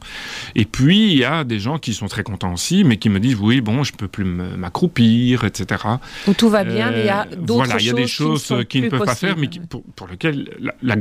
Et 0.56 0.64
puis, 0.64 1.12
il 1.12 1.18
y 1.18 1.24
a 1.24 1.44
des 1.44 1.60
gens 1.60 1.78
qui 1.78 1.94
sont 1.94 2.08
très 2.08 2.24
contents 2.24 2.52
aussi, 2.52 2.82
mais 2.82 2.96
qui 2.96 3.10
me 3.10 3.20
disent 3.20 3.36
oui, 3.40 3.60
bon, 3.60 3.84
je 3.84 3.92
peux 3.92 4.08
plus 4.08 4.24
m'accroupir, 4.24 5.44
etc. 5.44 5.84
Où 6.26 6.34
tout 6.34 6.48
va 6.48 6.64
bien, 6.64 6.90
mais 6.90 7.00
il 7.00 7.06
y 7.06 7.10
a 7.10 7.26
d'autres 7.26 7.64
voilà, 7.64 7.74
choses. 7.74 7.82
il 7.82 7.86
y 7.86 7.90
a 7.90 7.94
des 7.94 8.06
choses 8.08 8.54
qui 8.68 8.82
ne, 8.82 8.88
peuvent 8.88 9.04
pas 9.04 9.14
faire, 9.14 9.36
mais 9.36 9.48
pour, 9.68 9.84
pour 9.94 10.08
lesquelles 10.08 10.50
la 10.82 10.96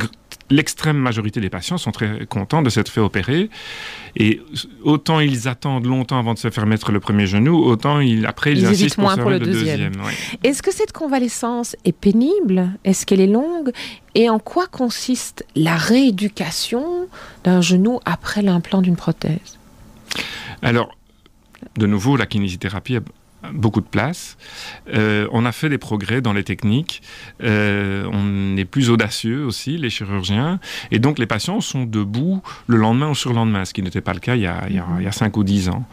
l'extrême 0.50 0.98
majorité 0.98 1.42
des 1.42 1.50
patients 1.50 1.78
sont 1.78 1.92
très 1.92 2.26
contents 2.26 2.62
de 2.62 2.70
s'être 2.70 2.90
fait 2.90 3.02
opérer. 3.02 3.50
Et 4.16 4.42
autant 4.84 5.20
ils 5.20 5.48
attendent 5.48 5.86
longtemps 5.86 6.20
avant 6.20 6.34
de 6.34 6.40
se 6.40 6.50
faire 6.50 6.66
mettre 6.66 6.92
le 6.92 7.00
premier 7.00 7.28
genou, 7.28 7.58
autant 7.58 8.00
ils, 8.00 8.26
après 8.26 8.54
ils, 8.54 8.66
insistent 8.66 8.98
moins 8.98 9.18
pour, 9.18 9.30
le, 9.30 9.40
deuxième. 9.40 9.94
Est-ce 10.44 10.62
que 10.62 10.74
cette 10.74 10.92
convalescence 10.92 11.76
est 11.86 11.92
pénible? 11.92 12.72
Est-ce 12.84 13.06
qu'elle 13.06 13.22
est 13.22 13.28
longue? 13.28 13.72
Et 14.16 14.30
en 14.30 14.40
quoi 14.40 14.68
consiste 14.68 15.46
la 15.56 15.76
rééducation 15.76 17.08
d'un 17.44 17.62
genou 17.62 18.00
après 18.06 18.42
l'implant 18.42 18.82
d'une 18.82 18.96
prothèse? 18.96 19.60
Alors, 20.62 20.98
de 21.78 21.86
nouveau, 21.86 22.18
la 22.18 22.26
kinésithérapie 22.26 22.98
beaucoup 23.54 23.82
de 23.82 23.88
place. 23.88 24.38
Euh, 24.94 25.28
on 25.32 25.46
a 25.46 25.52
fait 25.52 25.70
des 25.70 25.78
progrès 25.78 26.22
dans 26.22 26.34
les 26.34 26.44
techniques. 26.44 27.02
Euh, 27.44 28.08
on 28.12 28.58
est 28.58 28.66
plus 28.66 28.90
audacieux 28.90 29.46
aussi, 29.46 29.78
les 29.78 29.90
chirurgiens. 29.90 30.60
Et 30.92 31.00
donc, 31.00 31.20
les 31.20 31.28
patients 31.28 31.62
sont 31.62 31.86
debout 31.86 32.42
le 32.68 32.78
lendemain 32.78 33.10
ou 33.10 33.16
sur 33.16 33.32
le 33.32 33.36
lendemain, 33.36 33.66
ce 33.66 33.74
qui 33.74 33.82
n'était 33.82 34.02
pas 34.02 34.14
le 34.14 34.20
cas 34.20 34.36
il 34.36 34.42
y 34.42 34.48
a, 34.48 34.68
il 34.70 35.14
5 35.14 35.36
ou 35.38 35.44
10 35.44 35.70
ans. 35.70 35.86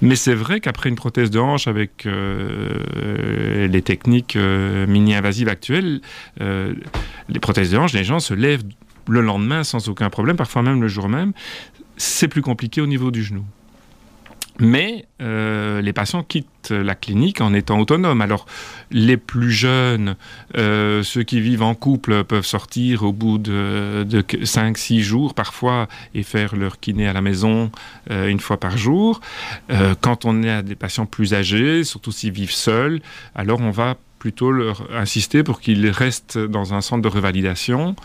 Mais 0.00 0.16
c'est 0.16 0.34
vrai 0.34 0.60
qu'après 0.60 0.88
une 0.88 0.96
prothèse 0.96 1.30
de 1.30 1.38
hanche 1.38 1.68
avec 1.68 2.06
euh, 2.06 3.66
les 3.68 3.82
techniques 3.82 4.36
mini-invasives 4.36 5.48
actuelles, 5.48 6.00
les 6.40 7.40
prothèses 7.40 7.70
de 7.70 7.78
hanche, 7.78 7.92
les 7.92 8.04
gens 8.04 8.20
se 8.20 8.34
lèvent 8.34 8.64
le 9.08 9.20
lendemain 9.20 9.64
sans 9.64 9.88
aucun 9.88 10.10
problème, 10.10 10.36
parfois 10.36 10.62
même 10.62 10.80
le 10.80 10.88
jour 10.88 11.08
même. 11.08 11.32
C'est 11.96 12.28
plus 12.28 12.42
compliqué 12.42 12.80
au 12.80 12.86
niveau 12.86 13.10
du 13.10 13.22
genou. 13.22 13.44
Mais 14.60 15.06
euh, 15.20 15.80
les 15.80 15.92
patients 15.92 16.22
quittent 16.22 16.70
la 16.70 16.94
clinique 16.94 17.40
en 17.40 17.54
étant 17.54 17.80
autonomes. 17.80 18.20
Alors, 18.20 18.46
les 18.90 19.16
plus 19.16 19.50
jeunes, 19.50 20.16
euh, 20.56 21.02
ceux 21.02 21.22
qui 21.22 21.40
vivent 21.40 21.62
en 21.62 21.74
couple, 21.74 22.24
peuvent 22.24 22.46
sortir 22.46 23.02
au 23.02 23.12
bout 23.12 23.38
de, 23.38 24.06
5-6 24.06 25.00
jours 25.00 25.34
parfois 25.34 25.88
et 26.14 26.22
faire 26.22 26.54
leur 26.54 26.80
kiné 26.80 27.08
à 27.08 27.12
la 27.12 27.22
maison 27.22 27.70
euh, 28.10 28.28
une 28.28 28.40
fois 28.40 28.58
par 28.58 28.76
jour. 28.76 29.20
quand 30.00 30.24
on 30.24 30.42
est 30.42 30.50
à 30.50 30.62
des 30.62 30.74
patients 30.74 31.06
plus 31.06 31.34
âgés, 31.34 31.84
surtout 31.84 32.12
s'ils 32.12 32.32
vivent 32.32 32.52
seuls, 32.52 33.00
alors 33.34 33.60
on 33.60 33.70
va 33.70 33.96
plutôt 34.22 34.52
leur 34.52 34.86
insister 34.94 35.42
pour 35.42 35.60
qu'ils 35.60 35.88
restent 35.88 36.38
dans 36.38 36.74
un 36.74 36.80
centre 36.80 37.02
de 37.02 37.08
revalidation 37.08 37.96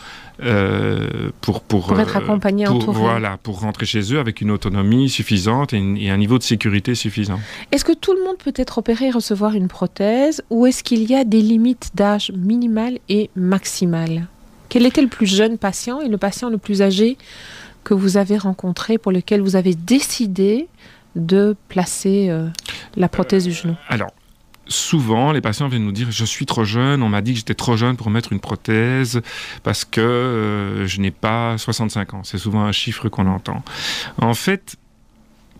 euh, 0.42 1.30
pour, 1.42 1.62
pour, 1.62 2.00
être 2.00 2.16
euh, 2.16 2.20
accompagnés, 2.20 2.66
pour, 2.66 2.92
Voilà, 2.92 3.38
pour 3.38 3.60
rentrer 3.60 3.86
chez 3.86 4.02
eux 4.12 4.18
avec 4.18 4.42
une 4.42 4.50
autonomie 4.50 5.10
suffisante 5.10 5.74
et, 5.74 6.10
un 6.10 6.18
niveau 6.18 6.40
de 6.40 6.44
sécurité 6.44 6.96
suffisant. 6.96 7.40
Est-ce 7.72 7.86
que 7.86 7.94
tout 7.94 8.14
le 8.14 8.24
monde 8.24 8.38
peut 8.40 8.54
être 8.56 8.80
opéré 8.80 9.10
et 9.10 9.12
recevoir 9.12 9.54
une 9.54 9.68
prothèse 9.68 10.44
ou 10.50 10.66
est-ce 10.66 10.84
qu'il 10.84 11.04
y 11.04 11.14
a 11.14 11.24
des 11.24 11.44
limites 11.44 11.92
d'âge 11.94 12.32
minimales 12.36 12.98
et 13.10 13.30
maximales 13.36 14.26
Quel 14.70 14.88
était 14.88 15.04
le 15.04 15.10
plus 15.10 15.28
jeune 15.28 15.60
patient 15.60 16.02
et 16.02 16.10
le 16.10 16.18
patient 16.18 16.50
le 16.50 16.58
plus 16.58 16.82
âgé 16.82 17.16
que 17.84 17.94
vous 17.94 18.18
avez 18.18 18.40
rencontré 18.40 18.98
pour 18.98 19.12
lequel 19.12 19.42
vous 19.42 19.56
avez 19.56 19.76
décidé 19.76 20.68
de 21.16 21.56
placer 21.70 22.30
euh, 22.32 22.48
la 22.96 23.08
prothèse 23.08 23.44
du 23.44 23.52
genou? 23.52 23.76
Alors, 23.88 24.10
souvent, 24.70 25.32
les 25.32 25.42
patients 25.42 25.68
viennent 25.68 25.86
nous 25.86 25.92
dire 25.92 26.12
Je 26.12 26.26
suis 26.26 26.46
trop 26.46 26.64
jeune, 26.64 27.04
on 27.04 27.10
m'a 27.10 27.22
dit 27.22 27.34
que 27.34 27.40
j'étais 27.40 27.56
trop 27.56 27.76
jeune 27.78 27.98
pour 27.98 28.10
mettre 28.10 28.34
une 28.34 28.40
prothèse 28.40 29.22
parce 29.64 29.86
que 29.86 30.02
euh, 30.02 30.88
je 30.88 31.02
n'ai 31.02 31.12
pas 31.12 31.58
65 31.58 32.14
ans. 32.14 32.24
C'est 32.24 32.38
souvent 32.38 32.64
un 32.64 32.72
chiffre 32.72 33.10
qu'on 33.10 33.28
entend. 33.28 33.64
En 34.22 34.34
fait, 34.34 34.78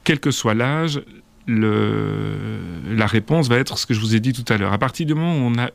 quel 0.04 0.20
que 0.20 0.32
soit 0.32 0.54
l'âge, 0.54 1.02
la 1.48 3.06
réponse 3.06 3.48
va 3.50 3.58
être 3.58 3.78
ce 3.78 3.86
que 3.86 3.94
je 3.94 4.00
vous 4.00 4.16
ai 4.16 4.20
dit 4.20 4.34
tout 4.34 4.46
à 4.52 4.58
l'heure. 4.58 4.74
À 4.74 4.78
partir 4.78 5.06
du 5.06 5.14
moment 5.14 5.36
où 5.36 5.52
on 5.52 5.58
a 5.58 5.70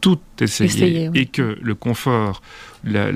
tout 0.00 0.20
essayé, 0.40 1.10
et 1.14 1.26
que 1.26 1.58
le 1.60 1.74
confort 1.74 2.42
la, 2.86 3.10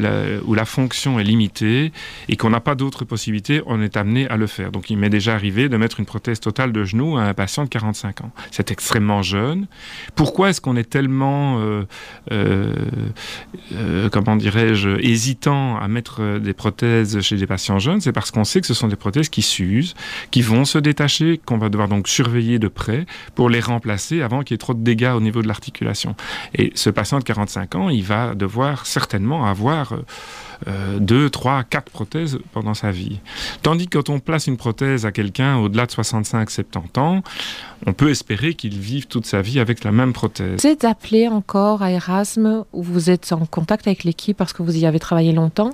où 0.44 0.54
la 0.54 0.64
fonction 0.64 1.18
est 1.18 1.24
limitée 1.24 1.92
et 2.28 2.36
qu'on 2.36 2.50
n'a 2.50 2.60
pas 2.60 2.74
d'autres 2.74 3.04
possibilités, 3.04 3.62
on 3.66 3.80
est 3.82 3.96
amené 3.96 4.28
à 4.28 4.36
le 4.36 4.46
faire. 4.46 4.72
Donc 4.72 4.90
il 4.90 4.98
m'est 4.98 5.10
déjà 5.10 5.34
arrivé 5.34 5.68
de 5.68 5.76
mettre 5.76 6.00
une 6.00 6.06
prothèse 6.06 6.40
totale 6.40 6.72
de 6.72 6.84
genou 6.84 7.16
à 7.16 7.22
un 7.22 7.34
patient 7.34 7.64
de 7.64 7.68
45 7.68 8.22
ans. 8.22 8.32
C'est 8.50 8.70
extrêmement 8.70 9.22
jeune. 9.22 9.66
Pourquoi 10.14 10.50
est-ce 10.50 10.60
qu'on 10.60 10.76
est 10.76 10.88
tellement, 10.88 11.58
euh, 11.60 11.84
euh, 12.32 12.74
euh, 13.72 14.08
comment 14.10 14.36
dirais-je, 14.36 14.90
hésitant 15.00 15.78
à 15.78 15.88
mettre 15.88 16.38
des 16.38 16.52
prothèses 16.52 17.20
chez 17.20 17.36
des 17.36 17.46
patients 17.46 17.78
jeunes? 17.78 18.00
C'est 18.00 18.12
parce 18.12 18.30
qu'on 18.30 18.44
sait 18.44 18.60
que 18.60 18.66
ce 18.66 18.74
sont 18.74 18.88
des 18.88 18.96
prothèses 18.96 19.28
qui 19.28 19.42
s'usent, 19.42 19.94
qui 20.30 20.42
vont 20.42 20.64
se 20.64 20.78
détacher, 20.78 21.40
qu'on 21.44 21.58
va 21.58 21.68
devoir 21.68 21.88
donc 21.88 22.08
surveiller 22.08 22.58
de 22.58 22.68
près 22.68 23.06
pour 23.34 23.48
les 23.48 23.60
remplacer 23.60 24.22
avant 24.22 24.42
qu'il 24.42 24.54
y 24.54 24.56
ait 24.56 24.58
trop 24.58 24.74
de 24.74 24.82
dégâts 24.82 25.12
au 25.16 25.20
niveau 25.20 25.42
de 25.42 25.48
l'articulation. 25.48 26.14
Et 26.54 26.72
ce 26.74 26.90
patient 26.90 27.18
de 27.18 27.24
45 27.24 27.74
ans, 27.74 27.88
il 27.88 28.02
va 28.02 28.34
devoir 28.34 28.86
certainement 28.86 29.46
avoir 29.46 29.59
avoir 29.60 29.92
euh, 30.66 30.80
euh, 30.80 30.98
deux, 30.98 31.30
trois, 31.30 31.64
quatre 31.64 31.90
prothèses 31.90 32.38
pendant 32.52 32.74
sa 32.74 32.90
vie. 32.90 33.20
Tandis 33.62 33.86
que 33.86 33.98
quand 33.98 34.08
on 34.08 34.18
place 34.18 34.46
une 34.46 34.56
prothèse 34.56 35.04
à 35.04 35.12
quelqu'un 35.12 35.58
au-delà 35.58 35.86
de 35.86 35.90
65-70 35.90 36.98
ans, 36.98 37.22
on 37.86 37.92
peut 37.92 38.10
espérer 38.10 38.54
qu'il 38.54 38.78
vive 38.78 39.06
toute 39.06 39.26
sa 39.26 39.40
vie 39.40 39.58
avec 39.58 39.84
la 39.84 39.92
même 39.92 40.12
prothèse. 40.12 40.60
Vous 40.60 40.66
êtes 40.66 40.84
appelé 40.84 41.28
encore 41.28 41.82
à 41.82 41.90
Erasme, 41.90 42.64
où 42.72 42.82
vous 42.82 43.10
êtes 43.10 43.32
en 43.32 43.46
contact 43.46 43.86
avec 43.86 44.04
l'équipe 44.04 44.36
parce 44.36 44.52
que 44.52 44.62
vous 44.62 44.76
y 44.76 44.86
avez 44.86 44.98
travaillé 44.98 45.32
longtemps, 45.32 45.70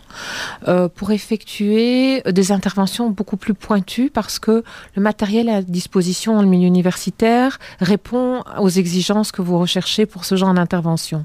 euh, 0.68 0.88
pour 0.88 1.10
effectuer 1.10 2.22
des 2.22 2.52
interventions 2.52 3.10
beaucoup 3.10 3.36
plus 3.36 3.54
pointues 3.54 4.10
parce 4.10 4.38
que 4.38 4.62
le 4.94 5.02
matériel 5.02 5.48
à 5.48 5.62
disposition 5.62 6.36
dans 6.36 6.46
milieu 6.46 6.66
universitaire 6.66 7.58
répond 7.80 8.42
aux 8.58 8.68
exigences 8.68 9.32
que 9.32 9.42
vous 9.42 9.58
recherchez 9.58 10.06
pour 10.06 10.24
ce 10.24 10.36
genre 10.36 10.54
d'intervention. 10.54 11.24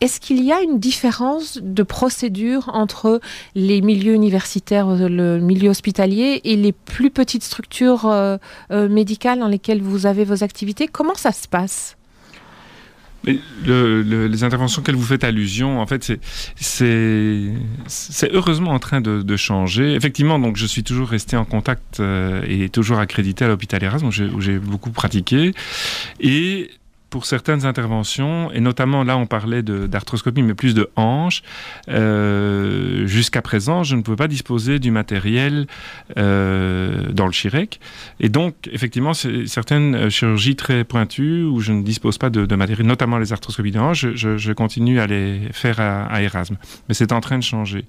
Est-ce 0.00 0.20
qu'il 0.20 0.42
y 0.42 0.52
a 0.52 0.60
une 0.62 0.78
différence 0.78 1.58
de 1.62 1.82
procédure 1.82 2.70
entre 2.72 3.01
les 3.54 3.80
milieux 3.80 4.14
universitaires, 4.14 4.86
le 4.88 5.38
milieu 5.38 5.70
hospitalier 5.70 6.40
et 6.44 6.56
les 6.56 6.72
plus 6.72 7.10
petites 7.10 7.44
structures 7.44 8.06
euh, 8.06 8.36
euh, 8.70 8.88
médicales 8.88 9.38
dans 9.38 9.48
lesquelles 9.48 9.82
vous 9.82 10.06
avez 10.06 10.24
vos 10.24 10.42
activités. 10.44 10.88
Comment 10.88 11.14
ça 11.14 11.32
se 11.32 11.48
passe? 11.48 11.96
Les 13.24 14.42
interventions 14.42 14.82
qu'elles 14.82 14.96
vous 14.96 15.04
faites 15.04 15.22
allusion, 15.22 15.80
en 15.80 15.86
fait, 15.86 16.12
c'est 16.56 17.52
heureusement 18.32 18.72
en 18.72 18.80
train 18.80 19.00
de, 19.00 19.36
changer. 19.36 19.94
Effectivement, 19.94 20.38
donc 20.38 20.56
je 20.56 20.66
suis 20.66 20.82
toujours 20.82 21.08
resté 21.08 21.36
en 21.36 21.44
contact 21.44 22.00
euh, 22.00 22.42
et 22.48 22.68
toujours 22.68 22.98
accrédité 22.98 23.44
à 23.44 23.48
l'hôpital 23.48 23.82
Erasmus, 23.82 24.30
où 24.34 24.40
j'ai 24.40 24.58
beaucoup 24.58 24.90
pratiqué. 24.90 25.54
Et 26.20 26.70
pour 27.12 27.26
certaines 27.26 27.66
interventions, 27.66 28.50
et 28.52 28.60
notamment 28.60 29.04
là 29.04 29.18
on 29.18 29.26
parlait 29.26 29.62
d'arthroscopie, 29.62 30.40
mais 30.40 30.54
plus 30.54 30.74
de 30.74 30.88
hanches, 30.96 31.42
euh, 31.90 33.06
jusqu'à 33.06 33.42
présent 33.42 33.82
je 33.82 33.96
ne 33.96 34.00
pouvais 34.00 34.16
pas 34.16 34.28
disposer 34.28 34.78
du 34.78 34.90
matériel 34.90 35.66
euh, 36.16 37.12
dans 37.12 37.26
le 37.26 37.32
chirec. 37.32 37.80
Et 38.18 38.30
donc 38.30 38.54
effectivement 38.72 39.12
certaines 39.12 39.94
euh, 39.94 40.08
chirurgies 40.08 40.56
très 40.56 40.84
pointues 40.84 41.42
où 41.42 41.60
je 41.60 41.72
ne 41.72 41.82
dispose 41.82 42.16
pas 42.16 42.30
de, 42.30 42.56
matériel, 42.56 42.86
notamment 42.86 43.18
les 43.18 43.34
arthroscopies 43.34 43.72
de 43.72 43.78
hanches, 43.78 44.06
je, 44.14 44.52
continue 44.54 44.98
à 44.98 45.06
les 45.06 45.40
faire 45.52 45.80
à, 45.80 46.22
Erasme. 46.22 46.56
Mais 46.88 46.94
c'est 46.94 47.12
en 47.12 47.20
train 47.20 47.36
de 47.36 47.44
changer. 47.44 47.84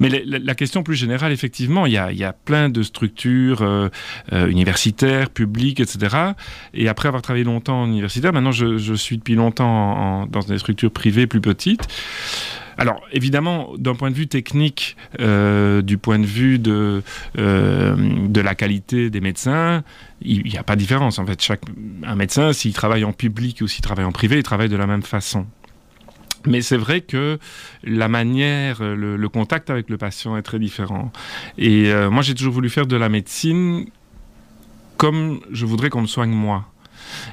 Mais 0.00 0.08
la, 0.08 0.54
question 0.56 0.82
plus 0.82 0.96
générale, 0.96 1.30
effectivement, 1.30 1.86
il 1.86 1.92
y 1.92 1.98
a, 1.98 2.32
plein 2.32 2.68
de 2.68 2.82
structures 2.82 3.90
universitaires, 4.32 5.30
publiques, 5.30 5.78
etc. 5.80 6.16
Et 6.74 6.88
après 6.88 7.08
avoir 7.08 7.22
travaillé 7.22 7.44
longtemps 7.44 7.82
en 7.82 7.86
universitaire, 7.86 8.32
maintenant 8.32 8.55
je, 8.56 8.94
suis 8.94 9.18
depuis 9.18 9.34
longtemps 9.34 10.26
dans 10.26 10.40
des 10.40 10.58
structures 10.58 10.90
privées 10.90 11.26
plus 11.26 11.40
petites. 11.40 11.86
Alors 12.78 13.00
évidemment, 13.10 13.72
d'un 13.78 13.94
point 13.94 14.10
de 14.10 14.16
vue 14.16 14.26
technique, 14.26 14.96
euh, 15.20 15.80
du 15.80 15.96
point 15.96 16.18
de 16.18 16.26
vue 16.26 16.58
de, 16.58 17.02
euh, 17.38 17.96
de 18.28 18.40
la 18.40 18.54
qualité 18.54 19.08
des 19.08 19.20
médecins, 19.20 19.82
il 20.20 20.44
n'y 20.44 20.58
a 20.58 20.62
pas 20.62 20.74
de 20.74 20.80
différence. 20.80 21.18
En 21.18 21.26
fait, 21.26 21.40
un 22.04 22.16
médecin, 22.16 22.52
s'il 22.52 22.74
travaille 22.74 23.04
en 23.04 23.12
public 23.12 23.60
ou 23.62 23.68
s'il 23.68 23.82
travaille 23.82 24.04
en 24.04 24.12
privé, 24.12 24.36
il 24.36 24.42
travaille 24.42 24.68
de 24.68 24.76
la 24.76 24.86
même 24.86 25.02
façon. 25.02 25.46
Mais 26.46 26.60
c'est 26.60 26.76
vrai 26.76 27.00
que 27.00 27.38
la 27.82 28.08
manière, 28.08 28.82
le, 28.82 29.28
contact 29.28 29.68
avec 29.70 29.90
le 29.90 29.96
patient 29.96 30.36
est 30.36 30.42
très 30.42 30.60
différent. 30.60 31.10
Et 31.58 31.90
euh, 31.90 32.08
moi, 32.08 32.22
j'ai 32.22 32.34
toujours 32.34 32.52
voulu 32.52 32.70
faire 32.70 32.86
de 32.86 32.96
la 32.96 33.08
médecine 33.08 33.86
comme 34.96 35.40
je 35.50 35.66
voudrais 35.66 35.90
qu'on 35.90 36.02
me 36.02 36.06
soigne 36.06 36.30
moi. 36.30 36.66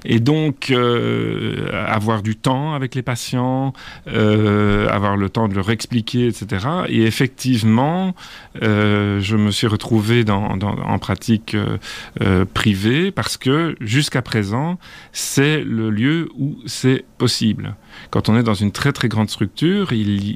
Et 0.05 0.19
donc, 0.19 0.71
euh, 0.71 1.69
avoir 1.87 2.21
du 2.21 2.35
temps 2.35 2.73
avec 2.73 2.95
les 2.95 3.01
patients, 3.01 3.73
euh, 4.07 4.87
avoir 4.89 5.17
le 5.17 5.29
temps 5.29 5.47
de 5.47 5.55
leur 5.55 5.69
expliquer, 5.69 6.27
etc. 6.27 6.67
Et 6.89 7.03
effectivement, 7.03 8.15
euh, 8.61 9.19
je 9.21 9.37
me 9.37 9.51
suis 9.51 9.67
retrouvé 9.67 10.25
en 10.29 10.99
pratique 10.99 11.55
privée 12.53 13.11
parce 13.11 13.37
que 13.37 13.75
jusqu'à 13.79 14.21
présent, 14.21 14.77
c'est 15.11 15.63
le 15.63 15.89
lieu 15.89 16.29
où 16.37 16.57
c'est 16.65 17.05
possible. 17.17 17.75
Quand 18.09 18.29
on 18.29 18.37
est 18.37 18.43
dans 18.43 18.53
une 18.53 18.71
très 18.71 18.91
très 18.91 19.09
grande 19.09 19.29
structure, 19.29 19.91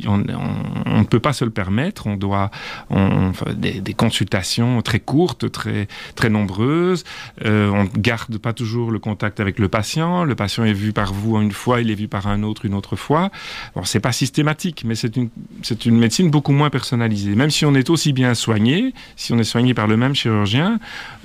on, 0.08 0.18
ne 0.18 1.04
peut 1.04 1.20
pas 1.20 1.34
se 1.34 1.46
le 1.46 1.52
permettre. 1.52 2.08
On 2.08 2.16
doit 2.16 2.52
on, 2.90 3.32
des, 3.56 3.94
consultations 3.94 4.82
très 4.82 5.00
courtes, 5.00 5.52
très 5.52 5.88
très 6.16 6.30
nombreuses. 6.30 7.04
Euh, 7.46 7.70
on 7.70 7.86
garde 8.00 8.38
pas 8.38 8.54
toujours 8.54 8.92
le 8.92 9.00
contact 9.00 9.40
avec 9.40 9.60
le 9.60 9.68
patient. 9.68 10.24
Le 10.24 10.36
patient 10.36 10.64
est 10.64 10.74
vu 10.74 10.94
par 10.94 11.14
vous 11.14 11.38
une 11.38 11.52
fois, 11.52 11.82
il 11.82 11.92
est 11.92 11.96
vu 11.96 12.08
par 12.08 12.28
un 12.28 12.44
autre 12.44 12.66
une 12.66 12.74
autre 12.74 12.96
fois. 12.96 13.30
Bon, 13.76 13.84
c'est 13.84 14.00
pas 14.00 14.12
systématique, 14.12 14.84
mais 14.86 14.96
c'est 14.96 15.16
une 15.16 15.30
c'est 15.64 15.86
une 15.86 15.98
médecine 15.98 16.30
beaucoup 16.30 16.52
moins 16.52 16.70
personnalisée. 16.70 17.36
Même 17.36 17.52
si 17.52 17.66
on 17.66 17.76
est 17.76 17.90
aussi 17.90 18.14
bien 18.14 18.34
soigné, 18.34 18.94
si 19.16 19.34
on 19.34 19.40
est 19.40 19.44
soigné 19.44 19.74
par 19.74 19.88
le 19.88 19.98
même 19.98 20.16
chirurgien, 20.16 20.80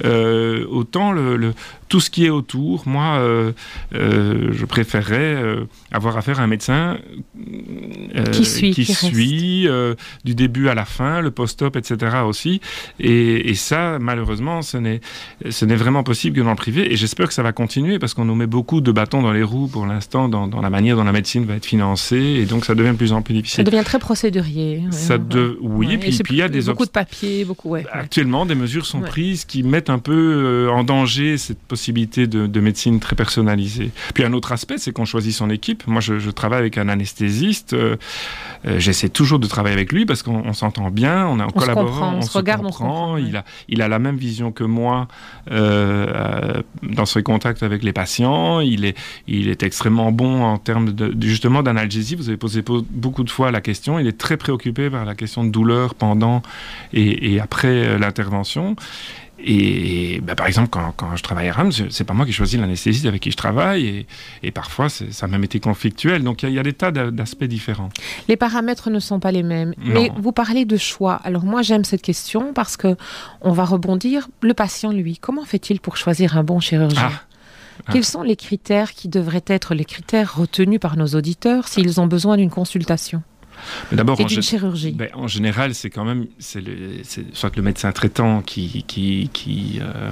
euh, 0.05 0.67
autant 0.69 1.13
le, 1.13 1.55
tout 1.93 2.01
ce 2.01 2.09
qui 2.09 2.25
est 2.25 2.31
autour, 2.31 2.85
moi, 2.87 3.19
euh, 3.19 3.53
euh, 3.95 4.49
je 4.51 4.65
préférerais 4.65 5.35
euh, 5.35 5.65
avoir 5.91 6.17
affaire 6.17 6.41
à 6.41 6.43
un 6.43 6.47
médecin 6.47 6.97
qui 8.33 8.47
suit, 8.47 8.71
qui 8.71 8.87
suit 8.87 9.69
du 10.25 10.35
début 10.35 10.69
à 10.69 10.75
la 10.75 10.87
fin, 10.87 11.21
le 11.21 11.31
post-op, 11.31 11.77
etc. 11.77 12.17
aussi. 12.27 12.63
Et, 12.99 13.53
ça, 13.53 13.99
malheureusement, 14.01 14.63
ce 14.63 14.79
n'est, 14.79 15.03
ce 15.51 15.67
n'est 15.67 15.77
vraiment 15.77 16.03
possible 16.03 16.37
que 16.39 16.41
dans 16.41 16.49
le 16.49 16.57
privé. 16.57 16.91
Et 16.91 16.97
j'espère 16.97 17.29
que 17.29 17.35
ça 17.35 17.43
va 17.43 17.53
continuer 17.53 17.99
parce 17.99 18.15
qu'on 18.15 18.25
nous 18.25 18.35
met 18.35 18.47
beaucoup 18.47 18.81
de 18.81 18.91
bâtons 18.91 19.21
dans 19.21 19.33
les 19.33 19.43
roues 19.43 19.69
pour 19.69 19.85
l'instant 19.85 20.31
dans, 20.31 20.63
la 20.63 20.71
manière 20.71 20.97
dont 20.97 21.05
la 21.05 21.13
médecine 21.13 21.45
va 21.45 21.57
être 21.57 21.67
financée. 21.67 22.17
Et 22.17 22.47
donc, 22.47 22.65
ça 22.65 22.75
devient 22.75 22.93
de 22.93 22.97
plus 22.97 23.13
en 23.13 23.21
plus 23.21 23.35
difficile. 23.35 23.57
Ça 23.67 23.71
devient 23.71 23.85
très 23.85 23.99
procédurier. 23.99 24.83
Ça 24.93 25.19
de... 25.19 25.59
Oui, 25.61 25.93
et 25.93 25.99
puis, 25.99 26.17
il 26.31 26.37
y 26.37 26.43
a 26.43 26.49
des... 26.49 26.63
Beaucoup 26.63 26.87
de 26.87 26.91
papiers, 26.91 27.45
beaucoup... 27.45 27.75
Actuellement, 27.75 28.47
des 28.47 28.55
mesures 28.55 28.87
sont 28.87 29.03
prises 29.03 29.45
qui 29.45 29.63
mettent 29.63 29.91
un 29.91 29.99
peu 29.99 30.71
en 30.73 30.85
danger 30.85 31.37
cette 31.37 31.59
possibilité 31.59 31.82
de, 31.91 32.61
médecine 32.61 33.01
très 33.01 33.17
personnalisée. 33.17 33.91
Puis 34.15 34.25
un 34.25 34.33
autre 34.33 34.53
aspect, 34.53 34.79
c'est 34.79 34.93
qu'on 34.93 35.05
choisit 35.05 35.33
son 35.33 35.51
équipe. 35.51 35.87
Moi, 35.87 36.01
je, 36.01 36.31
travaille 36.31 36.61
avec 36.61 36.79
un 36.79 36.89
anesthésiste. 36.89 37.73
Euh, 37.73 37.97
euh, 38.67 38.79
j'essaie 38.79 39.09
toujours 39.09 39.39
de 39.39 39.47
travailler 39.47 39.75
avec 39.75 39.93
lui 39.93 40.07
parce 40.07 40.23
qu'on 40.23 40.53
s'entend 40.53 40.91
bien, 40.91 41.27
on 41.27 41.41
est 41.41 41.43
en 41.43 41.51
collaborant, 41.51 42.15
on, 42.17 42.23
se, 42.23 42.37
regarde, 42.37 42.65
on 42.65 42.73
se. 42.73 43.21
Il, 43.21 43.37
a, 43.37 43.45
il 43.69 43.83
a 43.83 43.89
la 43.89 43.99
même 43.99 44.17
vision 44.17 44.53
que 44.53 44.65
moi 44.65 45.09
dans 45.51 47.07
ses 47.07 47.23
contacts 47.23 47.63
avec 47.63 47.83
les 47.83 47.93
patients. 47.93 48.61
Il 48.61 48.85
est, 48.85 48.97
il 49.27 49.49
est 49.49 49.63
extrêmement 49.63 50.13
bon 50.13 50.43
en 50.43 50.59
termes 50.59 50.93
de, 50.93 51.15
justement 51.21 51.63
d'analgésie. 51.63 52.15
Vous 52.15 52.29
avez 52.29 52.39
posé 52.39 52.63
beaucoup 52.91 53.25
de 53.25 53.31
fois 53.31 53.51
la 53.51 53.61
question. 53.61 53.99
Il 53.99 54.07
est 54.07 54.19
très 54.19 54.37
préoccupé 54.37 54.91
par 54.91 55.05
la 55.05 55.15
question 55.15 55.45
de 55.45 55.51
douleur 55.51 55.95
pendant 55.95 56.43
et, 56.93 57.35
et 57.35 57.41
après 57.41 57.99
l'intervention. 57.99 58.77
Et, 59.45 60.21
bah, 60.23 60.35
par 60.35 60.47
exemple, 60.47 60.69
quand, 60.71 61.17
je 61.17 61.23
travaille 61.23 61.49
à 61.49 61.53
Rams, 61.53 61.73
c'est 61.91 62.05
pas 62.05 62.15
moi 62.15 62.27
qui 62.27 62.33
choisis 62.33 62.59
l'anesthésiste 62.59 63.07
avec 63.07 63.23
qui 63.23 63.31
je 63.31 63.37
travaille, 63.37 64.07
et, 64.43 64.51
parfois 64.51 64.89
ça 64.89 65.05
a 65.27 65.29
même 65.29 65.45
été 65.45 65.61
conflictuel. 65.61 66.23
Donc 66.23 66.43
il 66.43 66.51
y, 66.51 66.59
a 66.59 66.63
des 66.63 66.73
tas 66.73 66.91
d'aspects 66.91 67.45
différents. 67.45 67.89
Les 68.29 68.37
paramètres 68.37 68.91
ne 68.91 68.99
sont 68.99 69.21
pas 69.21 69.33
les 69.33 69.43
mêmes. 69.43 69.75
Mais 69.79 70.11
vous 70.17 70.33
parlez 70.33 70.65
de 70.65 70.77
choix. 70.77 71.15
Alors 71.25 71.45
moi 71.45 71.63
j'aime 71.63 71.85
cette 71.85 72.03
question 72.03 72.53
parce 72.53 72.77
que 72.77 72.97
on 73.41 73.53
va 73.53 73.65
rebondir. 73.65 74.29
Le 74.43 74.55
patient, 74.55 74.93
lui, 74.93 75.19
comment 75.19 75.45
fait-il 75.45 75.81
pour 75.81 75.97
choisir 75.97 76.37
un 76.37 76.45
bon 76.45 76.61
chirurgien 76.61 77.11
ah. 77.13 77.23
Ah. 77.87 77.93
Quels 77.93 78.05
sont 78.05 78.23
les 78.23 78.37
critères 78.37 78.93
qui 78.93 79.09
devraient 79.09 79.45
être 79.47 79.75
les 79.75 79.85
critères 79.85 80.37
retenus 80.37 80.79
par 80.79 80.97
nos 80.97 81.07
auditeurs 81.07 81.69
s'ils 81.69 82.01
ont 82.01 82.07
besoin 82.07 82.37
d'une 82.37 82.51
consultation? 82.51 83.23
D'abord, 83.93 84.21
en, 84.21 84.29
chirurgie. 84.29 84.93
Ben, 84.93 85.09
en 85.15 85.29
général, 85.29 85.75
c'est 85.75 85.91
quand 85.91 86.05
même 86.05 86.27
c'est 86.39 86.63
soit 87.33 87.55
le 87.57 87.63
médecin 87.63 87.93
traitant 87.93 88.43
qui, 88.43 88.85
qui, 88.87 89.31
qui, 89.33 89.81
euh, 89.81 90.11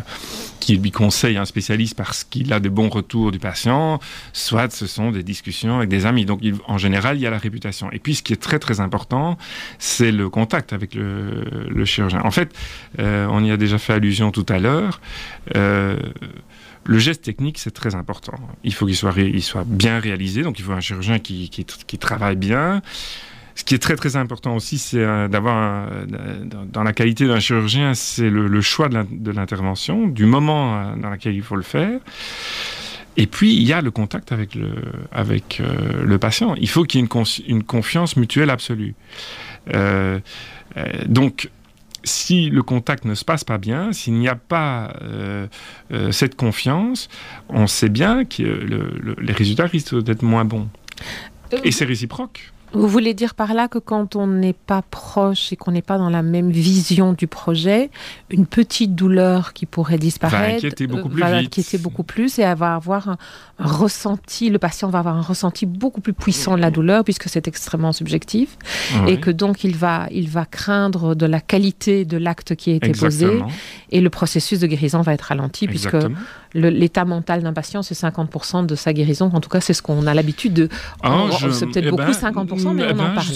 qui, 0.60 0.76
lui 0.76 0.90
conseille 0.90 1.36
un 1.36 1.44
spécialiste 1.44 1.96
parce 1.96 2.24
qu'il 2.24 2.52
a 2.52 2.60
des 2.60 2.68
bons 2.68 2.88
retours 2.88 3.32
du 3.32 3.38
patient, 3.38 4.00
soit 4.32 4.72
ce 4.72 4.86
sont 4.86 5.10
des 5.10 5.22
discussions 5.22 5.78
avec 5.78 5.88
des 5.88 6.06
amis. 6.06 6.24
Donc, 6.24 6.40
en 6.66 6.78
général, 6.78 7.16
il 7.16 7.22
y 7.22 7.26
a 7.26 7.30
la 7.30 7.38
réputation. 7.38 7.90
Et 7.92 7.98
puis, 7.98 8.14
ce 8.14 8.22
qui 8.22 8.32
est 8.32 8.42
très, 8.42 8.58
très 8.58 8.80
important, 8.80 9.38
c'est 9.78 10.12
le 10.12 10.28
contact 10.28 10.72
avec 10.72 10.94
le, 10.94 11.44
le, 11.68 11.84
chirurgien. 11.84 12.20
En 12.24 12.30
fait, 12.30 12.54
euh, 12.98 13.26
on 13.30 13.44
y 13.44 13.50
a 13.50 13.56
déjà 13.56 13.78
fait 13.78 13.92
allusion 13.92 14.30
tout 14.30 14.46
à 14.48 14.58
l'heure. 14.58 15.00
Euh, 15.56 15.96
le 16.84 16.98
geste 16.98 17.22
technique, 17.22 17.58
c'est 17.58 17.70
très 17.70 17.94
important. 17.94 18.34
Il 18.64 18.74
faut 18.74 18.86
qu'il 18.86 18.96
soit, 18.96 19.14
bien 19.66 19.98
réalisé, 19.98 20.42
donc 20.42 20.58
il 20.58 20.64
faut 20.64 20.72
un 20.72 20.80
chirurgien 20.80 21.18
qui, 21.18 21.50
qui, 21.50 21.64
qui 21.64 21.98
travaille 21.98 22.36
bien. 22.36 22.82
Ce 23.60 23.64
qui 23.64 23.74
est 23.74 23.78
très 23.78 23.94
très 23.94 24.16
important 24.16 24.56
aussi, 24.56 24.78
c'est 24.78 25.04
euh, 25.04 25.28
d'avoir, 25.28 25.86
dans 26.72 26.82
la 26.82 26.94
qualité 26.94 27.26
d'un 27.26 27.40
chirurgien, 27.40 27.92
c'est 27.92 28.30
le, 28.30 28.60
choix 28.62 28.88
de 28.88 29.30
l'intervention, 29.30 30.06
du 30.06 30.24
moment 30.24 30.76
euh, 30.76 30.96
dans 30.96 31.10
lequel 31.10 31.34
il 31.34 31.42
faut 31.42 31.56
le 31.56 31.62
faire. 31.62 32.00
Et 33.18 33.26
puis, 33.26 33.54
il 33.54 33.62
y 33.64 33.74
a 33.74 33.82
le 33.82 33.90
contact 33.90 34.32
avec 34.32 34.54
le, 34.54 34.72
euh, 35.14 36.18
patient. 36.18 36.54
Il 36.54 36.70
faut 36.70 36.84
qu'il 36.84 37.00
y 37.00 37.02
ait 37.02 37.08
une, 37.48 37.62
confiance 37.62 38.16
mutuelle 38.16 38.48
absolue. 38.48 38.94
donc, 41.06 41.50
si 42.02 42.48
le 42.48 42.62
contact 42.62 43.04
ne 43.04 43.14
se 43.14 43.26
passe 43.26 43.44
pas 43.44 43.58
bien, 43.58 43.92
s'il 43.92 44.14
n'y 44.14 44.28
a 44.28 44.36
pas 44.36 44.94
cette 46.12 46.34
confiance, 46.34 47.10
on 47.50 47.66
sait 47.66 47.90
bien 47.90 48.24
que 48.24 48.42
les 49.20 49.34
résultats 49.34 49.66
risquent 49.66 50.02
d'être 50.02 50.22
moins 50.22 50.46
bons. 50.46 50.70
Et 51.62 51.72
c'est 51.72 51.84
réciproque. 51.84 52.52
Vous 52.72 52.86
voulez 52.86 53.14
dire 53.14 53.34
par 53.34 53.52
là 53.52 53.66
que 53.68 53.78
quand 53.78 54.14
on 54.14 54.26
n'est 54.26 54.52
pas 54.52 54.82
proche 54.82 55.52
et 55.52 55.56
qu'on 55.56 55.72
n'est 55.72 55.82
pas 55.82 55.98
dans 55.98 56.10
la 56.10 56.22
même 56.22 56.50
vision 56.50 57.12
du 57.12 57.26
projet, 57.26 57.90
une 58.30 58.46
petite 58.46 58.94
douleur 58.94 59.52
qui 59.52 59.66
pourrait 59.66 59.98
disparaître 59.98 60.50
va 60.50 60.56
inquiéter 60.56 60.86
beaucoup 60.86 61.08
plus, 61.08 61.20
va 61.20 61.36
inquiéter 61.36 61.78
beaucoup 61.78 62.04
plus 62.04 62.38
et 62.38 62.54
va 62.54 62.74
avoir 62.76 63.08
un, 63.08 63.18
ressenti, 63.60 64.50
le 64.50 64.58
patient 64.58 64.88
va 64.88 65.00
avoir 65.00 65.16
un 65.16 65.22
ressenti 65.22 65.66
beaucoup 65.66 66.00
plus 66.00 66.12
puissant 66.12 66.56
de 66.56 66.60
la 66.60 66.70
douleur 66.70 67.04
puisque 67.04 67.28
c'est 67.28 67.46
extrêmement 67.48 67.92
subjectif 67.92 68.56
et 69.06 69.18
que 69.18 69.30
donc 69.30 69.64
il 69.64 69.76
va, 69.76 70.06
il 70.10 70.28
va 70.28 70.44
craindre 70.44 71.14
de 71.14 71.26
la 71.26 71.40
qualité 71.40 72.04
de 72.04 72.16
l'acte 72.16 72.54
qui 72.54 72.70
a 72.70 72.74
été 72.74 72.92
posé 72.92 73.42
et 73.90 74.00
le 74.00 74.10
processus 74.10 74.60
de 74.60 74.66
guérison 74.66 75.02
va 75.02 75.14
être 75.14 75.22
ralenti 75.22 75.66
puisque 75.66 75.96
l'état 76.54 77.04
mental 77.04 77.42
d'un 77.42 77.52
patient 77.52 77.82
c'est 77.82 77.94
50% 77.94 78.66
de 78.66 78.74
sa 78.74 78.92
guérison. 78.92 79.30
En 79.32 79.40
tout 79.40 79.48
cas, 79.48 79.60
c'est 79.60 79.72
ce 79.72 79.82
qu'on 79.82 80.06
a 80.06 80.14
l'habitude 80.14 80.54
de. 80.54 80.68
Ah, 81.02 81.26
c'est 81.52 81.66
peut-être 81.66 81.86
eh 81.86 81.90
beaucoup, 81.90 82.10
50%, 82.10 82.64
ben, 82.64 82.72
mais 82.74 82.84
on 82.84 82.88
eh 82.88 82.92
en 82.92 82.96
ben, 82.96 83.14
parle. 83.14 83.26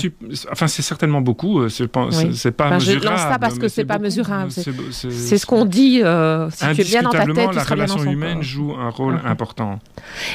Enfin, 0.50 0.66
c'est 0.66 0.82
certainement 0.82 1.20
beaucoup. 1.20 1.60
Euh, 1.60 1.68
c'est 1.68 1.88
pas 1.88 2.06
mesurable. 2.06 2.82
Je 2.82 2.98
lance 2.98 3.20
ça 3.20 3.38
parce 3.38 3.58
que 3.58 3.68
c'est 3.68 3.84
pas 3.84 3.98
mesurable. 3.98 4.50
C'est 4.50 5.38
ce 5.38 5.46
qu'on 5.46 5.64
dit. 5.64 6.00
Euh, 6.02 6.50
si 6.50 6.64
tu 6.74 6.80
es 6.80 6.84
bien 6.84 7.02
dans 7.02 7.10
ta 7.10 7.26
tête, 7.26 7.50
tu 7.50 7.56
la 7.56 7.64
relation 7.64 8.02
bien 8.02 8.12
humaine 8.12 8.42
joue 8.42 8.74
un 8.74 8.90
rôle 8.90 9.20
important. 9.24 9.78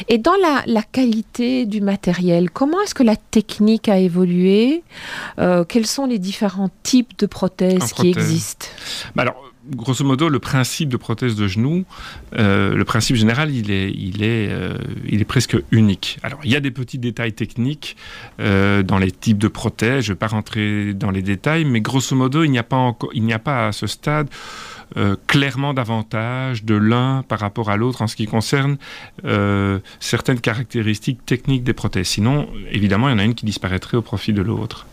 Et 0.08 0.18
dans 0.18 0.36
la, 0.66 0.82
qualité 0.82 1.66
du 1.66 1.82
matériel, 1.82 2.50
comment 2.50 2.82
est-ce 2.82 2.96
que 2.96 3.04
la 3.04 3.16
technique 3.16 3.90
a 3.90 3.98
évolué? 3.98 4.84
Euh, 5.40 5.64
Quels 5.64 5.86
sont 5.86 6.06
les 6.06 6.20
différents 6.20 6.70
types 6.84 7.18
de 7.20 7.26
prothèses 7.26 7.94
qui 7.94 8.10
existent? 8.10 8.68
Bah 9.16 9.24
alors, 9.24 9.52
grosso 9.76 10.04
modo, 10.04 10.30
le 10.30 10.40
principe 10.40 10.90
de 10.90 10.98
prothèse 10.98 11.36
de 11.36 11.48
genou, 11.48 11.86
euh, 12.38 12.76
le 12.76 12.86
principe 12.86 13.16
général, 13.16 13.54
il 13.54 13.72
est, 13.72 13.92
il, 13.92 14.24
est, 14.24 14.50
euh, 14.50 14.78
il 15.08 15.22
est 15.22 15.26
presque 15.26 15.58
unique. 15.72 16.18
Alors, 16.24 16.40
il 16.44 16.52
y 16.52 16.56
a 16.56 16.60
des 16.60 16.72
petits 16.72 16.98
détails 16.98 17.34
techniques 17.34 17.96
dans 18.38 18.98
les 19.00 19.12
types 19.12 19.38
de 19.38 19.48
prothèses. 19.48 20.06
Je 20.06 20.12
ne 20.12 20.16
vais 20.16 20.20
pas 20.20 20.28
rentrer 20.28 20.94
dans 20.94 21.12
les 21.12 21.22
détails, 21.22 21.66
mais 21.66 21.82
grosso 21.82 22.16
modo, 22.16 22.44
il 22.44 22.52
n'y 22.52 22.60
a 22.60 22.66
il 23.14 23.24
n'y 23.24 23.34
a 23.34 23.40
pas 23.40 23.68
à 23.68 23.72
ce 23.72 23.88
stade 23.88 24.30
euh, 24.98 25.16
clairement 25.28 25.76
davantage 25.76 26.64
de 26.64 26.74
l'un 26.74 27.22
par 27.28 27.40
rapport 27.40 27.70
à 27.70 27.78
l'autre 27.78 28.02
en 28.02 28.08
ce 28.08 28.16
qui 28.16 28.26
concerne 28.26 28.78
euh, 29.24 29.78
certaines 30.00 30.40
caractéristiques 30.40 31.24
techniques 31.28 31.64
des 31.64 31.74
prothèses. 31.74 32.08
Sinon, 32.08 32.50
évidemment, 32.72 33.08
il 33.08 33.12
y 33.12 33.16
en 33.16 33.20
a 33.20 33.24
une 33.24 33.36
qui 33.36 33.46
disparaîtrait 33.46 33.98
au 33.98 34.02
profit 34.02 34.34
de 34.34 34.42
l'autre. 34.42 34.88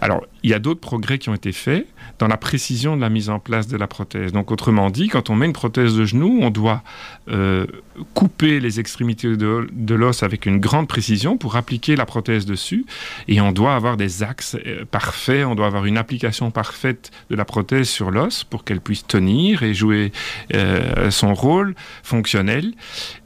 Alors, 0.00 0.26
il 0.42 0.50
y 0.50 0.54
a 0.54 0.58
d'autres 0.58 0.80
progrès 0.80 1.18
qui 1.18 1.28
ont 1.28 1.34
été 1.34 1.52
faits 1.52 1.86
dans 2.18 2.28
la 2.28 2.36
précision 2.36 2.96
de 2.96 3.00
la 3.00 3.08
mise 3.08 3.30
en 3.30 3.38
place 3.38 3.66
de 3.66 3.76
la 3.76 3.86
prothèse. 3.86 4.32
Donc, 4.32 4.50
autrement 4.50 4.90
dit, 4.90 5.08
quand 5.08 5.30
on 5.30 5.34
met 5.34 5.46
une 5.46 5.52
prothèse 5.52 5.96
de 5.96 6.04
genou, 6.04 6.38
on 6.42 6.50
doit 6.50 6.82
euh, 7.28 7.66
couper 8.14 8.60
les 8.60 8.80
extrémités 8.80 9.36
de, 9.36 9.94
l'os 9.94 10.22
avec 10.22 10.46
une 10.46 10.58
grande 10.58 10.88
précision 10.88 11.36
pour 11.36 11.56
appliquer 11.56 11.96
la 11.96 12.06
prothèse 12.06 12.46
dessus. 12.46 12.86
Et 13.28 13.40
on 13.40 13.52
doit 13.52 13.74
avoir 13.74 13.96
des 13.96 14.22
axes 14.22 14.56
euh, 14.66 14.84
parfaits, 14.90 15.44
on 15.44 15.54
doit 15.54 15.66
avoir 15.66 15.84
une 15.84 15.98
application 15.98 16.50
parfaite 16.50 17.10
de 17.28 17.36
la 17.36 17.44
prothèse 17.44 17.88
sur 17.88 18.10
l'os 18.10 18.44
pour 18.44 18.64
qu'elle 18.64 18.80
puisse 18.80 19.06
tenir 19.06 19.62
et 19.62 19.74
jouer 19.74 20.12
euh, 20.54 21.10
son 21.10 21.34
rôle 21.34 21.74
fonctionnel. 22.02 22.72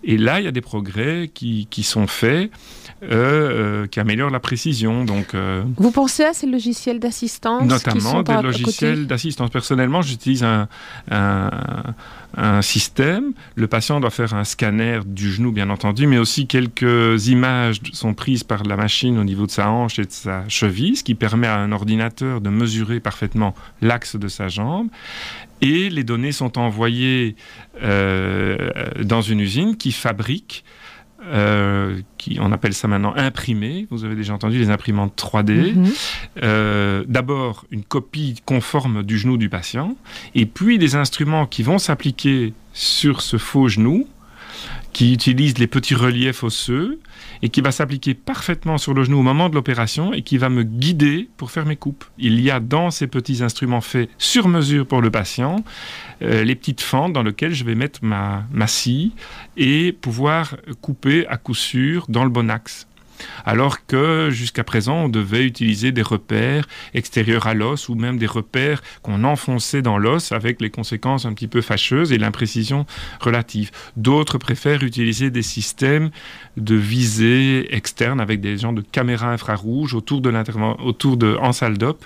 Et 0.04 0.16
là, 0.16 0.40
il 0.40 0.44
y 0.44 0.48
a 0.48 0.52
des 0.52 0.60
progrès 0.60 1.30
qui, 1.32 1.66
qui 1.70 1.82
sont 1.82 2.06
faits. 2.06 2.50
Qui 3.90 4.00
améliorent 4.00 4.30
la 4.30 4.40
précision. 4.40 5.04
Donc, 5.04 5.36
Vous 5.76 5.90
pensez 5.90 6.24
à 6.24 6.32
ces 6.32 6.46
logiciels 6.46 6.98
d'assistance 6.98 7.62
Notamment 7.62 8.22
des 8.22 8.32
logiciels 8.42 8.65
d'assistance. 9.06 9.50
Personnellement, 9.50 10.02
j'utilise 10.02 10.44
un, 10.44 10.68
un, 11.10 12.62
système. 12.62 13.32
Le 13.54 13.66
patient 13.66 13.98
doit 14.00 14.10
faire 14.10 14.34
un 14.34 14.44
scanner 14.44 15.00
du 15.06 15.32
genou, 15.32 15.52
bien 15.52 15.70
entendu, 15.70 16.06
mais 16.06 16.18
aussi 16.18 16.46
quelques 16.46 17.28
images 17.28 17.80
sont 17.92 18.12
prises 18.12 18.44
par 18.44 18.64
la 18.64 18.76
machine 18.76 19.18
au 19.18 19.24
niveau 19.24 19.46
de 19.46 19.50
sa 19.50 19.70
hanche 19.70 19.98
et 19.98 20.04
de 20.04 20.12
sa 20.12 20.46
cheville, 20.48 20.96
ce 20.96 21.04
qui 21.04 21.14
permet 21.14 21.46
à 21.46 21.56
un 21.58 21.72
ordinateur 21.72 22.40
de 22.40 22.50
mesurer 22.50 23.00
parfaitement 23.00 23.54
l'axe 23.80 24.16
de 24.16 24.28
sa 24.28 24.48
jambe. 24.48 24.88
Et 25.62 25.88
les 25.88 26.04
données 26.04 26.32
sont 26.32 26.58
envoyées 26.58 27.36
dans 27.82 29.22
une 29.22 29.40
usine 29.40 29.76
qui 29.76 29.92
fabrique 29.92 30.64
euh, 31.26 32.00
qui, 32.18 32.38
on 32.40 32.52
appelle 32.52 32.74
ça 32.74 32.88
maintenant 32.88 33.14
imprimé. 33.16 33.86
Vous 33.90 34.04
avez 34.04 34.14
déjà 34.14 34.34
entendu 34.34 34.58
les 34.58 34.70
imprimantes 34.70 35.14
3D. 35.16 35.74
Mhm. 35.74 35.92
Euh, 36.42 37.04
d'abord, 37.08 37.64
une 37.70 37.82
copie 37.82 38.40
conforme 38.44 39.02
du 39.02 39.18
genou 39.18 39.36
du 39.36 39.48
patient, 39.48 39.96
et 40.34 40.46
puis 40.46 40.78
des 40.78 40.94
instruments 40.94 41.46
qui 41.46 41.62
vont 41.62 41.78
s'appliquer 41.78 42.52
sur 42.72 43.22
ce 43.22 43.38
faux 43.38 43.68
genou 43.68 44.08
qui 44.92 45.12
utilise 45.12 45.58
les 45.58 45.66
petits 45.66 45.94
reliefs 45.94 46.42
osseux 46.42 46.98
et 47.42 47.48
qui 47.48 47.60
va 47.60 47.72
s'appliquer 47.72 48.14
parfaitement 48.14 48.78
sur 48.78 48.94
le 48.94 49.04
genou 49.04 49.18
au 49.18 49.22
moment 49.22 49.48
de 49.48 49.54
l'opération 49.54 50.12
et 50.12 50.22
qui 50.22 50.38
va 50.38 50.48
me 50.48 50.62
guider 50.62 51.28
pour 51.36 51.50
faire 51.50 51.66
mes 51.66 51.76
coupes. 51.76 52.04
Il 52.18 52.40
y 52.40 52.50
a 52.50 52.60
dans 52.60 52.90
ces 52.90 53.06
petits 53.06 53.42
instruments 53.42 53.80
faits 53.80 54.08
sur 54.18 54.48
mesure 54.48 54.86
pour 54.86 55.02
le 55.02 55.10
patient 55.10 55.56
euh, 56.22 56.44
les 56.44 56.54
petites 56.54 56.80
fentes 56.80 57.12
dans 57.12 57.22
lesquelles 57.22 57.54
je 57.54 57.64
vais 57.64 57.74
mettre 57.74 58.00
ma, 58.02 58.44
ma 58.50 58.66
scie 58.66 59.12
et 59.56 59.92
pouvoir 59.92 60.56
couper 60.80 61.26
à 61.26 61.36
coup 61.36 61.54
sûr 61.54 62.06
dans 62.08 62.24
le 62.24 62.30
bon 62.30 62.50
axe 62.50 62.86
alors 63.44 63.86
que 63.86 64.30
jusqu'à 64.30 64.64
présent 64.64 65.04
on 65.04 65.08
devait 65.08 65.44
utiliser 65.44 65.92
des 65.92 66.02
repères 66.02 66.66
extérieurs 66.94 67.46
à 67.46 67.54
l'os 67.54 67.88
ou 67.88 67.94
même 67.94 68.18
des 68.18 68.26
repères 68.26 68.82
qu'on 69.02 69.24
enfonçait 69.24 69.82
dans 69.82 69.98
l'os 69.98 70.32
avec 70.32 70.60
les 70.60 70.70
conséquences 70.70 71.24
un 71.24 71.32
petit 71.32 71.48
peu 71.48 71.60
fâcheuses 71.60 72.12
et 72.12 72.18
l'imprécision 72.18 72.86
relative. 73.20 73.70
D'autres 73.96 74.38
préfèrent 74.38 74.82
utiliser 74.82 75.30
des 75.30 75.42
systèmes 75.42 76.10
de 76.56 76.74
visée 76.74 77.74
externe 77.74 78.20
avec 78.20 78.40
des 78.40 78.58
genres 78.58 78.72
de 78.72 78.82
caméras 78.82 79.32
infrarouges 79.32 79.94
autour 79.94 80.20
de, 80.20 80.32
autour 80.82 81.16
de 81.16 81.36
en 81.40 81.52
salle 81.52 81.78
d'op 81.78 82.04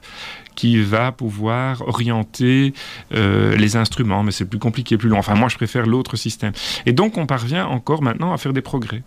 qui 0.55 0.83
va 0.83 1.13
pouvoir 1.13 1.87
orienter 1.89 2.75
euh, 3.15 3.57
les 3.57 3.77
instruments, 3.77 4.23
mais 4.23 4.31
c'est 4.31 4.45
plus 4.45 4.59
compliqué, 4.59 4.99
plus 4.99 5.09
long. 5.09 5.19
Enfin, 5.19 5.35
moi, 5.35 5.49
je 5.49 5.57
préfère 5.57 5.87
l'autre 5.87 6.17
système. 6.17 6.53
Et 6.85 6.93
donc, 6.93 7.17
on 7.17 7.27
parvient 7.27 7.67
encore 7.67 8.03
maintenant 8.03 8.35
à 8.35 8.37
faire 8.37 8.53
des 8.53 8.61
progrès. 8.61 9.03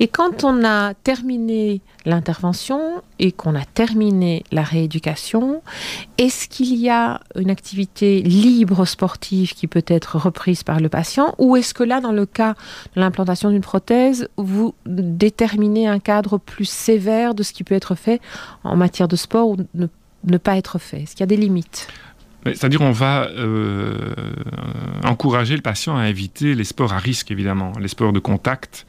Et 0.00 0.08
quand 0.08 0.44
on 0.44 0.64
a 0.64 0.94
terminé 0.94 1.80
l'intervention 2.04 3.02
et 3.18 3.32
qu'on 3.32 3.54
a 3.54 3.64
terminé 3.64 4.44
la 4.50 4.62
rééducation, 4.62 5.62
est-ce 6.18 6.48
qu'il 6.48 6.74
y 6.76 6.90
a 6.90 7.20
une 7.36 7.50
activité 7.50 8.22
libre 8.22 8.84
sportive 8.84 9.54
qui 9.54 9.66
peut 9.66 9.84
être 9.86 10.18
reprise 10.18 10.62
par 10.62 10.80
le 10.80 10.88
patient 10.88 11.34
ou 11.38 11.56
est-ce 11.56 11.74
que 11.74 11.84
là, 11.84 12.00
dans 12.00 12.12
le 12.12 12.26
cas 12.26 12.54
de 12.94 13.00
l'implantation 13.00 13.50
d'une 13.50 13.60
prothèse, 13.60 14.28
vous 14.36 14.74
déterminez 14.86 15.86
un 15.86 15.98
cadre 15.98 16.38
plus 16.38 16.68
sévère 16.68 17.34
de 17.34 17.42
ce 17.42 17.52
qui 17.52 17.64
peut 17.64 17.74
être 17.74 17.94
fait 17.94 18.20
en 18.64 18.76
matière 18.76 19.08
de 19.08 19.16
sport 19.16 19.48
ou 19.48 19.56
ne, 19.74 20.36
pas 20.38 20.56
être 20.56 20.78
fait? 20.78 21.02
Est-ce 21.02 21.12
qu'il 21.12 21.20
y 21.20 21.24
a 21.24 21.26
des 21.26 21.36
limites? 21.36 21.88
C'est-à-dire 22.44 22.80
on 22.80 22.90
va 22.90 23.28
euh, 23.28 24.14
encourager 25.04 25.54
le 25.54 25.62
patient 25.62 25.96
à 25.96 26.08
éviter 26.08 26.56
les 26.56 26.64
sports 26.64 26.92
à 26.92 26.98
risque, 26.98 27.30
évidemment, 27.30 27.72
les 27.80 27.86
sports 27.86 28.12
de 28.12 28.18
contact, 28.18 28.84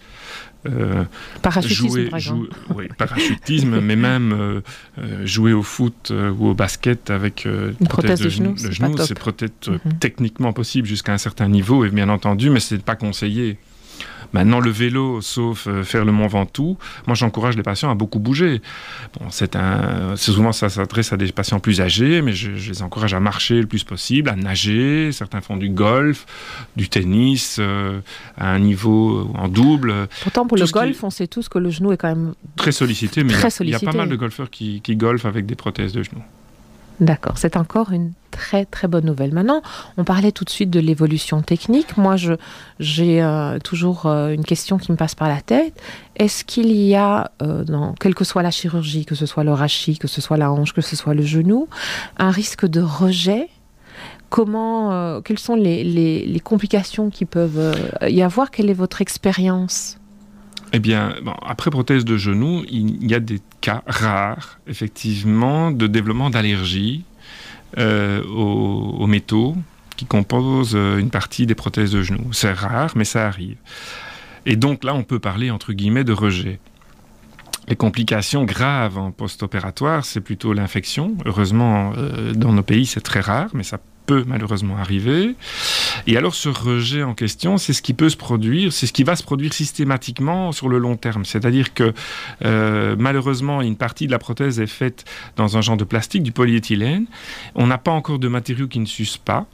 euh, 0.65 1.03
parachutisme, 1.41 2.09
par 2.09 2.19
exemple. 2.19 2.49
oui, 2.75 2.87
parachutisme, 2.97 3.79
mais 3.81 3.95
même 3.95 4.31
euh, 4.31 4.61
euh, 4.99 5.25
jouer 5.25 5.53
au 5.53 5.63
foot 5.63 6.11
ou 6.11 6.47
au 6.47 6.53
basket 6.53 7.09
avec 7.09 7.45
une 7.45 7.87
prothèse, 7.87 8.21
de, 8.21 8.29
genou, 8.29 8.55
c'est 8.57 9.19
peut-être 9.19 9.71
mhm. 9.71 9.97
techniquement 9.99 10.53
possible 10.53 10.87
jusqu'à 10.87 11.13
un 11.13 11.17
certain 11.17 11.47
niveau, 11.47 11.85
et 11.85 11.89
bien 11.89 12.09
entendu, 12.09 12.49
mais 12.49 12.59
c'est 12.59 12.81
pas 12.81 12.95
conseillé. 12.95 13.57
Maintenant, 14.33 14.59
le 14.59 14.71
vélo, 14.71 15.21
sauf 15.21 15.67
euh, 15.67 15.83
faire 15.83 16.05
le 16.05 16.11
Mont 16.11 16.27
Ventoux, 16.27 16.77
moi 17.05 17.15
j'encourage 17.15 17.55
les 17.55 17.61
patients 17.61 17.91
à 17.91 17.95
beaucoup 17.95 18.17
bouger. 18.17 18.61
Bon, 19.19 19.27
c'est 19.29 19.55
un, 19.55 20.15
souvent 20.15 20.51
ça 20.51 20.69
s'adresse 20.69 21.13
à 21.13 21.17
des 21.17 21.31
patients 21.31 21.59
plus 21.59 21.81
âgés, 21.81 22.23
mais 22.23 22.33
je, 22.33 22.49
les 22.51 22.81
encourage 22.81 23.13
à 23.13 23.19
marcher 23.19 23.61
le 23.61 23.67
plus 23.67 23.83
possible, 23.83 24.29
à 24.29 24.35
nager. 24.35 25.11
Certains 25.11 25.41
font 25.41 25.55
du 25.55 25.69
golf, 25.69 26.25
du 26.75 26.89
tennis, 26.89 27.57
euh, 27.59 27.99
à 28.37 28.49
un 28.49 28.59
niveau 28.59 29.31
en 29.35 29.47
double. 29.47 30.07
Pourtant, 30.23 30.47
pour 30.47 30.57
le 30.57 30.65
golf, 30.65 31.03
on 31.03 31.11
sait 31.11 31.27
tous 31.27 31.47
que 31.47 31.59
le 31.59 31.69
genou 31.69 31.91
est 31.91 31.97
quand 31.97 32.09
même 32.09 32.33
très 32.55 32.71
sollicité, 32.71 33.23
mais 33.23 33.33
il 33.59 33.69
y, 33.69 33.75
a 33.75 33.79
pas 33.79 33.93
mal 33.93 34.09
de 34.09 34.15
golfeurs 34.15 34.49
qui, 34.49 34.81
qui 34.81 34.95
golfent 34.95 35.25
avec 35.25 35.45
des 35.45 35.55
prothèses 35.55 35.93
de 35.93 36.01
genou. 36.01 36.23
D'accord, 36.99 37.37
c'est 37.37 37.57
encore 37.57 37.91
une 37.91 38.13
très 38.29 38.65
très 38.65 38.87
bonne 38.87 39.05
nouvelle. 39.05 39.33
Maintenant, 39.33 39.61
on 39.97 40.03
parlait 40.03 40.31
tout 40.31 40.43
de 40.43 40.49
suite 40.49 40.69
de 40.69 40.79
l'évolution 40.79 41.41
technique. 41.41 41.97
Moi, 41.97 42.15
j'ai 42.79 43.21
euh, 43.21 43.59
toujours 43.59 44.05
euh, 44.05 44.29
une 44.29 44.43
question 44.43 44.77
qui 44.77 44.91
me 44.91 44.97
passe 44.97 45.15
par 45.15 45.27
la 45.27 45.41
tête. 45.41 45.73
Est-ce 46.15 46.43
qu'il 46.43 46.71
y 46.71 46.95
a, 46.95 47.31
euh, 47.41 47.63
quelle 47.99 48.15
que 48.15 48.23
soit 48.23 48.43
la 48.43 48.51
chirurgie, 48.51 49.05
que 49.05 49.15
ce 49.15 49.25
soit 49.25 49.43
le 49.43 49.53
rachis, 49.53 49.97
que 49.97 50.07
ce 50.07 50.21
soit 50.21 50.37
la 50.37 50.51
hanche, 50.51 50.73
que 50.73 50.81
ce 50.81 50.95
soit 50.95 51.13
le 51.13 51.23
genou, 51.23 51.67
un 52.17 52.31
risque 52.31 52.65
de 52.65 52.81
rejet? 52.81 53.49
Comment, 54.29 55.21
quelles 55.21 55.37
sont 55.37 55.53
les, 55.53 55.83
les 55.83 56.39
complications 56.39 57.11
qui 57.11 57.23
peuvent 57.23 57.75
y 58.01 58.23
avoir? 58.23 58.49
Quelle 58.49 58.71
est 58.71 58.73
votre 58.73 58.99
expérience? 58.99 59.99
Eh 60.73 60.79
bien, 60.79 61.13
après 61.45 61.69
prothèse 61.69 62.03
de 62.03 62.17
genou, 62.17 62.65
il 62.67 63.09
y 63.09 63.13
a 63.13 63.19
des 63.19 63.39
cas 63.61 63.83
rares, 63.85 64.59
effectivement, 64.67 65.69
de 65.69 65.85
développement 65.85 66.31
d'allergie 66.31 67.05
euh, 67.77 68.23
aux, 68.23 69.05
métaux 69.05 69.55
qui 69.95 70.05
composent 70.05 70.75
euh, 70.75 70.97
une 70.97 71.11
partie 71.11 71.45
des 71.45 71.53
prothèses 71.53 71.91
de 71.91 72.01
genou. 72.01 72.33
C'est 72.33 72.51
rare, 72.51 72.91
mais 72.95 73.05
ça 73.05 73.27
arrive. 73.27 73.57
Et 74.47 74.55
donc 74.55 74.83
là, 74.83 74.95
on 74.95 75.03
peut 75.03 75.19
parler, 75.19 75.51
entre 75.51 75.73
guillemets, 75.73 76.03
de 76.03 76.11
rejet. 76.11 76.59
Les 77.67 77.75
complications 77.75 78.43
graves 78.43 78.97
en 78.97 79.11
post-opératoire, 79.11 80.03
c'est 80.03 80.21
plutôt 80.21 80.53
l'infection. 80.53 81.15
Heureusement, 81.25 81.93
euh, 81.97 82.33
dans 82.33 82.51
nos 82.51 82.63
pays, 82.63 82.87
c'est 82.87 83.01
très 83.01 83.21
rare, 83.21 83.49
mais 83.53 83.63
ça 83.63 83.79
peut 84.05 84.23
malheureusement 84.27 84.77
arriver. 84.77 85.35
Et 86.07 86.17
alors 86.17 86.35
ce 86.35 86.49
rejet 86.49 87.03
en 87.03 87.13
question, 87.13 87.57
c'est 87.57 87.73
ce 87.73 87.81
qui 87.81 87.93
peut 87.93 88.09
se 88.09 88.17
produire, 88.17 88.73
c'est 88.73 88.87
ce 88.87 88.93
qui 88.93 89.03
va 89.03 89.15
se 89.15 89.23
produire 89.23 89.53
systématiquement 89.53 90.51
sur 90.51 90.69
le 90.69 90.77
long 90.77 90.95
terme. 90.95 91.25
C'est-à-dire 91.25 91.73
que 91.73 91.93
euh, 92.43 92.95
malheureusement, 92.97 93.61
une 93.61 93.75
partie 93.75 94.07
de 94.07 94.11
la 94.11 94.19
prothèse 94.19 94.59
est 94.59 94.67
faite 94.67 95.05
dans 95.35 95.57
un 95.57 95.61
genre 95.61 95.77
de 95.77 95.83
plastique, 95.83 96.23
du 96.23 96.31
polyéthylène. 96.31 97.05
On 97.55 97.67
n'a 97.67 97.77
pas 97.77 97.91
encore 97.91 98.19
de 98.19 98.27
matériaux 98.27 98.67
qui 98.67 98.79
ne 98.79 98.85
s'usent 98.85 99.17
pas. 99.17 99.45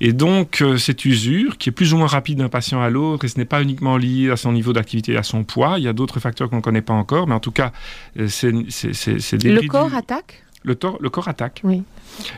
Et 0.00 0.12
donc 0.12 0.62
euh, 0.62 0.76
cette 0.76 1.04
usure, 1.04 1.58
qui 1.58 1.70
est 1.70 1.72
plus 1.72 1.92
ou 1.94 1.98
moins 1.98 2.06
rapide 2.06 2.38
d'un 2.38 2.48
patient 2.48 2.80
à 2.80 2.90
l'autre, 2.90 3.24
et 3.24 3.28
ce 3.28 3.38
n'est 3.38 3.44
pas 3.44 3.62
uniquement 3.62 3.96
lié 3.96 4.30
à 4.30 4.36
son 4.36 4.52
niveau 4.52 4.72
d'activité 4.72 5.12
et 5.12 5.16
à 5.16 5.22
son 5.22 5.44
poids, 5.44 5.74
il 5.78 5.84
y 5.84 5.88
a 5.88 5.92
d'autres 5.92 6.20
facteurs 6.20 6.48
qu'on 6.50 6.56
ne 6.56 6.62
connaît 6.62 6.82
pas 6.82 6.94
encore, 6.94 7.26
mais 7.26 7.34
en 7.34 7.40
tout 7.40 7.50
cas, 7.50 7.72
euh, 8.18 8.28
c'est. 8.28 8.52
Le 8.52 9.66
corps 9.68 9.94
attaque? 9.94 10.45
Le, 10.66 10.76
le, 11.00 11.10
corps 11.10 11.28
attaque. 11.28 11.60
Oui. 11.64 11.82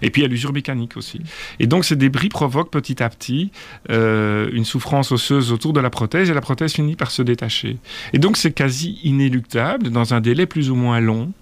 Et 0.02 0.10
puis 0.10 0.20
il 0.20 0.24
y 0.24 0.26
a 0.26 0.28
l'usure 0.28 0.52
mécanique 0.52 0.96
aussi. 0.96 1.20
Et 1.58 1.66
donc 1.66 1.84
ces 1.84 1.96
débris 1.96 2.28
provoquent 2.28 2.70
petit 2.70 3.02
à 3.02 3.08
petit 3.08 3.50
euh, 3.90 4.48
une 4.52 4.64
souffrance 4.64 5.10
osseuse 5.10 5.50
autour 5.50 5.72
de 5.72 5.80
la 5.80 5.90
prothèse 5.90 6.30
et 6.30 6.34
la 6.34 6.40
prothèse 6.40 6.72
finit 6.72 6.94
par 6.94 7.10
se 7.10 7.22
détacher. 7.22 7.78
Et 8.12 8.18
donc 8.18 8.36
c'est 8.36 8.52
quasi 8.52 9.00
inéluctable 9.02 9.90
dans 9.90 10.14
un 10.14 10.20
délai 10.20 10.46
plus 10.46 10.70
ou 10.70 10.74
moins 10.74 11.00
long. 11.00 11.32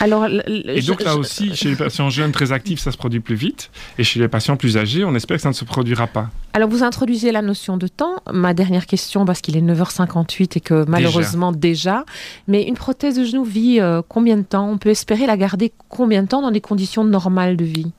Alors, 0.00 0.26
et 0.26 0.80
donc 0.82 1.02
là 1.02 1.16
aussi, 1.16 1.54
chez 1.54 1.70
les 1.70 1.76
patients 1.76 2.10
jeunes 2.10 2.32
très 2.32 2.52
actifs, 2.52 2.80
ça 2.80 2.90
se 2.90 2.96
produit 2.96 3.20
plus 3.20 3.34
vite. 3.34 3.70
Et 3.98 4.04
chez 4.04 4.20
les 4.20 4.28
patients 4.28 4.56
plus 4.56 4.76
âgés, 4.76 5.04
on 5.04 5.14
espère 5.14 5.36
que 5.36 5.42
ça 5.42 5.48
ne 5.48 5.54
se 5.54 5.64
produira 5.64 6.06
pas. 6.06 6.30
Alors 6.52 6.68
vous 6.68 6.82
introduisez 6.82 7.32
la 7.32 7.42
notion 7.42 7.76
de 7.76 7.86
temps. 7.86 8.16
Ma 8.32 8.54
dernière 8.54 8.86
question, 8.86 9.24
parce 9.24 9.40
qu'il 9.40 9.56
est 9.56 9.62
9h58 9.62 10.56
et 10.56 10.60
que 10.60 10.84
malheureusement 10.86 11.52
déjà, 11.52 12.04
mais 12.48 12.62
une 12.62 12.74
prothèse 12.74 13.16
de 13.16 13.24
genou 13.24 13.44
vit 13.44 13.80
euh, 13.80 14.02
combien 14.08 14.36
de 14.36 14.42
temps? 14.42 14.68
On 14.68 14.78
peut 14.78 14.90
espérer 14.90 15.26
la 15.26 15.36
garder 15.36 15.72
combien 15.88 16.22
de 16.22 16.28
temps 16.28 16.42
dans 16.42 16.50
des 16.50 16.60
conditions 16.60 17.04
normales 17.04 17.56
de 17.56 17.64
vie? 17.64 17.92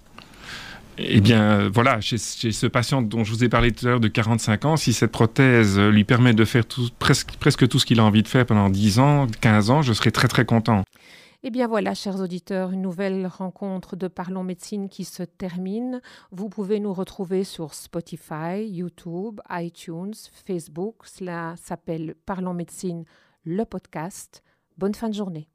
Eh 0.98 1.20
bien, 1.20 1.70
voilà, 1.74 2.00
chez, 2.00 2.18
ce 2.18 2.68
patient 2.68 3.02
dont 3.02 3.26
je 3.26 3.32
vous 3.32 3.44
ai 3.44 3.50
parlé 3.50 3.74
tout 3.74 3.86
à 3.86 3.90
l'heure 3.90 4.00
de 4.00 4.08
45 4.08 4.66
ans, 4.66 4.78
si 4.78 4.94
cette 4.94 5.12
prothèse 5.12 5.78
lui 5.78 6.06
permet 6.06 6.34
de 6.34 6.46
faire 6.46 6.64
presque, 7.00 7.32
presque 7.38 7.68
tout 7.68 7.80
ce 7.80 7.86
qu'il 7.86 8.00
a 8.00 8.04
envie 8.04 8.24
de 8.24 8.28
faire 8.30 8.46
pendant 8.46 8.70
10 8.70 9.00
ans, 9.00 9.28
15 9.42 9.70
ans, 9.72 9.82
je 9.82 9.92
serai 9.92 10.12
très 10.12 10.30
très 10.30 10.46
content. 10.46 10.86
Eh 11.48 11.52
bien 11.52 11.68
voilà, 11.68 11.94
chers 11.94 12.20
auditeurs, 12.22 12.72
une 12.72 12.82
nouvelle 12.82 13.28
rencontre 13.28 13.96
de 13.96 14.08
Parlons 14.08 14.44
Médecine 14.44 14.90
qui 14.90 15.06
se 15.06 15.22
termine. 15.22 16.02
Vous 16.32 16.50
pouvez 16.50 16.80
nous 16.80 16.92
retrouver 16.92 17.44
sur 17.44 17.76
Spotify, 17.76 18.66
YouTube, 18.68 19.42
iTunes, 19.52 20.16
Facebook. 20.48 21.06
Cela 21.06 21.54
s'appelle 21.58 22.16
Parlons 22.26 22.56
Médecine, 22.56 23.06
le 23.44 23.64
podcast. 23.64 24.42
Bonne 24.80 24.96
fin 24.96 25.08
de 25.08 25.14
journée. 25.14 25.48